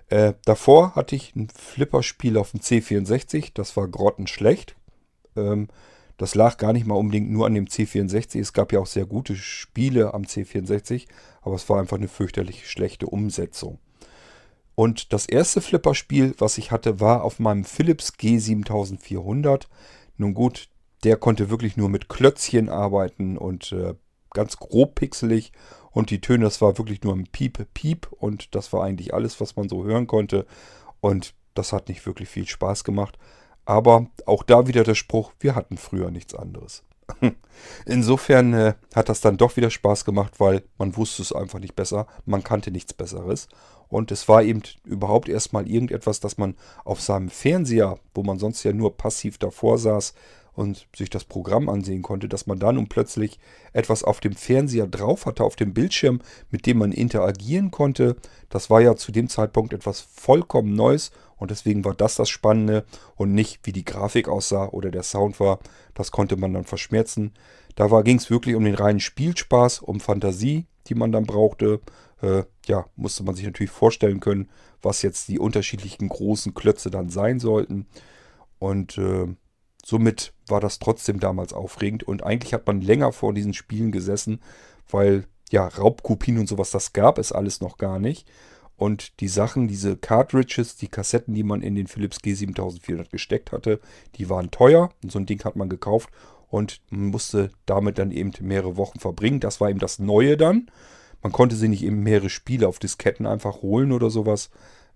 Äh, 0.10 0.34
davor 0.46 0.96
hatte 0.96 1.16
ich 1.16 1.36
ein 1.36 1.48
Flipperspiel 1.50 2.38
auf 2.38 2.52
dem 2.52 2.60
C64, 2.60 3.52
das 3.54 3.76
war 3.76 3.88
grottenschlecht. 3.88 4.76
Ähm, 5.36 5.70
das 6.18 6.36
lag 6.36 6.58
gar 6.58 6.74
nicht 6.74 6.86
mal 6.86 6.96
unbedingt 6.96 7.32
nur 7.32 7.48
an 7.48 7.56
dem 7.56 7.66
C64. 7.66 8.40
Es 8.40 8.54
gab 8.54 8.72
ja 8.72 8.80
auch 8.80 8.86
sehr 8.86 9.06
gute 9.06 9.36
Spiele 9.36 10.14
am 10.14 10.24
C64, 10.24 11.08
aber 11.42 11.56
es 11.56 11.68
war 11.70 11.80
einfach 11.80 11.98
eine 11.98 12.08
fürchterlich 12.08 12.70
schlechte 12.70 13.08
Umsetzung. 13.08 13.80
Und 14.76 15.14
das 15.14 15.26
erste 15.26 15.62
Flipperspiel, 15.62 16.36
was 16.38 16.58
ich 16.58 16.72
hatte, 16.72 17.00
war 17.00 17.24
auf 17.24 17.40
meinem 17.40 17.64
Philips 17.64 18.14
G7400. 18.20 19.68
Nun 20.18 20.34
gut, 20.34 20.70
der 21.04 21.18
konnte 21.18 21.50
wirklich 21.50 21.78
nur 21.78 21.90
mit 21.90 22.10
Klötzchen 22.10 22.70
arbeiten 22.70 23.38
und 23.38 23.72
äh, 23.72 23.96
ganz 24.34 24.58
grob 24.58 24.96
pixelig. 24.96 25.52
Und 25.92 26.10
die 26.10 26.22
Töne, 26.22 26.46
das 26.46 26.62
war 26.62 26.78
wirklich 26.78 27.04
nur 27.04 27.14
ein 27.14 27.28
Piep, 27.28 27.68
Piep. 27.74 28.08
Und 28.12 28.56
das 28.56 28.74
war 28.74 28.84
eigentlich 28.84 29.14
alles, 29.14 29.40
was 29.40 29.56
man 29.56 29.70
so 29.70 29.84
hören 29.84 30.08
konnte. 30.08 30.46
Und 31.02 31.36
das 31.54 31.72
hat 31.72 31.88
nicht 31.88 32.06
wirklich 32.06 32.30
viel 32.30 32.48
Spaß 32.48 32.84
gemacht. 32.84 33.18
Aber 33.66 34.08
auch 34.26 34.44
da 34.44 34.68
wieder 34.68 34.84
der 34.84 34.96
Spruch, 34.96 35.32
wir 35.40 35.56
hatten 35.56 35.78
früher 35.78 36.10
nichts 36.10 36.34
anderes. 36.34 36.84
Insofern 37.86 38.54
äh, 38.54 38.74
hat 38.96 39.10
das 39.10 39.22
dann 39.22 39.38
doch 39.38 39.56
wieder 39.56 39.70
Spaß 39.70 40.04
gemacht, 40.06 40.40
weil 40.40 40.64
man 40.78 40.98
wusste 40.98 41.22
es 41.22 41.32
einfach 41.32 41.60
nicht 41.60 41.76
besser. 41.76 42.08
Man 42.26 42.44
kannte 42.44 42.72
nichts 42.72 42.94
Besseres. 42.94 43.48
Und 43.88 44.12
es 44.12 44.28
war 44.28 44.42
eben 44.42 44.64
überhaupt 44.86 45.30
erstmal 45.30 45.70
irgendetwas, 45.70 46.20
das 46.20 46.38
man 46.38 46.56
auf 46.84 47.00
seinem 47.02 47.30
Fernseher, 47.30 48.00
wo 48.16 48.24
man 48.24 48.40
sonst 48.40 48.64
ja 48.64 48.74
nur 48.74 48.98
passiv 48.98 49.38
davor 49.38 49.78
saß 49.78 50.16
und 50.56 50.88
sich 50.96 51.10
das 51.10 51.24
Programm 51.24 51.70
ansehen 51.70 52.02
konnte, 52.02 52.30
dass 52.30 52.48
man 52.48 52.60
da 52.60 52.72
nun 52.72 52.88
plötzlich 52.88 53.40
etwas 53.74 54.04
auf 54.04 54.20
dem 54.20 54.34
Fernseher 54.34 54.88
drauf 54.88 55.26
hatte, 55.26 55.44
auf 55.44 55.56
dem 55.56 55.74
Bildschirm, 55.74 56.22
mit 56.52 56.66
dem 56.66 56.78
man 56.78 56.92
interagieren 56.92 57.72
konnte. 57.72 58.16
Das 58.50 58.70
war 58.70 58.82
ja 58.82 58.96
zu 58.96 59.12
dem 59.12 59.30
Zeitpunkt 59.30 59.74
etwas 59.74 60.02
vollkommen 60.02 60.76
Neues 60.76 61.12
und 61.38 61.52
deswegen 61.52 61.84
war 61.84 61.96
das 61.96 62.16
das 62.16 62.30
Spannende 62.30 62.86
und 63.16 63.34
nicht, 63.34 63.60
wie 63.64 63.72
die 63.72 63.86
Grafik 63.86 64.30
aussah 64.30 64.68
oder 64.70 64.92
der 64.92 65.04
Sound 65.04 65.40
war. 65.40 65.60
Das 65.94 66.12
konnte 66.12 66.38
man 66.38 66.54
dann 66.54 66.66
verschmerzen. 66.66 67.34
Da 67.76 67.88
ging 68.02 68.18
es 68.18 68.30
wirklich 68.30 68.56
um 68.56 68.64
den 68.64 68.76
reinen 68.76 69.00
Spielspaß, 69.00 69.80
um 69.80 70.00
Fantasie, 70.00 70.68
die 70.88 70.96
man 70.96 71.12
dann 71.12 71.26
brauchte. 71.26 71.82
Äh, 72.22 72.44
ja, 72.68 72.86
musste 72.96 73.24
man 73.24 73.36
sich 73.36 73.46
natürlich 73.46 73.72
vorstellen 73.72 74.20
können, 74.20 74.50
was 74.82 75.02
jetzt 75.02 75.28
die 75.28 75.40
unterschiedlichen 75.40 76.08
großen 76.08 76.54
Klötze 76.54 76.92
dann 76.92 77.10
sein 77.10 77.40
sollten. 77.40 77.88
Und 78.60 78.98
äh, 78.98 79.36
somit 79.86 80.34
war 80.48 80.60
das 80.60 80.80
trotzdem 80.80 81.20
damals 81.20 81.54
aufregend. 81.54 82.04
Und 82.04 82.24
eigentlich 82.24 82.54
hat 82.54 82.66
man 82.68 82.82
länger 82.82 83.12
vor 83.12 83.34
diesen 83.34 83.54
Spielen 83.54 83.92
gesessen, 83.92 84.40
weil 84.90 85.26
ja, 85.52 85.68
Raubkopien 85.68 86.40
und 86.40 86.48
sowas, 86.48 86.72
das 86.72 86.94
gab 86.94 87.20
es 87.20 87.32
alles 87.32 87.62
noch 87.62 87.78
gar 87.78 88.00
nicht. 88.00 88.28
Und 88.76 89.20
die 89.20 89.28
Sachen, 89.28 89.68
diese 89.68 89.98
Cartridges, 89.98 90.76
die 90.78 90.88
Kassetten, 90.88 91.36
die 91.36 91.44
man 91.44 91.62
in 91.62 91.76
den 91.76 91.88
Philips 91.88 92.18
G7400 92.18 93.12
gesteckt 93.12 93.52
hatte, 93.52 93.80
die 94.16 94.30
waren 94.30 94.50
teuer. 94.50 94.90
Und 95.04 95.12
so 95.12 95.20
ein 95.20 95.26
Ding 95.26 95.44
hat 95.44 95.56
man 95.56 95.70
gekauft 95.70 96.10
und 96.50 96.82
man 96.90 97.08
musste 97.08 97.52
damit 97.66 97.98
dann 97.98 98.12
eben 98.12 98.32
mehrere 98.42 98.78
Wochen 98.78 99.00
verbringen. 99.00 99.40
Das 99.40 99.62
war 99.62 99.70
eben 99.70 99.80
das 99.80 100.00
Neue 100.00 100.38
dann. 100.38 100.72
Man 101.22 101.32
konnte 101.32 101.56
sie 101.56 101.68
nicht 101.68 101.84
eben 101.84 102.02
mehrere 102.02 102.30
Spiele 102.30 102.68
auf 102.68 102.80
Disketten 102.80 103.26
einfach 103.26 103.62
holen 103.62 103.92
oder 103.92 104.10
sowas. 104.10 104.50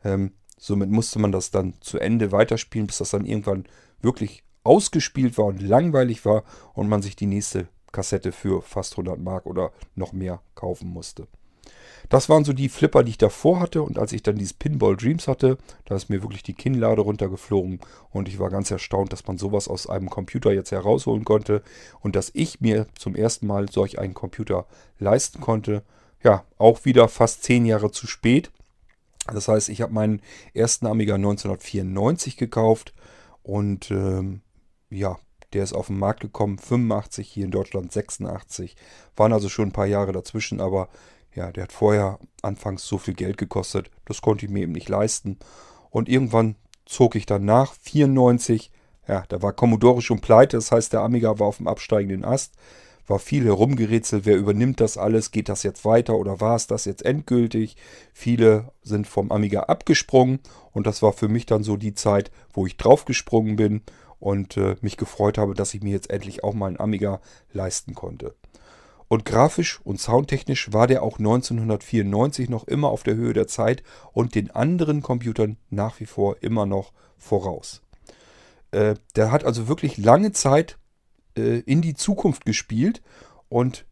Ähm, 0.03 0.33
somit 0.57 0.89
musste 0.89 1.19
man 1.19 1.31
das 1.31 1.51
dann 1.51 1.75
zu 1.79 1.99
Ende 1.99 2.31
weiterspielen, 2.31 2.87
bis 2.87 2.97
das 2.97 3.11
dann 3.11 3.25
irgendwann 3.25 3.65
wirklich 4.01 4.43
ausgespielt 4.67 5.37
war 5.37 5.45
und 5.45 5.61
langweilig 5.61 6.25
war 6.25 6.43
und 6.73 6.89
man 6.89 7.01
sich 7.01 7.15
die 7.15 7.25
nächste 7.25 7.67
Kassette 7.91 8.31
für 8.31 8.61
fast 8.61 8.93
100 8.93 9.19
Mark 9.19 9.45
oder 9.45 9.71
noch 9.95 10.13
mehr 10.13 10.41
kaufen 10.55 10.89
musste. 10.89 11.27
Das 12.09 12.29
waren 12.29 12.45
so 12.45 12.53
die 12.53 12.69
Flipper, 12.69 13.03
die 13.03 13.11
ich 13.11 13.17
davor 13.17 13.59
hatte. 13.59 13.81
Und 13.81 13.99
als 13.99 14.13
ich 14.13 14.23
dann 14.23 14.37
dieses 14.37 14.53
Pinball 14.53 14.95
Dreams 14.95 15.27
hatte, 15.27 15.57
da 15.85 15.95
ist 15.95 16.09
mir 16.09 16.21
wirklich 16.21 16.43
die 16.43 16.53
Kinnlade 16.53 17.01
runtergeflogen. 17.01 17.79
Und 18.11 18.27
ich 18.27 18.39
war 18.39 18.49
ganz 18.49 18.71
erstaunt, 18.71 19.11
dass 19.11 19.27
man 19.27 19.37
sowas 19.37 19.67
aus 19.67 19.87
einem 19.87 20.09
Computer 20.09 20.53
jetzt 20.53 20.71
herausholen 20.71 21.25
konnte. 21.25 21.63
Und 21.99 22.15
dass 22.15 22.31
ich 22.33 22.61
mir 22.61 22.87
zum 22.97 23.15
ersten 23.15 23.47
Mal 23.47 23.69
solch 23.69 23.99
einen 23.99 24.13
Computer 24.13 24.67
leisten 24.99 25.41
konnte. 25.41 25.83
Ja, 26.23 26.45
auch 26.57 26.85
wieder 26.85 27.07
fast 27.09 27.43
zehn 27.43 27.65
Jahre 27.65 27.91
zu 27.91 28.07
spät. 28.07 28.51
Das 29.33 29.49
heißt, 29.49 29.67
ich 29.69 29.81
habe 29.81 29.93
meinen 29.93 30.21
ersten 30.53 30.87
Amiga 30.87 31.15
1994 31.15 32.37
gekauft. 32.37 32.93
Und 33.43 33.91
ähm, 33.91 34.41
ja, 34.89 35.17
der 35.53 35.63
ist 35.63 35.73
auf 35.73 35.87
den 35.87 35.99
Markt 35.99 36.19
gekommen, 36.19 36.57
85, 36.57 37.27
hier 37.27 37.45
in 37.45 37.51
Deutschland 37.51 37.91
86. 37.91 38.75
Waren 39.15 39.33
also 39.33 39.49
schon 39.49 39.69
ein 39.69 39.73
paar 39.73 39.85
Jahre 39.85 40.11
dazwischen, 40.11 40.59
aber 40.59 40.89
ja, 41.33 41.51
der 41.51 41.63
hat 41.63 41.71
vorher 41.71 42.19
anfangs 42.41 42.85
so 42.85 42.97
viel 42.97 43.13
Geld 43.13 43.37
gekostet, 43.37 43.89
das 44.05 44.21
konnte 44.21 44.45
ich 44.45 44.51
mir 44.51 44.63
eben 44.63 44.71
nicht 44.71 44.89
leisten. 44.89 45.37
Und 45.89 46.09
irgendwann 46.09 46.55
zog 46.85 47.15
ich 47.15 47.25
dann 47.25 47.45
nach, 47.45 47.73
94, 47.81 48.71
ja, 49.07 49.23
da 49.29 49.41
war 49.41 49.53
Commodore 49.53 50.01
schon 50.01 50.19
pleite, 50.19 50.57
das 50.57 50.71
heißt, 50.71 50.93
der 50.93 51.01
Amiga 51.01 51.39
war 51.39 51.47
auf 51.47 51.57
dem 51.57 51.67
absteigenden 51.67 52.25
Ast. 52.25 52.55
War 53.05 53.19
viel 53.19 53.45
herumgerätselt, 53.45 54.25
wer 54.25 54.35
übernimmt 54.35 54.81
das 54.81 54.97
alles, 54.97 55.31
geht 55.31 55.47
das 55.47 55.63
jetzt 55.63 55.85
weiter 55.85 56.15
oder 56.15 56.41
war 56.41 56.57
es 56.57 56.67
das 56.67 56.83
jetzt 56.83 57.05
endgültig? 57.05 57.77
Viele 58.11 58.73
sind 58.83 59.07
vom 59.07 59.31
Amiga 59.31 59.61
abgesprungen 59.61 60.39
und 60.73 60.87
das 60.87 61.01
war 61.01 61.13
für 61.13 61.29
mich 61.29 61.45
dann 61.45 61.63
so 61.63 61.77
die 61.77 61.93
Zeit, 61.93 62.31
wo 62.51 62.65
ich 62.65 62.75
draufgesprungen 62.75 63.55
bin 63.55 63.81
und 64.19 64.57
äh, 64.57 64.75
mich 64.81 64.97
gefreut 64.97 65.37
habe, 65.37 65.53
dass 65.53 65.73
ich 65.73 65.81
mir 65.81 65.91
jetzt 65.91 66.09
endlich 66.09 66.43
auch 66.43 66.53
mal 66.53 66.67
einen 66.67 66.79
Amiga 66.79 67.21
leisten 67.51 67.93
konnte. 67.93 68.35
Und 69.07 69.23
grafisch 69.23 69.79
und 69.83 70.01
soundtechnisch 70.01 70.73
war 70.73 70.87
der 70.87 71.01
auch 71.01 71.17
1994 71.17 72.49
noch 72.49 72.67
immer 72.67 72.89
auf 72.89 73.03
der 73.03 73.15
Höhe 73.15 73.33
der 73.33 73.47
Zeit 73.47 73.83
und 74.11 74.35
den 74.35 74.51
anderen 74.51 75.01
Computern 75.01 75.57
nach 75.69 75.99
wie 75.99 76.05
vor 76.05 76.37
immer 76.41 76.65
noch 76.65 76.91
voraus. 77.17 77.81
Äh, 78.71 78.95
der 79.15 79.31
hat 79.31 79.45
also 79.45 79.67
wirklich 79.67 79.97
lange 79.97 80.33
Zeit 80.33 80.77
äh, 81.37 81.59
in 81.59 81.81
die 81.81 81.93
Zukunft 81.93 82.45
gespielt 82.45 83.01
und 83.47 83.85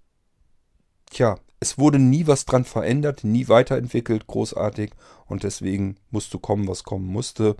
tja, 1.11 1.39
es 1.61 1.77
wurde 1.77 1.97
nie 1.97 2.27
was 2.27 2.45
dran 2.45 2.65
verändert, 2.65 3.23
nie 3.23 3.47
weiterentwickelt, 3.47 4.27
großartig 4.27 4.91
und 5.25 5.43
deswegen 5.43 5.95
musste 6.11 6.39
kommen, 6.39 6.67
was 6.67 6.83
kommen 6.83 7.07
musste. 7.07 7.55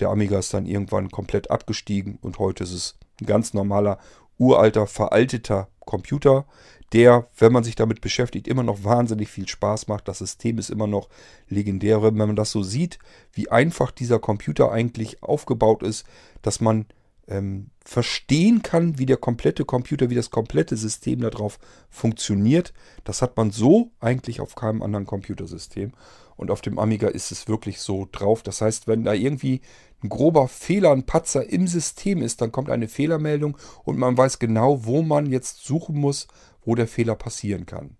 Der 0.00 0.08
Amiga 0.08 0.38
ist 0.38 0.54
dann 0.54 0.66
irgendwann 0.66 1.10
komplett 1.10 1.50
abgestiegen 1.50 2.18
und 2.20 2.38
heute 2.38 2.64
ist 2.64 2.72
es 2.72 2.98
ein 3.20 3.26
ganz 3.26 3.54
normaler, 3.54 3.98
uralter, 4.38 4.86
veralteter 4.86 5.68
Computer, 5.80 6.46
der, 6.92 7.26
wenn 7.38 7.52
man 7.52 7.64
sich 7.64 7.74
damit 7.74 8.00
beschäftigt, 8.00 8.46
immer 8.46 8.62
noch 8.62 8.84
wahnsinnig 8.84 9.28
viel 9.28 9.48
Spaß 9.48 9.88
macht. 9.88 10.08
Das 10.08 10.18
System 10.18 10.58
ist 10.58 10.70
immer 10.70 10.86
noch 10.86 11.08
legendär. 11.48 12.02
Wenn 12.02 12.16
man 12.16 12.36
das 12.36 12.50
so 12.50 12.62
sieht, 12.62 12.98
wie 13.32 13.50
einfach 13.50 13.90
dieser 13.90 14.18
Computer 14.18 14.70
eigentlich 14.70 15.22
aufgebaut 15.22 15.82
ist, 15.82 16.04
dass 16.42 16.60
man 16.60 16.86
ähm, 17.28 17.70
verstehen 17.84 18.62
kann, 18.62 18.98
wie 18.98 19.06
der 19.06 19.16
komplette 19.16 19.64
Computer, 19.64 20.10
wie 20.10 20.14
das 20.14 20.30
komplette 20.30 20.76
System 20.76 21.20
darauf 21.20 21.58
funktioniert, 21.90 22.72
das 23.04 23.20
hat 23.20 23.36
man 23.36 23.50
so 23.50 23.90
eigentlich 23.98 24.40
auf 24.40 24.54
keinem 24.54 24.82
anderen 24.82 25.06
Computersystem. 25.06 25.92
Und 26.36 26.50
auf 26.50 26.60
dem 26.60 26.78
Amiga 26.78 27.08
ist 27.08 27.32
es 27.32 27.48
wirklich 27.48 27.80
so 27.80 28.08
drauf. 28.10 28.42
Das 28.42 28.60
heißt, 28.60 28.86
wenn 28.86 29.04
da 29.04 29.14
irgendwie 29.14 29.62
ein 30.02 30.08
grober 30.08 30.48
Fehler, 30.48 30.92
ein 30.92 31.06
Patzer 31.06 31.48
im 31.48 31.66
System 31.66 32.22
ist, 32.22 32.40
dann 32.40 32.52
kommt 32.52 32.70
eine 32.70 32.88
Fehlermeldung 32.88 33.56
und 33.84 33.98
man 33.98 34.16
weiß 34.16 34.38
genau, 34.38 34.84
wo 34.84 35.02
man 35.02 35.26
jetzt 35.26 35.64
suchen 35.64 35.96
muss, 35.96 36.28
wo 36.64 36.74
der 36.74 36.88
Fehler 36.88 37.14
passieren 37.14 37.64
kann. 37.64 37.96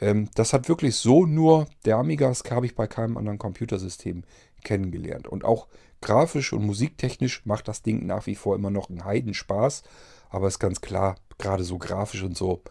Ähm, 0.00 0.28
das 0.34 0.52
hat 0.52 0.68
wirklich 0.68 0.96
so 0.96 1.24
nur 1.24 1.66
der 1.84 1.96
Amiga, 1.96 2.28
das 2.28 2.42
habe 2.50 2.66
ich 2.66 2.74
bei 2.74 2.86
keinem 2.86 3.16
anderen 3.16 3.38
Computersystem 3.38 4.24
kennengelernt. 4.62 5.26
Und 5.28 5.44
auch 5.44 5.68
grafisch 6.00 6.52
und 6.52 6.64
musiktechnisch 6.64 7.46
macht 7.46 7.68
das 7.68 7.82
Ding 7.82 8.06
nach 8.06 8.26
wie 8.26 8.34
vor 8.34 8.54
immer 8.54 8.70
noch 8.70 8.90
einen 8.90 9.04
Heidenspaß. 9.04 9.82
Aber 10.28 10.48
ist 10.48 10.58
ganz 10.58 10.80
klar, 10.80 11.16
gerade 11.38 11.64
so 11.64 11.78
grafisch 11.78 12.22
und 12.22 12.36
so, 12.36 12.62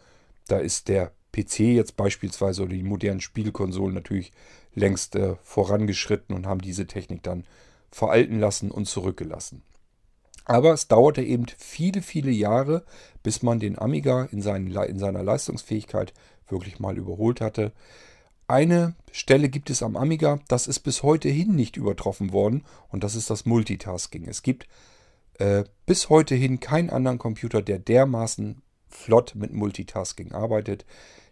da 0.47 0.57
ist 0.57 0.89
der 0.89 1.13
PC 1.31 1.59
jetzt 1.59 1.95
beispielsweise 1.95 2.63
oder 2.63 2.73
die 2.73 2.83
modernen 2.83 3.21
Spielkonsolen 3.21 3.95
natürlich 3.95 4.31
längst 4.75 5.15
äh, 5.15 5.35
vorangeschritten 5.43 6.35
und 6.35 6.47
haben 6.47 6.61
diese 6.61 6.87
Technik 6.87 7.23
dann 7.23 7.45
veralten 7.91 8.39
lassen 8.39 8.71
und 8.71 8.85
zurückgelassen. 8.85 9.61
Aber 10.45 10.73
es 10.73 10.87
dauerte 10.87 11.21
eben 11.21 11.45
viele, 11.57 12.01
viele 12.01 12.31
Jahre, 12.31 12.83
bis 13.21 13.43
man 13.43 13.59
den 13.59 13.79
Amiga 13.79 14.27
in, 14.31 14.41
seinen, 14.41 14.67
in 14.75 14.99
seiner 14.99 15.23
Leistungsfähigkeit 15.23 16.13
wirklich 16.47 16.79
mal 16.79 16.97
überholt 16.97 17.39
hatte. 17.39 17.71
Eine 18.47 18.95
Stelle 19.11 19.47
gibt 19.47 19.69
es 19.69 19.81
am 19.81 19.95
Amiga, 19.95 20.39
das 20.49 20.67
ist 20.67 20.81
bis 20.81 21.01
heute 21.01 21.29
hin 21.29 21.55
nicht 21.55 21.77
übertroffen 21.77 22.33
worden 22.33 22.65
und 22.89 23.03
das 23.03 23.15
ist 23.15 23.29
das 23.29 23.45
Multitasking. 23.45 24.27
Es 24.27 24.43
gibt 24.43 24.67
äh, 25.39 25.63
bis 25.85 26.09
heute 26.09 26.35
hin 26.35 26.59
keinen 26.59 26.89
anderen 26.89 27.19
Computer, 27.19 27.61
der 27.61 27.79
dermaßen 27.79 28.61
flott 28.89 29.33
mit 29.35 29.53
Multitasking 29.53 30.33
arbeitet. 30.33 30.85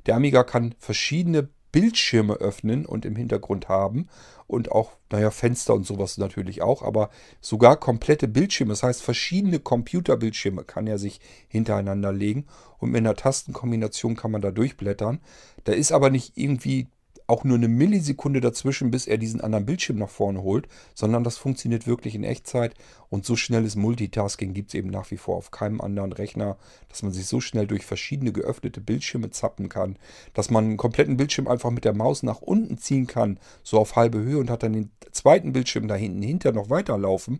Der 0.05 0.15
Amiga 0.15 0.43
kann 0.43 0.73
verschiedene 0.79 1.49
Bildschirme 1.72 2.34
öffnen 2.36 2.86
und 2.86 3.05
im 3.05 3.15
Hintergrund 3.15 3.69
haben 3.69 4.07
und 4.47 4.72
auch, 4.72 4.91
naja, 5.09 5.32
Fenster 5.32 5.74
und 5.74 5.86
sowas 5.86 6.17
natürlich 6.17 6.61
auch, 6.61 6.82
aber 6.82 7.09
sogar 7.39 7.78
komplette 7.78 8.28
Bildschirme, 8.28 8.74
das 8.74 8.84
heißt 8.84 9.01
verschiedene 9.01 9.59
Computerbildschirme 9.59 10.63
kann 10.63 10.88
er 10.88 10.97
sich 10.97 11.22
hintereinander 11.47 12.11
legen 12.11 12.45
und 12.80 12.91
mit 12.91 12.99
einer 12.99 13.15
Tastenkombination 13.15 14.15
kann 14.15 14.32
man 14.32 14.41
da 14.41 14.51
durchblättern. 14.51 15.22
Da 15.63 15.72
ist 15.72 15.91
aber 15.91 16.09
nicht 16.09 16.34
irgendwie 16.36 16.88
auch 17.32 17.43
nur 17.45 17.57
eine 17.57 17.69
Millisekunde 17.69 18.41
dazwischen, 18.41 18.91
bis 18.91 19.07
er 19.07 19.17
diesen 19.17 19.41
anderen 19.41 19.65
Bildschirm 19.65 19.97
nach 19.97 20.09
vorne 20.09 20.43
holt, 20.43 20.67
sondern 20.93 21.23
das 21.23 21.38
funktioniert 21.38 21.88
wirklich 21.88 22.13
in 22.13 22.25
Echtzeit 22.25 22.75
und 23.09 23.25
so 23.25 23.36
schnelles 23.36 23.75
Multitasking 23.75 24.53
gibt 24.53 24.69
es 24.69 24.73
eben 24.73 24.89
nach 24.89 25.11
wie 25.11 25.17
vor 25.17 25.36
auf 25.36 25.51
keinem 25.51 25.82
anderen 25.82 26.13
Rechner, 26.13 26.57
dass 26.89 27.03
man 27.03 27.11
sich 27.11 27.25
so 27.25 27.41
schnell 27.41 27.67
durch 27.67 27.86
verschiedene 27.86 28.32
geöffnete 28.32 28.79
Bildschirme 28.79 29.32
zappen 29.32 29.69
kann, 29.69 29.97
dass 30.34 30.49
man 30.49 30.65
einen 30.65 30.77
kompletten 30.77 31.17
Bildschirm 31.17 31.47
einfach 31.47 31.71
mit 31.71 31.86
der 31.86 31.93
Maus 31.93 32.23
nach 32.23 32.41
unten 32.41 32.77
ziehen 32.77 33.07
kann, 33.07 33.39
so 33.63 33.79
auf 33.79 33.95
halbe 33.95 34.19
Höhe 34.19 34.38
und 34.38 34.49
hat 34.49 34.63
dann 34.63 34.73
den 34.73 34.91
zweiten 35.11 35.53
Bildschirm 35.53 35.88
da 35.88 35.95
hinten 35.95 36.21
hinter 36.21 36.51
noch 36.51 36.69
weiterlaufen. 36.69 37.39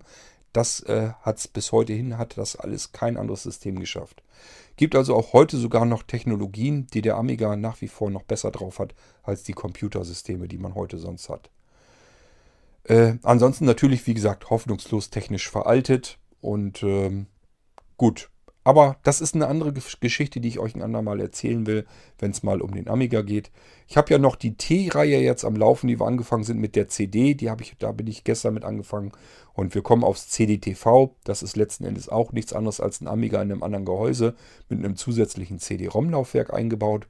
Das 0.54 0.82
äh, 0.82 1.12
hat 1.22 1.38
es 1.38 1.48
bis 1.48 1.72
heute 1.72 1.94
hin, 1.94 2.18
hat 2.18 2.38
das 2.38 2.56
alles 2.56 2.92
kein 2.92 3.18
anderes 3.18 3.44
System 3.44 3.80
geschafft. 3.80 4.22
Gibt 4.76 4.96
also 4.96 5.16
auch 5.16 5.34
heute 5.34 5.58
sogar 5.58 5.86
noch 5.86 6.04
Technologien, 6.04 6.88
die 6.88 7.02
der 7.02 7.16
Amiga 7.16 7.56
nach 7.56 7.82
wie 7.82 7.88
vor 7.88 8.10
noch 8.10 8.24
besser 8.24 8.52
drauf 8.52 8.80
hat 8.80 8.94
als 9.24 9.44
die 9.44 9.54
Computersysteme, 9.54 10.48
die 10.48 10.58
man 10.58 10.76
heute 10.76 10.98
sonst 10.98 11.30
hat. 11.30 11.50
Äh, 12.84 13.16
ansonsten 13.24 13.66
natürlich, 13.66 14.06
wie 14.08 14.14
gesagt, 14.14 14.50
hoffnungslos 14.50 15.10
technisch 15.10 15.50
veraltet 15.50 16.18
und 16.42 16.84
ähm, 16.84 17.28
gut, 17.98 18.30
aber 18.64 18.98
das 19.04 19.22
ist 19.22 19.34
eine 19.34 19.48
andere 19.48 19.74
Geschichte, 19.74 20.40
die 20.40 20.48
ich 20.48 20.60
euch 20.60 20.76
ein 20.76 20.84
andermal 20.84 21.20
erzählen 21.20 21.66
will, 21.66 21.86
wenn 22.20 22.32
es 22.32 22.44
mal 22.44 22.62
um 22.62 22.74
den 22.76 22.88
Amiga 22.88 23.22
geht. 23.22 23.50
Ich 23.88 23.98
habe 23.98 24.12
ja 24.12 24.20
noch 24.20 24.36
die 24.36 24.56
T-Reihe 24.56 25.20
jetzt 25.20 25.46
am 25.46 25.56
Laufen, 25.56 25.88
die 25.88 26.00
wir 26.00 26.06
angefangen 26.06 26.44
sind 26.44 26.60
mit 26.60 26.76
der 26.76 26.88
CD. 26.88 27.34
Die 27.34 27.50
habe 27.50 27.64
ich, 27.64 27.76
da 27.80 27.92
bin 27.92 28.06
ich 28.06 28.24
gestern 28.24 28.54
mit 28.54 28.64
angefangen. 28.64 29.12
Und 29.54 29.74
wir 29.74 29.82
kommen 29.82 30.04
aufs 30.04 30.30
CD-TV. 30.30 31.16
Das 31.24 31.42
ist 31.42 31.58
letzten 31.58 31.86
Endes 31.86 32.08
auch 32.08 32.34
nichts 32.34 32.54
anderes 32.54 32.80
als 32.80 33.02
ein 33.02 33.08
Amiga 33.08 33.42
in 33.42 33.52
einem 33.52 33.64
anderen 33.64 33.86
Gehäuse 33.86 34.36
mit 34.70 34.80
einem 34.80 34.96
zusätzlichen 34.96 35.58
CD-ROM-Laufwerk 35.58 36.54
eingebaut. 36.54 37.08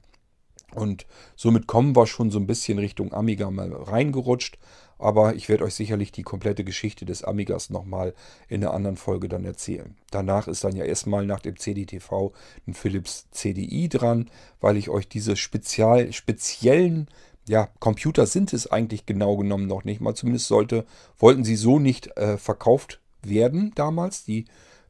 Und 0.74 1.06
somit 1.36 1.66
kommen 1.66 1.94
wir 1.94 2.06
schon 2.06 2.30
so 2.30 2.38
ein 2.38 2.46
bisschen 2.46 2.78
Richtung 2.78 3.12
Amiga 3.12 3.50
mal 3.50 3.72
reingerutscht. 3.72 4.58
Aber 5.02 5.34
ich 5.34 5.48
werde 5.48 5.64
euch 5.64 5.74
sicherlich 5.74 6.12
die 6.12 6.22
komplette 6.22 6.62
Geschichte 6.64 7.04
des 7.04 7.24
Amigas 7.24 7.70
nochmal 7.70 8.14
in 8.48 8.62
einer 8.62 8.72
anderen 8.72 8.96
Folge 8.96 9.28
dann 9.28 9.44
erzählen. 9.44 9.96
Danach 10.10 10.46
ist 10.46 10.62
dann 10.62 10.76
ja 10.76 10.84
erstmal 10.84 11.26
nach 11.26 11.40
dem 11.40 11.56
CDTV 11.56 12.32
ein 12.66 12.74
Philips 12.74 13.28
CDI 13.32 13.88
dran, 13.88 14.30
weil 14.60 14.76
ich 14.76 14.88
euch 14.88 15.08
diese 15.08 15.36
spezial, 15.36 16.12
speziellen 16.12 17.08
ja, 17.48 17.68
Computer 17.80 18.26
sind 18.26 18.52
es 18.52 18.70
eigentlich 18.70 19.04
genau 19.04 19.36
genommen 19.36 19.66
noch 19.66 19.84
nicht 19.84 20.00
mal. 20.00 20.14
Zumindest 20.14 20.46
sollte, 20.46 20.86
wollten 21.18 21.44
sie 21.44 21.56
so 21.56 21.78
nicht 21.78 22.16
äh, 22.16 22.38
verkauft 22.38 23.00
werden 23.22 23.72
damals. 23.74 24.24
Die 24.24 24.44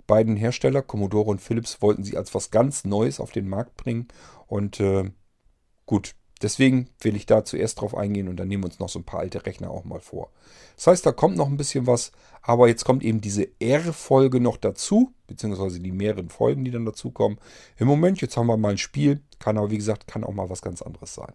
beiden 0.07 0.37
Hersteller, 0.37 0.83
Commodore 0.83 1.31
und 1.31 1.41
Philips, 1.41 1.81
wollten 1.81 2.05
sie 2.05 2.17
als 2.17 2.35
was 2.35 2.51
ganz 2.51 2.85
Neues 2.85 3.21
auf 3.21 3.31
den 3.33 3.49
Markt 3.49 3.77
bringen. 3.79 4.09
Und 4.47 4.81
äh, 4.81 5.11
gut, 5.87 6.15
Deswegen 6.43 6.89
will 7.01 7.15
ich 7.15 7.27
da 7.27 7.45
zuerst 7.45 7.81
drauf 7.81 7.97
eingehen 7.97 8.29
und 8.29 8.37
dann 8.37 8.49
nehmen 8.49 8.65
wir 8.65 8.69
uns 8.69 8.81
noch 8.81 8.89
so 8.89 8.99
ein 8.99 9.05
paar 9.05 9.21
alte 9.21 9.47
Rechner 9.47 9.71
auch 9.71 9.85
mal 9.85 10.01
vor. 10.01 10.31
Das 10.77 10.89
heißt, 10.89 11.07
da 11.07 11.13
kommt 11.13 11.37
noch 11.37 11.47
ein 11.47 11.57
bisschen 11.57 11.87
was, 11.87 12.13
aber 12.43 12.69
jetzt 12.69 12.85
kommt 12.85 13.05
eben 13.05 13.21
diese 13.21 13.49
R-Folge 13.61 14.41
noch 14.41 14.57
dazu, 14.57 15.13
beziehungsweise 15.29 15.79
die 15.81 15.93
mehreren 15.93 16.29
Folgen, 16.29 16.65
die 16.65 16.71
dann 16.71 16.85
dazukommen. 16.85 17.39
Im 17.79 17.87
Moment, 17.87 18.21
jetzt 18.21 18.37
haben 18.37 18.49
wir 18.49 18.57
mal 18.57 18.73
ein 18.73 18.79
Spiel, 18.79 19.21
kann 19.39 19.57
aber 19.57 19.71
wie 19.71 19.79
gesagt, 19.79 20.09
kann 20.09 20.25
auch 20.25 20.33
mal 20.33 20.51
was 20.51 20.63
ganz 20.63 20.83
anderes 20.83 21.15
sein. 21.15 21.33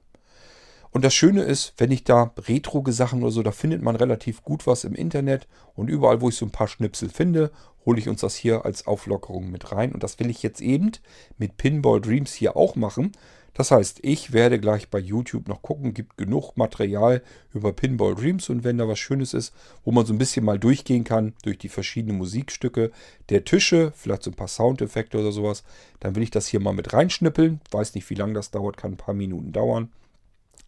Und 0.91 1.03
das 1.03 1.13
Schöne 1.13 1.43
ist, 1.43 1.73
wenn 1.77 1.91
ich 1.91 2.03
da 2.03 2.33
Retro-Sachen 2.37 3.21
oder 3.21 3.31
so, 3.31 3.43
da 3.43 3.51
findet 3.51 3.81
man 3.81 3.95
relativ 3.95 4.43
gut 4.43 4.65
was 4.67 4.83
im 4.83 4.95
Internet 4.95 5.47
und 5.75 5.89
überall, 5.89 6.21
wo 6.21 6.29
ich 6.29 6.35
so 6.35 6.45
ein 6.45 6.51
paar 6.51 6.67
Schnipsel 6.67 7.09
finde, 7.09 7.51
hole 7.85 7.99
ich 7.99 8.09
uns 8.09 8.21
das 8.21 8.35
hier 8.35 8.65
als 8.65 8.87
Auflockerung 8.87 9.51
mit 9.51 9.71
rein. 9.71 9.93
Und 9.93 10.03
das 10.03 10.19
will 10.19 10.29
ich 10.29 10.43
jetzt 10.43 10.61
eben 10.61 10.91
mit 11.37 11.57
Pinball 11.57 12.01
Dreams 12.01 12.33
hier 12.33 12.57
auch 12.57 12.75
machen. 12.75 13.11
Das 13.57 13.71
heißt, 13.71 14.01
ich 14.03 14.33
werde 14.33 14.59
gleich 14.59 14.87
bei 14.89 14.99
YouTube 14.99 15.47
noch 15.47 15.63
gucken, 15.63 15.95
gibt 15.95 16.15
genug 16.15 16.55
Material 16.57 17.23
über 17.55 17.73
Pinball 17.73 18.13
Dreams 18.13 18.49
und 18.49 18.63
wenn 18.63 18.77
da 18.77 18.87
was 18.87 18.99
Schönes 18.99 19.33
ist, 19.33 19.51
wo 19.83 19.91
man 19.91 20.05
so 20.05 20.13
ein 20.13 20.19
bisschen 20.19 20.45
mal 20.45 20.59
durchgehen 20.59 21.03
kann 21.03 21.33
durch 21.41 21.57
die 21.57 21.67
verschiedenen 21.67 22.19
Musikstücke 22.19 22.91
der 23.29 23.45
Tische, 23.45 23.93
vielleicht 23.95 24.21
so 24.21 24.29
ein 24.29 24.35
paar 24.35 24.47
Soundeffekte 24.47 25.17
oder 25.17 25.31
sowas, 25.31 25.63
dann 25.99 26.15
will 26.15 26.21
ich 26.21 26.29
das 26.29 26.45
hier 26.45 26.59
mal 26.59 26.73
mit 26.73 26.93
reinschnippeln. 26.93 27.59
Weiß 27.71 27.95
nicht, 27.95 28.07
wie 28.11 28.15
lange 28.15 28.33
das 28.33 28.51
dauert, 28.51 28.77
kann 28.77 28.91
ein 28.91 28.97
paar 28.97 29.15
Minuten 29.15 29.53
dauern. 29.53 29.91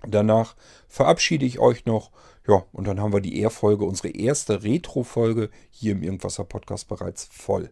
Danach 0.08 0.56
verabschiede 0.88 1.46
ich 1.46 1.60
euch 1.60 1.86
noch. 1.86 2.10
Ja, 2.48 2.66
und 2.72 2.88
dann 2.88 3.00
haben 3.00 3.14
wir 3.14 3.22
die 3.22 3.40
R-Folge, 3.44 3.86
unsere 3.86 4.10
erste 4.10 4.64
Retro-Folge 4.64 5.52
hier 5.70 5.92
im 5.92 6.02
Irgendwasser 6.02 6.44
Podcast 6.44 6.88
bereits 6.88 7.30
voll. 7.32 7.70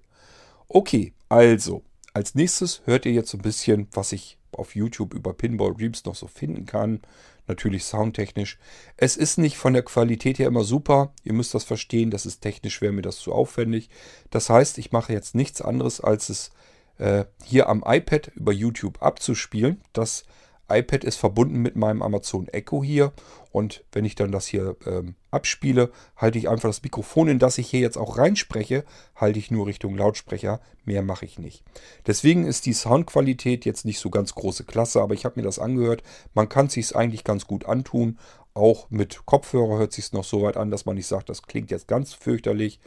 Okay, 0.68 1.14
also, 1.28 1.82
als 2.14 2.36
nächstes 2.36 2.84
hört 2.86 3.08
ihr 3.08 3.14
jetzt 3.14 3.32
so 3.32 3.40
ein 3.40 3.42
bisschen, 3.42 3.88
was 3.94 4.12
ich 4.12 4.38
auf 4.58 4.76
YouTube 4.76 5.14
über 5.14 5.34
Pinball 5.34 5.74
Dreams 5.74 6.06
noch 6.06 6.16
so 6.16 6.28
finden 6.28 6.66
kann. 6.66 7.02
Natürlich 7.48 7.86
soundtechnisch. 7.86 8.58
Es 8.98 9.16
ist 9.16 9.38
nicht 9.38 9.58
von 9.58 9.74
der 9.74 9.84
Qualität 9.84 10.40
her 10.40 10.48
immer 10.48 10.64
super. 10.64 11.14
Ihr 11.24 11.34
müsst 11.34 11.54
das 11.54 11.64
verstehen, 11.64 12.12
das 12.12 12.26
ist 12.26 12.42
technisch, 12.42 12.82
wäre 12.82 12.92
mir 12.92 13.02
das 13.02 13.20
zu 13.20 13.32
aufwendig. 13.32 13.90
Das 14.30 14.50
heißt, 14.50 14.78
ich 14.78 14.92
mache 14.92 15.14
jetzt 15.14 15.34
nichts 15.34 15.62
anderes, 15.62 16.02
als 16.02 16.30
es 16.30 16.52
äh, 16.98 17.26
hier 17.44 17.70
am 17.70 17.84
iPad 17.86 18.32
über 18.36 18.52
YouTube 18.52 19.02
abzuspielen. 19.02 19.82
Das 19.94 20.26
iPad 20.70 21.04
ist 21.04 21.16
verbunden 21.16 21.62
mit 21.62 21.76
meinem 21.76 22.02
Amazon 22.02 22.48
Echo 22.50 22.84
hier 22.84 23.14
und 23.52 23.84
wenn 23.92 24.06
ich 24.06 24.16
dann 24.16 24.32
das 24.32 24.46
hier 24.46 24.76
ähm, 24.86 25.16
abspiele, 25.32 25.92
halte 26.16 26.38
ich 26.38 26.50
einfach 26.50 26.70
das 26.70 26.84
Mikrofon, 26.84 27.28
in 27.28 27.40
das 27.40 27.58
ich 27.58 27.70
hier 27.70 27.80
jetzt 27.80 27.98
auch 27.98 28.18
reinspreche, 28.18 28.84
halte 29.16 29.40
ich 29.40 29.50
nur 29.50 29.68
Richtung 29.68 29.98
Lautsprecher. 29.98 30.60
Mehr 30.86 31.02
mache 31.02 31.26
ich 31.26 31.40
nicht. 31.40 31.64
Deswegen 32.06 32.46
ist 32.46 32.66
die 32.66 32.74
Soundqualität 32.74 33.66
jetzt 33.66 33.86
nicht 33.86 34.00
so 34.00 34.10
ganz 34.10 34.36
große 34.36 34.64
Klasse, 34.64 35.02
aber 35.02 35.14
ich 35.14 35.26
habe 35.26 35.40
mir 35.40 35.44
das 35.44 35.60
angehört. 35.60 36.04
Man 36.34 36.50
kann 36.50 36.68
es 36.68 36.74
sich 36.74 36.96
eigentlich 36.96 37.24
ganz 37.24 37.48
gut 37.48 37.66
antun. 37.66 38.20
Auch 38.54 38.90
mit 38.90 39.26
Kopfhörer 39.26 39.80
hört 39.80 39.94
sich 39.94 40.12
noch 40.14 40.24
so 40.24 40.44
weit 40.44 40.58
an, 40.58 40.72
dass 40.72 40.86
man 40.86 40.96
nicht 40.96 41.08
sagt, 41.08 41.30
das 41.30 41.44
klingt 41.44 41.72
jetzt 41.72 41.88
ganz 41.88 42.14
fürchterlich. 42.14 42.80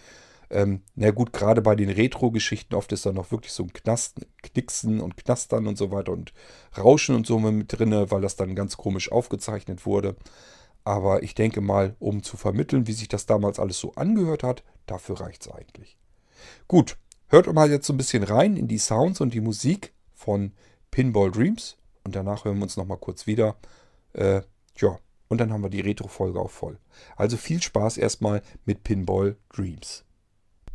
Ähm, 0.51 0.83
na 0.97 1.13
gut, 1.13 1.33
gerade 1.33 1.63
bei 1.63 1.77
den 1.77 1.89
Retro-Geschichten 1.89 2.75
oft 2.75 2.91
ist 2.93 3.07
da 3.07 3.13
noch 3.13 3.31
wirklich 3.31 3.53
so 3.53 3.63
ein 3.63 3.73
Knasten, 3.73 4.27
Knicksen 4.43 5.01
und 5.01 5.17
Knastern 5.17 5.69
und 5.69 5.79
so 5.79 5.93
weiter 5.93 6.13
und 6.13 6.33
Rauschen 6.77 7.15
und 7.15 7.27
so 7.27 7.39
mit 7.39 7.79
drin, 7.79 7.93
weil 8.11 8.21
das 8.21 8.37
dann 8.37 8.57
ganz 8.57 8.77
komisch 8.77 9.13
aufgezeichnet 9.13 9.87
wurde. 9.87 10.17
Aber 10.83 11.23
ich 11.23 11.35
denke 11.35 11.61
mal, 11.61 11.95
um 12.01 12.23
zu 12.23 12.37
vermitteln, 12.37 12.87
wie 12.87 12.93
sich 12.93 13.09
das 13.09 13.27
damals 13.27 13.61
alles 13.61 13.79
so 13.79 13.93
angehört 13.95 14.43
hat, 14.43 14.65
dafür 14.87 15.21
reicht 15.21 15.43
es 15.43 15.53
eigentlich. 15.53 15.97
Gut, 16.67 16.97
hört 17.29 17.53
mal 17.53 17.71
jetzt 17.71 17.87
so 17.87 17.93
ein 17.93 17.99
bisschen 17.99 18.25
rein 18.25 18.57
in 18.57 18.67
die 18.67 18.79
Sounds 18.79 19.21
und 19.21 19.35
die 19.35 19.41
Musik 19.41 19.93
von 20.15 20.53
Pinball 20.91 21.31
Dreams. 21.31 21.77
Und 22.03 22.17
danach 22.17 22.45
hören 22.45 22.57
wir 22.57 22.65
uns 22.65 22.77
nochmal 22.77 22.99
kurz 22.99 23.27
wieder. 23.27 23.57
Äh, 24.15 24.41
ja, 24.79 24.99
und 25.29 25.39
dann 25.39 25.53
haben 25.53 25.63
wir 25.63 25.71
die 25.71 25.81
Retro-Folge 25.81 26.41
auch 26.41 26.51
voll. 26.51 26.79
Also 27.17 27.37
viel 27.37 27.63
Spaß 27.63 27.99
erstmal 27.99 28.43
mit 28.65 28.83
Pinball 28.83 29.37
Dreams. 29.55 30.05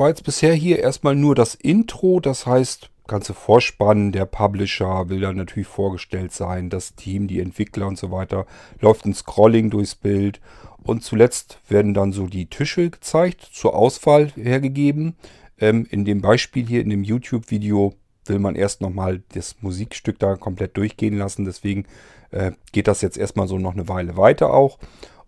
war 0.00 0.08
jetzt 0.08 0.24
bisher 0.24 0.54
hier 0.54 0.78
erstmal 0.78 1.14
nur 1.14 1.34
das 1.34 1.54
Intro. 1.54 2.20
Das 2.20 2.46
heißt, 2.46 2.90
ganze 3.06 3.34
Vorspann, 3.34 4.12
der 4.12 4.26
Publisher 4.26 5.08
will 5.08 5.20
dann 5.20 5.36
natürlich 5.36 5.68
vorgestellt 5.68 6.32
sein, 6.32 6.70
das 6.70 6.94
Team, 6.94 7.28
die 7.28 7.40
Entwickler 7.40 7.86
und 7.86 7.98
so 7.98 8.10
weiter. 8.10 8.46
Läuft 8.80 9.04
ein 9.04 9.14
Scrolling 9.14 9.70
durchs 9.70 9.94
Bild. 9.94 10.40
Und 10.82 11.02
zuletzt 11.02 11.58
werden 11.68 11.94
dann 11.94 12.12
so 12.12 12.26
die 12.26 12.46
Tische 12.46 12.90
gezeigt, 12.90 13.42
zur 13.52 13.74
Auswahl 13.74 14.30
hergegeben. 14.36 15.16
Ähm, 15.58 15.86
in 15.90 16.04
dem 16.04 16.20
Beispiel 16.20 16.66
hier, 16.66 16.80
in 16.80 16.90
dem 16.90 17.02
YouTube-Video, 17.02 17.94
will 18.26 18.38
man 18.38 18.56
erst 18.56 18.80
nochmal 18.80 19.22
das 19.32 19.56
Musikstück 19.60 20.18
da 20.18 20.36
komplett 20.36 20.76
durchgehen 20.76 21.18
lassen. 21.18 21.44
Deswegen 21.44 21.86
äh, 22.30 22.52
geht 22.72 22.88
das 22.88 23.02
jetzt 23.02 23.18
erstmal 23.18 23.48
so 23.48 23.58
noch 23.58 23.72
eine 23.72 23.88
Weile 23.88 24.16
weiter 24.16 24.52
auch. 24.52 24.78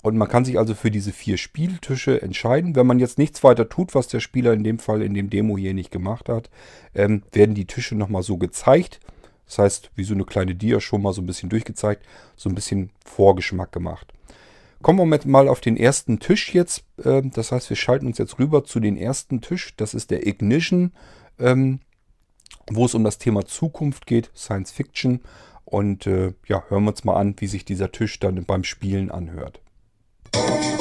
Und 0.09 0.17
man 0.17 0.29
kann 0.29 0.47
sich 0.47 0.59
also 0.59 0.75
für 0.75 0.91
diese 0.91 1.13
vier 1.13 1.37
Spieltische 1.37 2.23
entscheiden. 2.23 2.75
Wenn 2.75 2.87
man 2.87 2.99
jetzt 2.99 3.19
nichts 3.19 3.45
weiter 3.45 3.69
tut, 3.69 3.95
was 3.95 4.09
der 4.09 4.21
Spieler 4.21 4.55
in 4.55 4.65
dem 4.65 4.79
Fall 4.79 5.03
in 5.03 5.13
dem 5.13 5.29
Demo 5.29 5.59
hier 5.59 5.75
nicht 5.75 5.91
gemacht 5.91 6.31
hat, 6.31 6.49
ähm, 6.95 7.23
werden 7.33 7.55
die 7.55 7.67
Tische 7.67 7.95
nochmal 7.95 8.23
so 8.23 8.39
gezeigt. 8.39 9.01
Das 9.47 9.59
heißt, 9.59 9.91
wie 9.97 10.05
so 10.05 10.15
eine 10.15 10.25
kleine 10.25 10.55
Dia 10.55 10.81
schon 10.81 11.03
mal 11.03 11.13
so 11.13 11.21
ein 11.21 11.27
bisschen 11.27 11.51
durchgezeigt, 11.51 12.07
so 12.37 12.49
ein 12.49 12.55
bisschen 12.55 12.91
Vorgeschmack 13.05 13.71
gemacht. 13.71 14.15
Kommen 14.81 15.11
wir 15.11 15.21
mal 15.27 15.49
auf 15.49 15.61
den 15.61 15.77
ersten 15.77 16.21
Tisch 16.21 16.55
jetzt. 16.55 16.85
Ähm, 17.05 17.31
das 17.33 17.53
heißt, 17.53 17.69
wir 17.69 17.77
schalten 17.77 18.07
uns 18.07 18.17
jetzt 18.17 18.39
rüber 18.39 18.65
zu 18.65 18.81
den 18.81 18.97
ersten 18.97 19.43
Tisch. 19.43 19.75
Das 19.77 19.93
ist 19.93 20.11
der 20.11 20.27
Ignition, 20.27 20.93
ähm, 21.39 21.81
wo 22.71 22.87
es 22.87 22.95
um 22.95 23.05
das 23.05 23.19
Thema 23.19 23.45
Zukunft 23.45 24.07
geht, 24.07 24.31
Science 24.35 24.71
Fiction. 24.71 25.21
Und 25.67 26.07
äh, 26.07 26.33
ja, 26.47 26.65
hören 26.69 26.85
wir 26.85 26.93
uns 26.93 27.05
mal 27.05 27.17
an, 27.17 27.35
wie 27.37 27.47
sich 27.47 27.67
dieser 27.67 27.93
Tisch 27.93 28.19
dann 28.21 28.43
beim 28.47 28.65
Spielen 28.65 29.11
anhört. 29.11 29.61
Thank 30.33 30.73
you. 30.73 30.78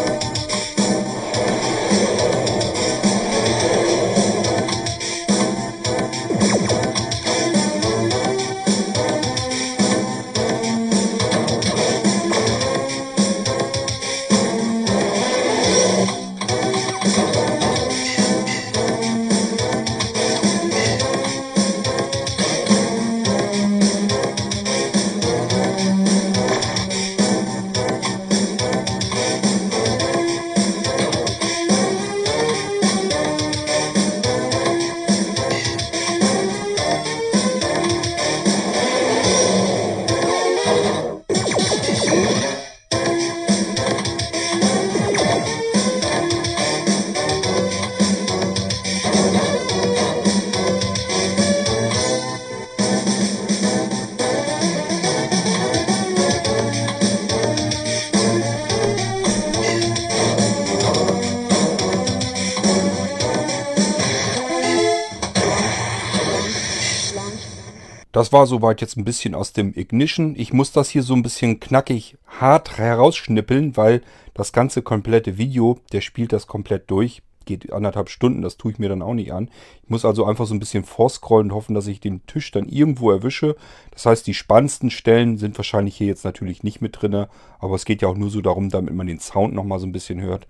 Das 68.17 68.33
war 68.33 68.47
soweit 68.47 68.81
jetzt 68.81 68.97
ein 68.97 69.05
bisschen 69.05 69.35
aus 69.35 69.53
dem 69.53 69.75
Ignition. 69.75 70.33
Ich 70.35 70.51
muss 70.51 70.71
das 70.71 70.89
hier 70.89 71.03
so 71.03 71.13
ein 71.13 71.21
bisschen 71.21 71.59
knackig 71.59 72.17
hart 72.25 72.79
herausschnippeln, 72.79 73.77
weil 73.77 74.01
das 74.33 74.51
ganze 74.51 74.81
komplette 74.81 75.37
Video, 75.37 75.77
der 75.91 76.01
spielt 76.01 76.33
das 76.33 76.47
komplett 76.47 76.89
durch. 76.89 77.21
Geht 77.45 77.71
anderthalb 77.71 78.09
Stunden, 78.09 78.41
das 78.41 78.57
tue 78.57 78.71
ich 78.71 78.79
mir 78.79 78.89
dann 78.89 79.03
auch 79.03 79.13
nicht 79.13 79.33
an. 79.33 79.51
Ich 79.83 79.91
muss 79.91 80.03
also 80.03 80.25
einfach 80.25 80.47
so 80.47 80.55
ein 80.55 80.59
bisschen 80.59 80.83
vorscrollen 80.83 81.51
und 81.51 81.55
hoffen, 81.55 81.75
dass 81.75 81.85
ich 81.85 81.99
den 81.99 82.25
Tisch 82.25 82.49
dann 82.49 82.67
irgendwo 82.67 83.11
erwische. 83.11 83.55
Das 83.91 84.07
heißt, 84.07 84.25
die 84.25 84.33
spannendsten 84.33 84.89
Stellen 84.89 85.37
sind 85.37 85.55
wahrscheinlich 85.59 85.95
hier 85.95 86.07
jetzt 86.07 86.25
natürlich 86.25 86.63
nicht 86.63 86.81
mit 86.81 86.99
drin. 86.99 87.27
Aber 87.59 87.75
es 87.75 87.85
geht 87.85 88.01
ja 88.01 88.07
auch 88.07 88.17
nur 88.17 88.31
so 88.31 88.41
darum, 88.41 88.69
damit 88.69 88.95
man 88.95 89.05
den 89.05 89.19
Sound 89.19 89.53
nochmal 89.53 89.77
so 89.77 89.85
ein 89.85 89.91
bisschen 89.91 90.21
hört 90.21 90.47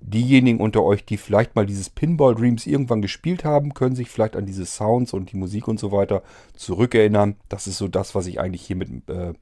diejenigen 0.00 0.60
unter 0.60 0.82
euch, 0.82 1.04
die 1.04 1.16
vielleicht 1.16 1.56
mal 1.56 1.66
dieses 1.66 1.90
Pinball 1.90 2.34
Dreams 2.34 2.66
irgendwann 2.66 3.02
gespielt 3.02 3.44
haben, 3.44 3.74
können 3.74 3.96
sich 3.96 4.10
vielleicht 4.10 4.36
an 4.36 4.46
diese 4.46 4.66
Sounds 4.66 5.12
und 5.12 5.32
die 5.32 5.36
Musik 5.36 5.68
und 5.68 5.78
so 5.80 5.92
weiter 5.92 6.22
zurückerinnern. 6.54 7.36
Das 7.48 7.66
ist 7.66 7.78
so 7.78 7.88
das, 7.88 8.14
was 8.14 8.26
ich 8.26 8.40
eigentlich 8.40 8.62
hiermit 8.62 9.08
äh, 9.08 9.34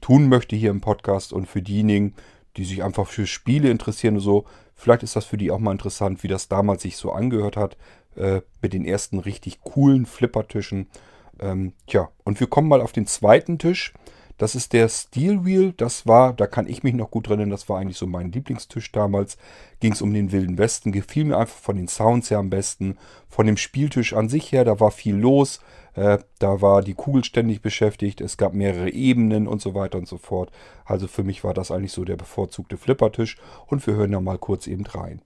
tun 0.00 0.28
möchte 0.28 0.56
hier 0.56 0.70
im 0.70 0.80
Podcast. 0.80 1.32
Und 1.32 1.46
für 1.46 1.62
diejenigen, 1.62 2.14
die 2.56 2.64
sich 2.64 2.82
einfach 2.82 3.06
für 3.06 3.26
Spiele 3.26 3.70
interessieren 3.70 4.16
und 4.16 4.20
so, 4.20 4.44
vielleicht 4.74 5.02
ist 5.02 5.16
das 5.16 5.24
für 5.24 5.36
die 5.36 5.50
auch 5.50 5.58
mal 5.58 5.72
interessant, 5.72 6.22
wie 6.22 6.28
das 6.28 6.48
damals 6.48 6.82
sich 6.82 6.96
so 6.96 7.12
angehört 7.12 7.56
hat 7.56 7.76
äh, 8.16 8.42
mit 8.62 8.72
den 8.72 8.84
ersten 8.84 9.18
richtig 9.18 9.60
coolen 9.62 10.06
Flippertischen. 10.06 10.86
Ähm, 11.40 11.72
tja, 11.86 12.10
und 12.24 12.38
wir 12.38 12.46
kommen 12.46 12.68
mal 12.68 12.80
auf 12.80 12.92
den 12.92 13.06
zweiten 13.06 13.58
Tisch. 13.58 13.92
Das 14.36 14.54
ist 14.54 14.72
der 14.72 14.88
Steel 14.88 15.44
Wheel. 15.44 15.72
Das 15.76 16.06
war, 16.06 16.32
da 16.32 16.46
kann 16.46 16.66
ich 16.66 16.82
mich 16.82 16.94
noch 16.94 17.10
gut 17.10 17.28
erinnern, 17.28 17.50
das 17.50 17.68
war 17.68 17.78
eigentlich 17.78 17.96
so 17.96 18.06
mein 18.06 18.32
Lieblingstisch 18.32 18.90
damals. 18.92 19.36
Ging 19.80 19.92
es 19.92 20.02
um 20.02 20.12
den 20.12 20.32
Wilden 20.32 20.58
Westen. 20.58 20.92
Gefiel 20.92 21.24
mir 21.24 21.38
einfach 21.38 21.56
von 21.56 21.76
den 21.76 21.88
Sounds 21.88 22.30
her 22.30 22.38
am 22.38 22.50
besten. 22.50 22.96
Von 23.28 23.46
dem 23.46 23.56
Spieltisch 23.56 24.12
an 24.12 24.28
sich 24.28 24.50
her, 24.52 24.64
da 24.64 24.80
war 24.80 24.90
viel 24.90 25.14
los. 25.14 25.60
Äh, 25.94 26.18
da 26.38 26.60
war 26.60 26.82
die 26.82 26.94
Kugel 26.94 27.24
ständig 27.24 27.62
beschäftigt. 27.62 28.20
Es 28.20 28.36
gab 28.36 28.54
mehrere 28.54 28.90
Ebenen 28.90 29.46
und 29.46 29.62
so 29.62 29.74
weiter 29.74 29.98
und 29.98 30.08
so 30.08 30.18
fort. 30.18 30.50
Also 30.84 31.06
für 31.06 31.22
mich 31.22 31.44
war 31.44 31.54
das 31.54 31.70
eigentlich 31.70 31.92
so 31.92 32.04
der 32.04 32.16
bevorzugte 32.16 32.76
Flippertisch. 32.76 33.36
Und 33.66 33.86
wir 33.86 33.94
hören 33.94 34.12
da 34.12 34.20
mal 34.20 34.38
kurz 34.38 34.66
eben 34.66 34.86
rein. 34.86 35.22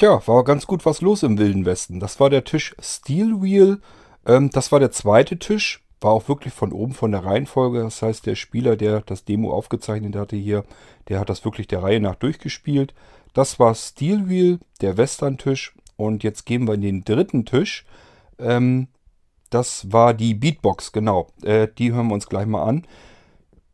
Tja, 0.00 0.26
war 0.26 0.44
ganz 0.44 0.66
gut 0.66 0.86
was 0.86 1.02
los 1.02 1.22
im 1.22 1.36
Wilden 1.36 1.66
Westen. 1.66 2.00
Das 2.00 2.20
war 2.20 2.30
der 2.30 2.44
Tisch 2.44 2.74
Steel 2.80 3.42
Wheel. 3.42 3.82
Ähm, 4.24 4.48
das 4.48 4.72
war 4.72 4.80
der 4.80 4.92
zweite 4.92 5.38
Tisch. 5.38 5.84
War 6.00 6.12
auch 6.12 6.26
wirklich 6.26 6.54
von 6.54 6.72
oben 6.72 6.94
von 6.94 7.12
der 7.12 7.26
Reihenfolge. 7.26 7.82
Das 7.82 8.00
heißt, 8.00 8.24
der 8.24 8.34
Spieler, 8.34 8.76
der 8.76 9.02
das 9.02 9.26
Demo 9.26 9.52
aufgezeichnet 9.52 10.16
hatte 10.16 10.36
hier, 10.36 10.64
der 11.10 11.20
hat 11.20 11.28
das 11.28 11.44
wirklich 11.44 11.68
der 11.68 11.82
Reihe 11.82 12.00
nach 12.00 12.14
durchgespielt. 12.14 12.94
Das 13.34 13.60
war 13.60 13.74
Steel 13.74 14.26
Wheel, 14.30 14.60
der 14.80 14.96
Western-Tisch. 14.96 15.74
Und 15.96 16.22
jetzt 16.22 16.46
gehen 16.46 16.66
wir 16.66 16.72
in 16.72 16.80
den 16.80 17.04
dritten 17.04 17.44
Tisch. 17.44 17.84
Ähm, 18.38 18.88
das 19.50 19.92
war 19.92 20.14
die 20.14 20.32
Beatbox, 20.32 20.92
genau. 20.92 21.26
Äh, 21.42 21.68
die 21.76 21.92
hören 21.92 22.08
wir 22.08 22.14
uns 22.14 22.26
gleich 22.26 22.46
mal 22.46 22.62
an. 22.62 22.86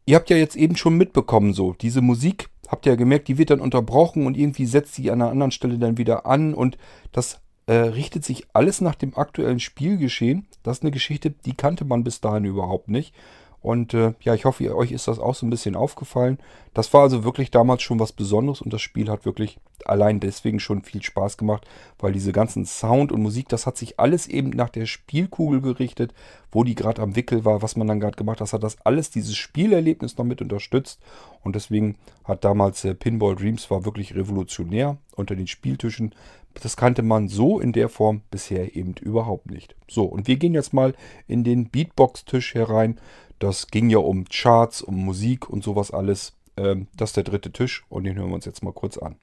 Ihr 0.07 0.17
habt 0.17 0.31
ja 0.31 0.37
jetzt 0.37 0.57
eben 0.57 0.75
schon 0.75 0.97
mitbekommen, 0.97 1.53
so, 1.53 1.73
diese 1.75 2.01
Musik 2.01 2.49
habt 2.69 2.87
ihr 2.87 2.93
ja 2.93 2.97
gemerkt, 2.97 3.29
die 3.29 3.39
wird 3.39 3.51
dann 3.51 3.61
unterbrochen 3.61 4.27
und 4.27 4.37
irgendwie 4.37 4.67
setzt 4.67 4.95
sie 4.95 5.11
an 5.11 5.21
einer 5.21 5.31
anderen 5.31 5.51
Stelle 5.51 5.79
dann 5.79 5.99
wieder 5.99 6.27
an 6.27 6.55
und 6.55 6.79
das 7.13 7.41
äh, 7.67 7.75
richtet 7.75 8.25
sich 8.25 8.47
alles 8.53 8.81
nach 8.81 8.95
dem 8.95 9.17
aktuellen 9.17 9.61
Spielgeschehen. 9.61 10.47
Das 10.63 10.79
ist 10.79 10.83
eine 10.83 10.93
Geschichte, 10.93 11.31
die 11.31 11.55
kannte 11.55 11.85
man 11.85 12.05
bis 12.05 12.21
dahin 12.21 12.45
überhaupt 12.45 12.89
nicht. 12.89 13.15
Und 13.61 13.95
äh, 13.95 14.15
ja, 14.21 14.35
ich 14.35 14.45
hoffe, 14.45 14.77
euch 14.77 14.93
ist 14.93 15.09
das 15.09 15.19
auch 15.19 15.35
so 15.35 15.45
ein 15.45 15.51
bisschen 15.51 15.75
aufgefallen. 15.75 16.39
Das 16.73 16.93
war 16.93 17.03
also 17.03 17.25
wirklich 17.25 17.51
damals 17.51 17.83
schon 17.83 17.99
was 17.99 18.13
Besonderes 18.13 18.61
und 18.61 18.73
das 18.73 18.81
Spiel 18.81 19.11
hat 19.11 19.25
wirklich 19.25 19.59
allein 19.85 20.21
deswegen 20.21 20.61
schon 20.61 20.83
viel 20.83 21.03
Spaß 21.03 21.37
gemacht, 21.37 21.67
weil 21.99 22.13
diese 22.13 22.33
ganzen 22.33 22.65
Sound 22.65 23.13
und 23.13 23.23
Musik, 23.23 23.49
das 23.49 23.67
hat 23.67 23.77
sich 23.77 24.01
alles 24.01 24.27
eben 24.27 24.51
nach 24.51 24.71
der 24.71 24.87
Spielkugel 24.87 25.61
gerichtet, 25.61 26.15
wo 26.51 26.65
die 26.65 26.75
gerade 26.75 27.03
am 27.03 27.17
Wickel 27.17 27.45
war, 27.45 27.63
was 27.63 27.77
man 27.77 27.87
dann 27.87 28.01
gerade 28.01 28.17
gemacht 28.17 28.37
hat. 28.37 28.47
Das 28.47 28.53
hat 28.53 28.63
das 28.63 28.81
alles 28.85 29.11
dieses 29.11 29.37
Spielerlebnis 29.37 30.17
noch 30.17 30.25
mit 30.25 30.41
unterstützt 30.41 31.01
und 31.43 31.57
deswegen 31.57 31.97
hat 32.25 32.45
damals 32.45 32.85
äh, 32.85 32.95
Pinball 32.95 33.37
Dreams 33.37 33.71
war 33.71 33.85
wirklich 33.85 34.15
revolutionär 34.15 34.97
unter 35.15 35.37
den 35.37 35.47
Spieltischen. 35.47 36.15
Das 36.55 36.77
kannte 36.77 37.03
man 37.03 37.29
so 37.29 37.61
in 37.61 37.73
der 37.73 37.89
Form 37.89 38.23
bisher 38.31 38.77
eben 38.77 38.95
überhaupt 39.01 39.51
nicht. 39.51 39.77
So, 39.89 40.05
und 40.05 40.27
wir 40.27 40.37
gehen 40.37 40.55
jetzt 40.55 40.73
mal 40.73 40.95
in 41.29 41.45
den 41.45 41.69
Beatbox-Tisch 41.69 42.55
herein. 42.55 42.99
Das 43.39 43.69
ging 43.69 43.91
ja 43.91 43.99
um 43.99 44.25
Charts, 44.25 44.81
um 44.81 44.97
Musik 45.05 45.51
und 45.51 45.63
sowas 45.63 45.91
alles. 45.91 46.35
Ähm, 46.57 46.89
das 46.97 47.11
ist 47.11 47.17
der 47.17 47.25
dritte 47.25 47.53
Tisch 47.53 47.85
und 47.89 48.05
den 48.05 48.17
hören 48.17 48.29
wir 48.29 48.35
uns 48.35 48.47
jetzt 48.47 48.65
mal 48.65 48.73
kurz 48.73 48.97
an. 48.97 49.17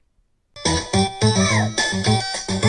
Thank 1.34 2.06
you. 2.52 2.63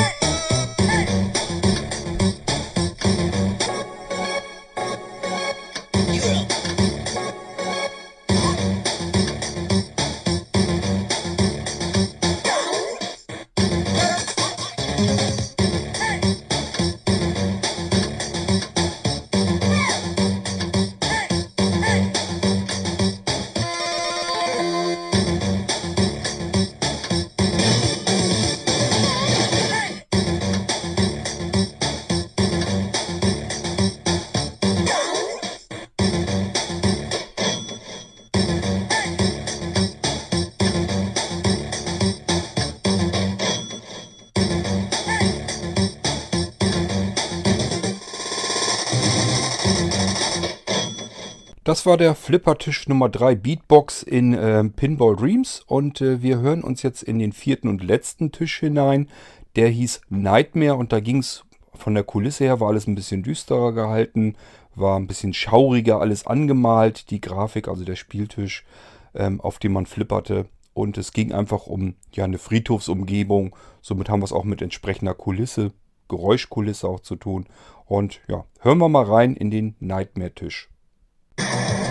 Das 51.85 51.91
war 51.91 51.97
der 51.97 52.15
Flippertisch 52.15 52.87
Nummer 52.87 53.09
3 53.09 53.35
Beatbox 53.35 54.01
in 54.01 54.33
äh, 54.33 54.63
Pinball 54.63 55.15
Dreams 55.15 55.63
und 55.67 56.01
äh, 56.01 56.23
wir 56.23 56.39
hören 56.39 56.63
uns 56.63 56.81
jetzt 56.81 57.03
in 57.03 57.19
den 57.19 57.31
vierten 57.31 57.67
und 57.67 57.83
letzten 57.83 58.31
Tisch 58.31 58.59
hinein. 58.59 59.07
Der 59.55 59.69
hieß 59.69 60.01
Nightmare 60.09 60.77
und 60.77 60.91
da 60.91 60.99
ging 60.99 61.19
es 61.19 61.45
von 61.75 61.93
der 61.93 62.03
Kulisse 62.03 62.45
her, 62.45 62.59
war 62.59 62.69
alles 62.69 62.87
ein 62.87 62.95
bisschen 62.95 63.21
düsterer 63.21 63.71
gehalten, 63.71 64.35
war 64.73 64.97
ein 64.97 65.05
bisschen 65.05 65.35
schauriger 65.35 66.01
alles 66.01 66.25
angemalt, 66.25 67.11
die 67.11 67.21
Grafik, 67.21 67.67
also 67.67 67.85
der 67.85 67.97
Spieltisch, 67.97 68.65
ähm, 69.13 69.39
auf 69.39 69.59
dem 69.59 69.73
man 69.73 69.85
flipperte. 69.85 70.47
Und 70.73 70.97
es 70.97 71.13
ging 71.13 71.33
einfach 71.33 71.67
um 71.67 71.93
ja, 72.13 72.23
eine 72.23 72.39
Friedhofsumgebung. 72.39 73.55
Somit 73.83 74.09
haben 74.09 74.21
wir 74.21 74.25
es 74.25 74.33
auch 74.33 74.43
mit 74.43 74.63
entsprechender 74.63 75.13
Kulisse, 75.13 75.71
Geräuschkulisse 76.09 76.87
auch 76.87 77.01
zu 77.01 77.15
tun. 77.15 77.45
Und 77.85 78.21
ja, 78.27 78.45
hören 78.61 78.79
wir 78.79 78.89
mal 78.89 79.05
rein 79.05 79.35
in 79.35 79.51
den 79.51 79.75
Nightmare-Tisch. 79.79 80.71
Oh. 81.37 81.81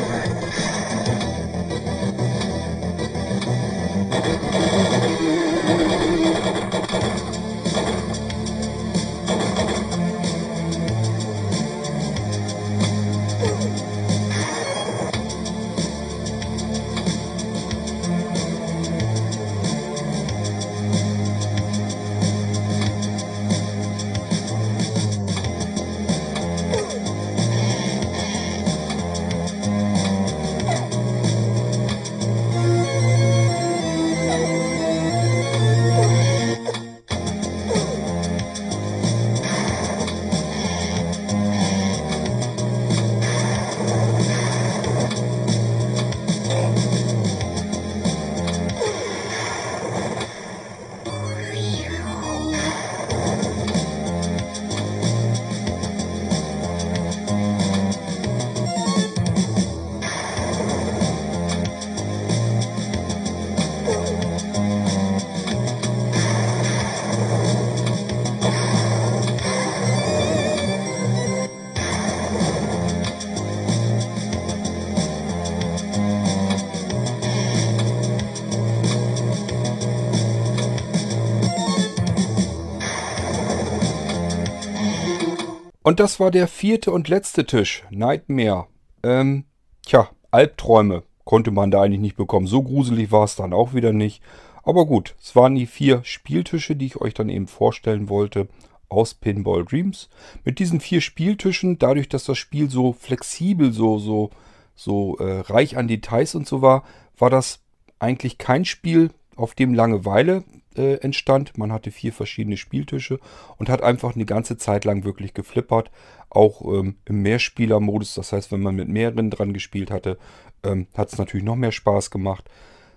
Und 85.95 86.01
das 86.01 86.19
war 86.19 86.33
der 86.33 86.49
vierte 86.49 86.91
und 86.91 87.07
letzte 87.07 87.47
Tisch. 87.47 87.85
Nightmare. 87.89 88.67
Ähm, 89.05 89.45
tja, 89.87 90.09
Albträume 90.33 91.05
konnte 91.23 91.53
man 91.53 91.71
da 91.71 91.83
eigentlich 91.83 92.01
nicht 92.01 92.17
bekommen. 92.17 92.49
So 92.49 92.65
gruselig 92.65 93.13
war 93.13 93.23
es 93.23 93.37
dann 93.37 93.53
auch 93.53 93.75
wieder 93.75 93.93
nicht. 93.93 94.21
Aber 94.65 94.87
gut, 94.87 95.15
es 95.23 95.37
waren 95.37 95.55
die 95.55 95.67
vier 95.67 96.03
Spieltische, 96.03 96.75
die 96.75 96.87
ich 96.87 97.01
euch 97.01 97.15
dann 97.15 97.29
eben 97.29 97.47
vorstellen 97.47 98.09
wollte 98.09 98.49
aus 98.89 99.15
Pinball 99.15 99.65
Dreams. 99.65 100.09
Mit 100.43 100.59
diesen 100.59 100.81
vier 100.81 101.01
Spieltischen, 101.01 101.79
dadurch, 101.79 102.09
dass 102.09 102.25
das 102.25 102.39
Spiel 102.39 102.69
so 102.69 102.93
flexibel, 102.93 103.73
so, 103.73 104.01
so, 104.01 104.31
so 104.75 105.17
äh, 105.19 105.43
reich 105.43 105.77
an 105.77 105.87
Details 105.87 106.35
und 106.35 106.49
so 106.49 106.61
war, 106.61 106.83
war 107.17 107.31
das 107.31 107.61
eigentlich 108.01 108.39
kein 108.39 108.65
Spiel, 108.65 109.11
auf 109.37 109.55
dem 109.55 109.75
Langeweile 109.75 110.43
äh, 110.77 110.95
entstand. 110.97 111.57
Man 111.59 111.73
hatte 111.73 111.91
vier 111.91 112.13
verschiedene 112.13 112.57
Spieltische 112.57 113.21
und 113.57 113.69
hat 113.69 113.83
einfach 113.83 114.15
eine 114.15 114.25
ganze 114.25 114.57
Zeit 114.57 114.85
lang 114.85 115.05
wirklich 115.05 115.35
geflippert. 115.35 115.91
Auch 116.31 116.63
ähm, 116.63 116.97
im 117.05 117.23
Mehrspielermodus, 117.23 118.15
das 118.15 118.33
heißt, 118.33 118.53
wenn 118.53 118.61
man 118.61 118.75
mit 118.75 118.89
mehreren 118.89 119.31
dran 119.31 119.53
gespielt 119.53 119.91
hatte, 119.91 120.19
ähm, 120.63 120.87
hat 120.97 121.13
es 121.13 121.19
natürlich 121.19 121.45
noch 121.45 121.57
mehr 121.57 121.73
Spaß 121.73 122.11
gemacht. 122.11 122.49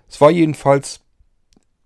Es 0.08 0.20
war 0.20 0.30
jedenfalls, 0.30 1.00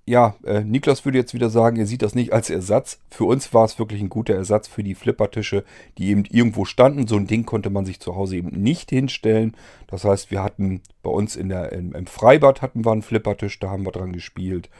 ja, 0.06 0.34
äh, 0.44 0.62
Niklas 0.64 1.04
würde 1.04 1.18
jetzt 1.18 1.34
wieder 1.34 1.50
sagen, 1.50 1.76
er 1.76 1.86
sieht 1.86 2.02
das 2.02 2.14
nicht 2.14 2.32
als 2.32 2.50
Ersatz. 2.50 2.98
Für 3.10 3.24
uns 3.24 3.52
war 3.52 3.64
es 3.64 3.78
wirklich 3.78 4.00
ein 4.00 4.08
guter 4.08 4.34
Ersatz 4.34 4.66
für 4.66 4.82
die 4.82 4.94
Flippertische, 4.94 5.64
die 5.98 6.08
eben 6.08 6.24
irgendwo 6.24 6.64
standen. 6.64 7.06
So 7.06 7.16
ein 7.16 7.26
Ding 7.26 7.44
konnte 7.44 7.70
man 7.70 7.84
sich 7.84 8.00
zu 8.00 8.16
Hause 8.16 8.36
eben 8.36 8.48
nicht 8.48 8.90
hinstellen. 8.90 9.56
Das 9.88 10.04
heißt, 10.04 10.30
wir 10.30 10.42
hatten 10.42 10.80
bei 11.02 11.10
uns 11.10 11.36
in 11.36 11.48
der, 11.48 11.72
im, 11.72 11.94
im 11.94 12.06
Freibad 12.06 12.62
hatten 12.62 12.84
wir 12.84 12.92
einen 12.92 13.02
Flippertisch, 13.02 13.58
da 13.58 13.70
haben 13.70 13.84
wir 13.84 13.92
dran 13.92 14.12
gespielt 14.12 14.70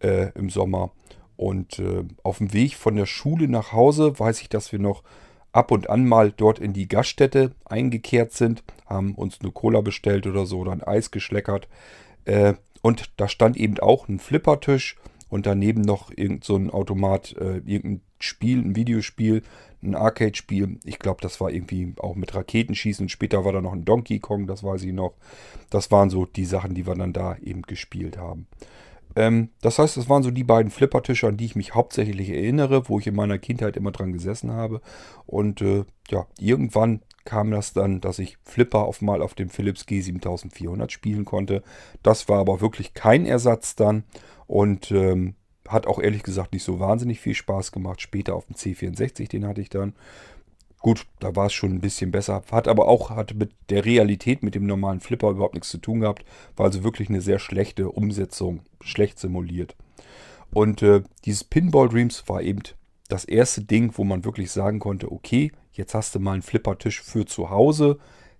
äh, 0.00 0.30
im 0.34 0.50
Sommer. 0.50 0.92
Und 1.36 1.78
äh, 1.78 2.04
auf 2.22 2.38
dem 2.38 2.52
Weg 2.52 2.76
von 2.76 2.96
der 2.96 3.06
Schule 3.06 3.48
nach 3.48 3.72
Hause 3.72 4.18
weiß 4.18 4.40
ich, 4.40 4.48
dass 4.48 4.72
wir 4.72 4.78
noch 4.78 5.02
ab 5.52 5.70
und 5.70 5.88
an 5.88 6.06
mal 6.06 6.32
dort 6.32 6.58
in 6.58 6.72
die 6.72 6.88
Gaststätte 6.88 7.52
eingekehrt 7.64 8.32
sind, 8.32 8.62
haben 8.86 9.14
uns 9.14 9.40
eine 9.40 9.52
Cola 9.52 9.80
bestellt 9.80 10.26
oder 10.26 10.46
so 10.46 10.58
oder 10.58 10.72
ein 10.72 10.82
Eis 10.82 11.10
geschleckert. 11.10 11.68
Äh, 12.24 12.54
und 12.82 13.10
da 13.16 13.28
stand 13.28 13.56
eben 13.56 13.78
auch 13.80 14.08
ein 14.08 14.18
Flippertisch 14.18 14.96
und 15.28 15.46
daneben 15.46 15.80
noch 15.80 16.10
irgend 16.14 16.44
so 16.44 16.56
ein 16.56 16.70
Automat, 16.70 17.34
äh, 17.38 17.58
irgendein 17.64 18.00
Spiel, 18.18 18.58
ein 18.58 18.76
Videospiel, 18.76 19.42
ein 19.82 19.94
Arcade-Spiel. 19.94 20.78
Ich 20.84 20.98
glaube, 20.98 21.20
das 21.20 21.40
war 21.40 21.50
irgendwie 21.50 21.94
auch 21.98 22.14
mit 22.14 22.34
Raketenschießen. 22.34 23.08
Später 23.08 23.44
war 23.44 23.52
da 23.52 23.60
noch 23.60 23.72
ein 23.72 23.84
Donkey 23.84 24.20
Kong, 24.20 24.46
das 24.46 24.62
weiß 24.62 24.82
ich 24.84 24.92
noch. 24.92 25.14
Das 25.70 25.90
waren 25.90 26.10
so 26.10 26.26
die 26.26 26.44
Sachen, 26.44 26.74
die 26.74 26.86
wir 26.86 26.94
dann 26.94 27.12
da 27.12 27.36
eben 27.38 27.62
gespielt 27.62 28.18
haben. 28.18 28.46
Ähm, 29.16 29.48
das 29.62 29.78
heißt, 29.78 29.96
das 29.96 30.08
waren 30.08 30.22
so 30.22 30.30
die 30.30 30.44
beiden 30.44 30.70
Flippertische, 30.70 31.26
an 31.26 31.36
die 31.36 31.46
ich 31.46 31.56
mich 31.56 31.74
hauptsächlich 31.74 32.30
erinnere, 32.30 32.88
wo 32.88 32.98
ich 32.98 33.06
in 33.06 33.16
meiner 33.16 33.38
Kindheit 33.38 33.76
immer 33.76 33.90
dran 33.90 34.12
gesessen 34.12 34.52
habe. 34.52 34.80
Und 35.24 35.62
äh, 35.62 35.84
ja, 36.10 36.26
irgendwann 36.38 37.00
kam 37.24 37.50
das 37.50 37.72
dann, 37.72 38.00
dass 38.00 38.18
ich 38.18 38.38
Flipper 38.44 38.84
auf 38.84 39.02
mal 39.02 39.22
auf 39.22 39.34
dem 39.34 39.48
Philips 39.48 39.82
G7400 39.82 40.90
spielen 40.90 41.24
konnte. 41.24 41.62
Das 42.02 42.28
war 42.28 42.38
aber 42.38 42.60
wirklich 42.60 42.94
kein 42.94 43.26
Ersatz 43.26 43.74
dann 43.74 44.04
und 44.46 44.92
ähm, 44.92 45.34
hat 45.66 45.86
auch 45.86 45.98
ehrlich 45.98 46.22
gesagt 46.22 46.52
nicht 46.52 46.62
so 46.62 46.78
wahnsinnig 46.78 47.20
viel 47.20 47.34
Spaß 47.34 47.72
gemacht. 47.72 48.00
Später 48.00 48.34
auf 48.34 48.46
dem 48.46 48.54
C64, 48.54 49.28
den 49.28 49.46
hatte 49.46 49.60
ich 49.60 49.70
dann. 49.70 49.94
Gut, 50.86 51.04
da 51.18 51.34
war 51.34 51.46
es 51.46 51.52
schon 51.52 51.72
ein 51.72 51.80
bisschen 51.80 52.12
besser. 52.12 52.44
Hat 52.52 52.68
aber 52.68 52.86
auch 52.86 53.10
hat 53.10 53.34
mit 53.34 53.50
der 53.70 53.84
Realität, 53.84 54.44
mit 54.44 54.54
dem 54.54 54.66
normalen 54.66 55.00
Flipper 55.00 55.30
überhaupt 55.30 55.54
nichts 55.54 55.70
zu 55.70 55.78
tun 55.78 55.98
gehabt. 55.98 56.24
War 56.54 56.66
also 56.66 56.84
wirklich 56.84 57.08
eine 57.08 57.20
sehr 57.20 57.40
schlechte 57.40 57.90
Umsetzung, 57.90 58.60
schlecht 58.80 59.18
simuliert. 59.18 59.74
Und 60.52 60.82
äh, 60.82 61.02
dieses 61.24 61.42
Pinball 61.42 61.88
Dreams 61.88 62.22
war 62.28 62.40
eben 62.40 62.62
das 63.08 63.24
erste 63.24 63.64
Ding, 63.64 63.94
wo 63.96 64.04
man 64.04 64.24
wirklich 64.24 64.52
sagen 64.52 64.78
konnte, 64.78 65.10
okay, 65.10 65.50
jetzt 65.72 65.92
hast 65.92 66.14
du 66.14 66.20
mal 66.20 66.34
einen 66.34 66.42
Flippertisch 66.42 67.02
für 67.02 67.26
zu 67.26 67.50
Hause. 67.50 67.98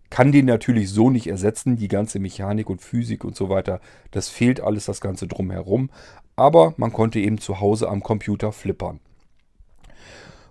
Kann 0.09 0.31
den 0.31 0.47
natürlich 0.47 0.91
so 0.91 1.11
nicht 1.11 1.27
ersetzen, 1.27 1.75
die 1.75 1.89
ganze 1.89 2.21
Mechanik 2.21 2.71
und 2.71 2.81
Physik 2.81 3.25
und 3.25 3.35
so 3.35 3.49
weiter. 3.49 3.81
Das 4.13 4.29
fehlt 4.29 4.61
alles, 4.61 4.85
das 4.85 5.01
Ganze 5.01 5.27
drumherum. 5.27 5.91
Aber 6.37 6.75
man 6.77 6.93
konnte 6.93 7.19
eben 7.19 7.39
zu 7.39 7.59
Hause 7.59 7.89
am 7.89 8.05
Computer 8.05 8.53
flippern. 8.53 9.01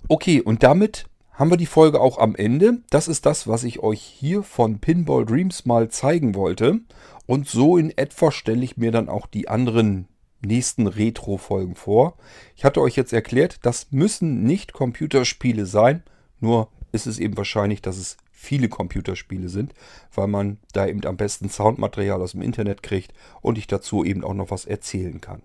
Okay, 0.10 0.42
und 0.42 0.62
damit 0.62 1.06
haben 1.36 1.50
wir 1.50 1.58
die 1.58 1.66
Folge 1.66 2.00
auch 2.00 2.18
am 2.18 2.36
Ende. 2.36 2.82
Das 2.90 3.08
ist 3.08 3.26
das, 3.26 3.48
was 3.48 3.64
ich 3.64 3.80
euch 3.80 4.02
hier 4.02 4.44
von 4.44 4.80
Pinball 4.80 5.26
Dreams 5.26 5.66
mal 5.66 5.90
zeigen 5.90 6.36
wollte. 6.36 6.80
Und 7.26 7.48
so 7.48 7.78
in 7.78 7.96
etwa 7.98 8.32
stelle 8.32 8.64
ich 8.64 8.78
mir 8.78 8.92
dann 8.92 9.10
auch 9.10 9.28
die 9.28 9.48
anderen 9.48 10.08
nächsten 10.42 10.88
Retro-Folgen 10.88 11.76
vor. 11.76 12.18
Ich 12.56 12.64
hatte 12.64 12.82
euch 12.82 12.96
jetzt 12.96 13.14
erklärt, 13.14 13.60
das 13.64 13.88
müssen 13.92 14.44
nicht 14.44 14.74
Computerspiele 14.74 15.66
sein, 15.66 16.04
nur 16.40 16.70
ist 16.92 17.08
es 17.08 17.20
eben 17.20 17.36
wahrscheinlich, 17.36 17.82
dass 17.82 17.98
es 17.98 18.18
viele 18.32 18.70
Computerspiele 18.70 19.50
sind, 19.50 19.74
weil 20.14 20.28
man 20.28 20.60
da 20.72 20.86
eben 20.86 21.04
am 21.06 21.18
besten 21.18 21.50
Soundmaterial 21.50 22.22
aus 22.22 22.34
dem 22.34 22.42
Internet 22.42 22.84
kriegt 22.84 23.14
und 23.42 23.58
ich 23.58 23.68
dazu 23.68 24.06
eben 24.06 24.24
auch 24.24 24.34
noch 24.34 24.52
was 24.52 24.66
erzählen 24.66 25.20
kann. 25.20 25.42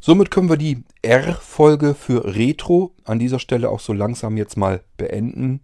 Somit 0.00 0.30
können 0.30 0.48
wir 0.48 0.56
die 0.56 0.84
R-Folge 1.02 1.94
für 1.94 2.36
Retro 2.36 2.94
an 3.04 3.18
dieser 3.18 3.40
Stelle 3.40 3.68
auch 3.68 3.80
so 3.80 3.92
langsam 3.92 4.36
jetzt 4.36 4.56
mal 4.56 4.82
beenden. 4.96 5.60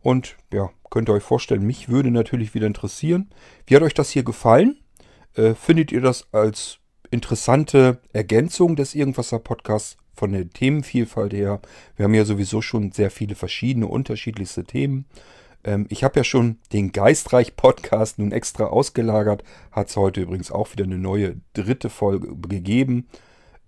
Und 0.00 0.36
ja, 0.52 0.70
könnt 0.90 1.10
ihr 1.10 1.12
euch 1.12 1.22
vorstellen, 1.22 1.66
mich 1.66 1.90
würde 1.90 2.10
natürlich 2.10 2.54
wieder 2.54 2.66
interessieren. 2.66 3.30
Wie 3.66 3.76
hat 3.76 3.82
euch 3.82 3.92
das 3.92 4.10
hier 4.10 4.22
gefallen? 4.22 4.78
Äh, 5.34 5.54
findet 5.54 5.92
ihr 5.92 6.00
das 6.00 6.32
als 6.32 6.78
interessante 7.10 8.00
Ergänzung 8.12 8.74
des 8.74 8.94
Irgendwasser 8.94 9.38
Podcasts 9.38 9.98
von 10.14 10.32
der 10.32 10.48
Themenvielfalt 10.48 11.34
her? 11.34 11.60
Wir 11.96 12.04
haben 12.04 12.14
ja 12.14 12.24
sowieso 12.24 12.62
schon 12.62 12.90
sehr 12.90 13.10
viele 13.10 13.34
verschiedene, 13.34 13.86
unterschiedlichste 13.86 14.64
Themen. 14.64 15.04
Ähm, 15.62 15.86
ich 15.90 16.04
habe 16.04 16.20
ja 16.20 16.24
schon 16.24 16.58
den 16.72 16.92
Geistreich 16.92 17.54
Podcast 17.54 18.18
nun 18.18 18.32
extra 18.32 18.64
ausgelagert. 18.64 19.44
Hat 19.72 19.90
es 19.90 19.96
heute 19.96 20.22
übrigens 20.22 20.50
auch 20.50 20.72
wieder 20.72 20.84
eine 20.84 20.98
neue 20.98 21.36
dritte 21.52 21.90
Folge 21.90 22.34
gegeben. 22.36 23.08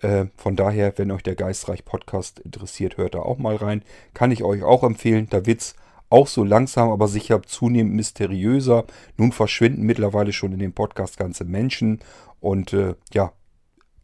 Äh, 0.00 0.26
von 0.36 0.56
daher, 0.56 0.92
wenn 0.96 1.10
euch 1.10 1.22
der 1.22 1.34
Geistreich 1.34 1.84
Podcast 1.84 2.40
interessiert, 2.40 2.96
hört 2.96 3.14
da 3.14 3.20
auch 3.20 3.38
mal 3.38 3.56
rein. 3.56 3.82
Kann 4.14 4.30
ich 4.30 4.42
euch 4.44 4.62
auch 4.62 4.82
empfehlen. 4.82 5.28
Da 5.30 5.46
wird 5.46 5.60
es 5.60 5.74
auch 6.08 6.26
so 6.26 6.44
langsam, 6.44 6.90
aber 6.90 7.08
sicher 7.08 7.42
zunehmend 7.42 7.94
mysteriöser. 7.94 8.84
Nun 9.16 9.32
verschwinden 9.32 9.82
mittlerweile 9.82 10.32
schon 10.32 10.52
in 10.52 10.58
dem 10.58 10.72
Podcast 10.72 11.16
ganze 11.16 11.44
Menschen 11.44 12.00
und 12.40 12.72
äh, 12.72 12.94
ja, 13.12 13.32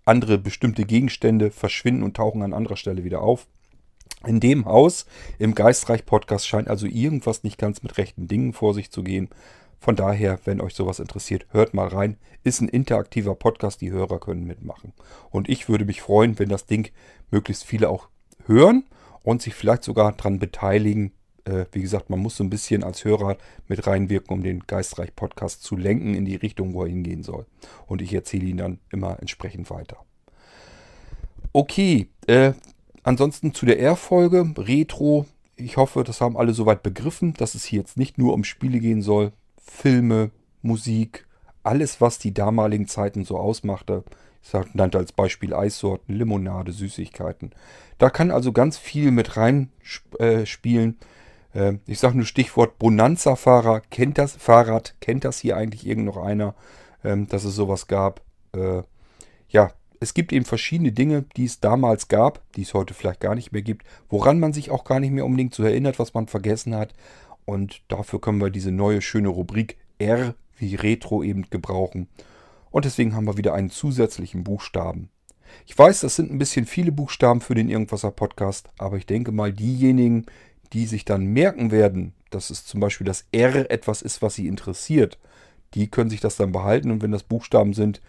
andere 0.05 0.39
bestimmte 0.39 0.85
Gegenstände 0.85 1.51
verschwinden 1.51 2.03
und 2.03 2.17
tauchen 2.17 2.43
an 2.43 2.55
anderer 2.55 2.77
Stelle 2.77 3.05
wieder 3.05 3.21
auf. 3.23 3.47
In 4.27 4.41
dem 4.41 4.67
Haus, 4.67 5.07
im 5.39 5.55
Geistreich-Podcast, 5.55 6.47
scheint 6.47 6.69
also 6.69 6.87
irgendwas 6.87 7.43
nicht 7.43 7.59
ganz 7.59 7.83
mit 7.83 7.99
rechten 7.99 8.29
Dingen 8.29 8.53
vor 8.53 8.73
sich 8.75 8.91
zu 8.91 9.03
gehen. 9.03 9.29
Von 9.83 9.97
daher, 9.97 10.39
wenn 10.45 10.61
euch 10.61 10.75
sowas 10.75 11.01
interessiert, 11.01 11.45
hört 11.51 11.75
mal 11.75 11.89
rein. 11.89 12.17
Ist 12.45 12.61
ein 12.61 12.69
interaktiver 12.69 13.35
Podcast, 13.35 13.81
die 13.81 13.91
Hörer 13.91 14.21
können 14.21 14.47
mitmachen. 14.47 14.93
Und 15.31 15.49
ich 15.49 15.69
würde 15.69 15.85
mich 15.85 16.03
freuen, 16.03 16.39
wenn 16.39 16.49
das 16.49 16.67
Ding 16.67 16.93
möglichst 17.33 17.65
viele 17.65 17.89
auch 17.89 18.07
hören 18.47 18.85
und 19.25 19.43
sich 19.43 19.55
vielleicht 19.55 19.83
sogar 19.83 20.13
daran 20.13 20.39
beteiligen. 20.39 21.11
Äh, 21.47 21.65
wie 21.73 21.83
gesagt, 21.83 22.11
man 22.11 22.21
muss 22.21 22.37
so 22.37 22.45
ein 22.45 22.51
bisschen 22.51 22.85
als 22.85 23.05
Hörer 23.05 23.37
mit 23.67 23.85
reinwirken, 23.85 24.33
um 24.33 24.45
den 24.45 24.61
Geistreich-Podcast 24.69 25.65
zu 25.65 25.77
lenken 25.77 26.15
in 26.15 26.27
die 26.27 26.37
Richtung, 26.37 26.75
wo 26.75 26.85
er 26.85 26.89
hingehen 26.89 27.25
soll. 27.25 27.45
Und 27.89 28.03
ich 28.03 28.15
erzähle 28.15 28.45
ihn 28.45 28.59
dann 28.59 28.79
immer 28.93 29.19
entsprechend 29.19 29.69
weiter. 29.69 29.97
Okay, 31.53 32.07
äh, 32.29 32.53
ansonsten 33.03 33.53
zu 33.53 33.67
der 33.67 33.81
R-Folge, 33.81 34.55
Retro. 34.57 35.27
Ich 35.57 35.77
hoffe, 35.77 36.05
das 36.05 36.21
haben 36.21 36.37
alle 36.37 36.55
soweit 36.55 36.85
begriffen, 36.85 37.35
dass 37.35 37.57
es 37.57 37.65
hier 37.65 37.81
jetzt 37.81 37.97
nicht 37.97 38.17
nur 38.17 38.33
um 38.33 38.45
Spiele 38.45 38.79
gehen 38.79 39.03
soll, 39.03 39.33
Filme, 39.63 40.31
Musik, 40.61 41.27
alles, 41.63 42.01
was 42.01 42.19
die 42.19 42.35
damaligen 42.35 42.89
Zeiten 42.89 43.25
so 43.25 43.39
ausmachte. 43.39 44.05
Ich 44.43 44.53
nannte 44.75 44.99
als 44.99 45.13
Beispiel 45.13 45.55
Eissorten, 45.55 46.15
Limonade, 46.15 46.73
Süßigkeiten. 46.73 47.53
Da 47.99 48.11
kann 48.11 48.33
also 48.33 48.53
ganz 48.53 48.77
viel 48.77 49.13
mit 49.13 49.37
reinspielen. 49.37 50.99
Äh, 51.55 51.69
äh, 51.69 51.79
ich 51.87 52.01
sage 52.01 52.17
nur 52.17 52.27
Stichwort 52.27 52.79
Bonanza-Fahrer. 52.79 53.83
Kennt 53.91 54.19
das 54.19 54.33
Fahrrad? 54.33 54.97
Kennt 55.01 55.25
das 55.25 55.39
hier 55.39 55.57
eigentlich 55.57 55.87
irgend 55.87 56.07
noch 56.07 56.17
einer, 56.17 56.55
ähm, 57.05 57.29
dass 57.29 57.45
es 57.45 57.55
sowas 57.55 57.87
gab? 57.87 58.23
Äh, 58.53 58.83
ja, 59.49 59.71
es 60.01 60.15
gibt 60.15 60.33
eben 60.33 60.45
verschiedene 60.45 60.91
Dinge, 60.91 61.25
die 61.37 61.45
es 61.45 61.61
damals 61.61 62.09
gab, 62.09 62.43
die 62.55 62.63
es 62.63 62.75
heute 62.75 62.95
vielleicht 62.95 63.21
gar 63.21 63.37
nicht 63.37 63.53
mehr 63.53 63.63
gibt, 63.63 63.87
woran 64.09 64.41
man 64.41 64.53
sich 64.53 64.71
auch 64.71 64.83
gar 64.83 64.99
nicht 64.99 65.13
mehr 65.13 65.25
unbedingt 65.25 65.55
so 65.55 65.63
erinnert, 65.63 66.01
was 66.01 66.15
man 66.15 66.27
vergessen 66.27 66.75
hat. 66.75 66.93
Und 67.45 67.83
dafür 67.89 68.21
können 68.21 68.41
wir 68.41 68.51
diese 68.51 68.73
neue 68.73 69.03
schöne 69.03 69.29
Rubrik 69.29 69.77
R 69.99 70.35
wie 70.57 70.75
Retro 70.75 71.23
eben 71.23 71.49
gebrauchen. 71.51 72.09
Und 72.71 72.85
deswegen 72.85 73.15
haben 73.15 73.27
wir 73.27 73.37
wieder 73.37 73.55
einen 73.55 73.71
zusätzlichen 73.71 74.45
Buchstaben. 74.45 75.11
Ich 75.67 75.77
weiß, 75.77 76.01
das 76.01 76.17
sind 76.17 76.31
ein 76.31 76.39
bisschen 76.39 76.67
viele 76.67 76.93
Buchstaben 76.93 77.41
für 77.41 77.55
den 77.55 77.69
Irgendwasser 77.69 78.11
Podcast, 78.11 78.71
aber 78.79 78.97
ich 78.97 79.07
denke 79.07 79.33
mal, 79.33 79.53
diejenigen, 79.53 80.27
die 80.73 80.87
sich 80.87 81.05
dann 81.05 81.27
merken 81.27 81.71
werden, 81.71 82.15
dass 82.31 82.51
es 82.51 82.65
zum 82.65 82.81
Beispiel 82.81 83.07
das 83.07 83.27
R 83.33 83.71
etwas 83.71 84.01
ist, 84.03 84.23
was 84.23 84.35
sie 84.35 84.47
interessiert, 84.47 85.19
die 85.75 85.89
können 85.89 86.11
sich 86.11 86.21
das 86.21 86.37
dann 86.37 86.53
behalten. 86.53 86.91
Und 86.91 87.03
wenn 87.03 87.13
das 87.13 87.23
Buchstaben 87.23 87.75
sind, 87.75 88.01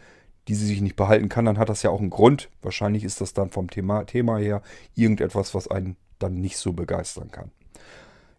die 0.48 0.56
sie 0.56 0.66
sich 0.66 0.82
nicht 0.82 0.96
behalten 0.96 1.30
kann, 1.30 1.46
dann 1.46 1.58
hat 1.58 1.70
das 1.70 1.84
ja 1.84 1.90
auch 1.90 2.00
einen 2.00 2.10
Grund. 2.10 2.50
Wahrscheinlich 2.62 3.04
ist 3.04 3.22
das 3.22 3.34
dann 3.34 3.50
vom 3.50 3.70
Thema, 3.70 4.06
Thema 4.06 4.38
her 4.38 4.62
irgendetwas, 4.96 5.54
was 5.54 5.68
einen 5.68 5.96
dann 6.20 6.36
nicht 6.36 6.58
so 6.58 6.74
begeistern 6.74 7.32
kann. 7.32 7.52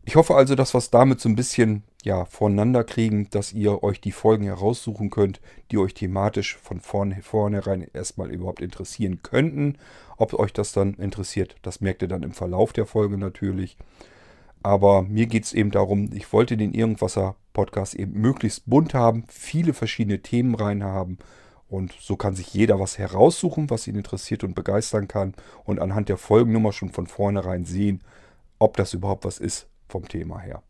Ich 0.06 0.16
hoffe 0.16 0.34
also, 0.34 0.54
dass 0.54 0.74
wir 0.74 0.78
es 0.78 0.90
damit 0.90 1.20
so 1.20 1.30
ein 1.30 1.36
bisschen 1.36 1.82
ja, 2.02 2.26
voneinander 2.26 2.84
kriegen, 2.84 3.30
dass 3.30 3.54
ihr 3.54 3.82
euch 3.82 4.02
die 4.02 4.12
Folgen 4.12 4.44
heraussuchen 4.44 5.08
könnt, 5.08 5.40
die 5.70 5.78
euch 5.78 5.94
thematisch 5.94 6.58
von 6.58 6.80
vorne, 6.80 7.22
vornherein 7.22 7.86
erstmal 7.94 8.30
überhaupt 8.30 8.60
interessieren 8.60 9.22
könnten. 9.22 9.78
Ob 10.18 10.34
euch 10.34 10.52
das 10.52 10.72
dann 10.72 10.94
interessiert, 10.94 11.56
das 11.62 11.80
merkt 11.80 12.02
ihr 12.02 12.08
dann 12.08 12.22
im 12.22 12.32
Verlauf 12.32 12.74
der 12.74 12.84
Folge 12.84 13.16
natürlich. 13.16 13.78
Aber 14.62 15.02
mir 15.02 15.26
geht 15.26 15.44
es 15.44 15.54
eben 15.54 15.70
darum, 15.70 16.10
ich 16.12 16.30
wollte 16.34 16.58
den 16.58 16.74
Irgendwasser-Podcast 16.74 17.94
eben 17.94 18.20
möglichst 18.20 18.68
bunt 18.68 18.92
haben, 18.92 19.24
viele 19.28 19.72
verschiedene 19.72 20.20
Themen 20.20 20.54
rein 20.54 20.84
haben. 20.84 21.18
Und 21.68 21.94
so 21.98 22.16
kann 22.16 22.36
sich 22.36 22.52
jeder 22.52 22.78
was 22.78 22.98
heraussuchen, 22.98 23.70
was 23.70 23.86
ihn 23.86 23.96
interessiert 23.96 24.44
und 24.44 24.54
begeistern 24.54 25.08
kann. 25.08 25.34
Und 25.64 25.80
anhand 25.80 26.10
der 26.10 26.18
Folgennummer 26.18 26.72
schon 26.72 26.90
von 26.90 27.06
vornherein 27.06 27.64
sehen, 27.64 28.02
ob 28.58 28.76
das 28.76 28.92
überhaupt 28.92 29.24
was 29.24 29.38
ist, 29.38 29.66
vom 29.88 30.08
Thema 30.08 30.40
her. 30.40 30.62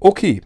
Okay, 0.00 0.42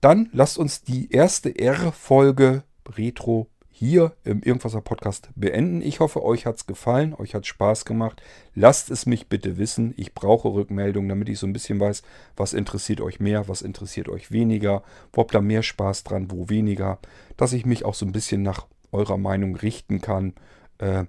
dann 0.00 0.28
lasst 0.32 0.58
uns 0.58 0.82
die 0.82 1.10
erste 1.10 1.58
R-Folge 1.58 2.64
Retro 2.96 3.48
hier 3.76 4.12
im 4.22 4.40
Irgendwaser 4.40 4.80
Podcast 4.80 5.30
beenden. 5.34 5.82
Ich 5.82 5.98
hoffe, 5.98 6.22
euch 6.22 6.46
hat 6.46 6.56
es 6.56 6.66
gefallen, 6.66 7.12
euch 7.12 7.34
hat 7.34 7.44
Spaß 7.44 7.84
gemacht. 7.84 8.22
Lasst 8.54 8.88
es 8.88 9.04
mich 9.04 9.28
bitte 9.28 9.58
wissen. 9.58 9.92
Ich 9.96 10.14
brauche 10.14 10.48
Rückmeldungen, 10.48 11.08
damit 11.08 11.28
ich 11.28 11.40
so 11.40 11.46
ein 11.46 11.52
bisschen 11.52 11.80
weiß, 11.80 12.02
was 12.36 12.52
interessiert 12.52 13.00
euch 13.00 13.18
mehr, 13.18 13.48
was 13.48 13.62
interessiert 13.62 14.08
euch 14.08 14.30
weniger, 14.30 14.84
wo 15.12 15.22
habt 15.22 15.34
ihr 15.34 15.40
mehr 15.40 15.64
Spaß 15.64 16.04
dran, 16.04 16.30
wo 16.30 16.48
weniger, 16.48 17.00
dass 17.36 17.52
ich 17.52 17.66
mich 17.66 17.84
auch 17.84 17.94
so 17.94 18.06
ein 18.06 18.12
bisschen 18.12 18.42
nach 18.42 18.66
eurer 18.92 19.18
Meinung 19.18 19.56
richten 19.56 20.00
kann. 20.00 20.34
Äh, 20.78 21.06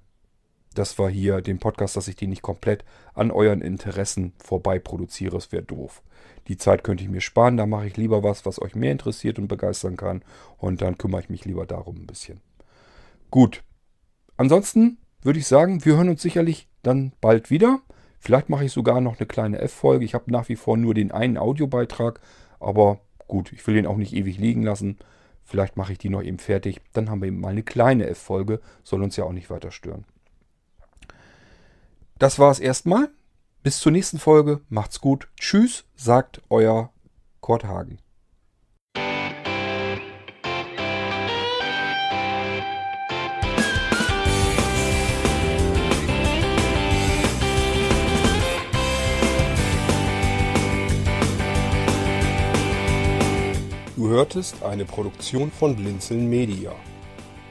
das 0.75 0.99
war 0.99 1.09
hier 1.09 1.41
den 1.41 1.59
Podcast, 1.59 1.95
dass 1.95 2.07
ich 2.07 2.15
den 2.15 2.29
nicht 2.29 2.41
komplett 2.41 2.85
an 3.13 3.31
euren 3.31 3.61
Interessen 3.61 4.33
vorbei 4.37 4.79
produziere. 4.79 5.37
Es 5.37 5.51
wäre 5.51 5.63
doof. 5.63 6.03
Die 6.47 6.57
Zeit 6.57 6.83
könnte 6.83 7.03
ich 7.03 7.09
mir 7.09 7.21
sparen, 7.21 7.57
da 7.57 7.65
mache 7.65 7.87
ich 7.87 7.97
lieber 7.97 8.21
was, 8.21 8.45
was 8.45 8.61
euch 8.61 8.75
mehr 8.75 8.91
interessiert 8.91 9.39
und 9.39 9.47
begeistern 9.47 9.97
kann. 9.97 10.21
Und 10.57 10.81
dann 10.81 10.97
kümmere 10.97 11.21
ich 11.21 11.29
mich 11.29 11.45
lieber 11.45 11.65
darum 11.65 11.95
ein 11.95 12.07
bisschen. 12.07 12.41
Gut. 13.31 13.63
Ansonsten 14.37 14.97
würde 15.21 15.39
ich 15.39 15.47
sagen, 15.47 15.83
wir 15.85 15.95
hören 15.95 16.09
uns 16.09 16.21
sicherlich 16.21 16.67
dann 16.83 17.13
bald 17.21 17.49
wieder. 17.49 17.79
Vielleicht 18.19 18.49
mache 18.49 18.65
ich 18.65 18.71
sogar 18.71 19.01
noch 19.01 19.17
eine 19.17 19.27
kleine 19.27 19.59
F-Folge. 19.59 20.05
Ich 20.05 20.13
habe 20.13 20.31
nach 20.31 20.49
wie 20.49 20.55
vor 20.55 20.77
nur 20.77 20.93
den 20.93 21.11
einen 21.11 21.37
Audiobeitrag, 21.37 22.19
aber 22.59 22.99
gut, 23.27 23.51
ich 23.53 23.65
will 23.65 23.75
den 23.75 23.87
auch 23.87 23.97
nicht 23.97 24.13
ewig 24.13 24.37
liegen 24.37 24.63
lassen. 24.63 24.97
Vielleicht 25.43 25.77
mache 25.77 25.93
ich 25.93 25.99
die 25.99 26.09
noch 26.09 26.23
eben 26.23 26.39
fertig. 26.39 26.81
Dann 26.93 27.09
haben 27.09 27.21
wir 27.21 27.27
eben 27.27 27.39
mal 27.39 27.49
eine 27.49 27.63
kleine 27.63 28.07
F-Folge. 28.07 28.61
Soll 28.83 29.03
uns 29.03 29.15
ja 29.15 29.23
auch 29.23 29.31
nicht 29.31 29.49
weiter 29.49 29.71
stören. 29.71 30.05
Das 32.17 32.39
war 32.39 32.49
es 32.49 32.59
erstmal. 32.59 33.09
Bis 33.61 33.79
zur 33.79 33.91
nächsten 33.91 34.19
Folge. 34.19 34.61
Macht's 34.69 35.01
gut. 35.01 35.27
Tschüss, 35.37 35.83
sagt 35.95 36.41
euer 36.49 36.93
Kurt 37.41 37.65
Hagen. 37.65 37.99
Du 53.97 54.07
hörtest 54.07 54.63
eine 54.63 54.85
Produktion 54.85 55.51
von 55.51 55.75
Blinzeln 55.75 56.29
Media. 56.29 56.73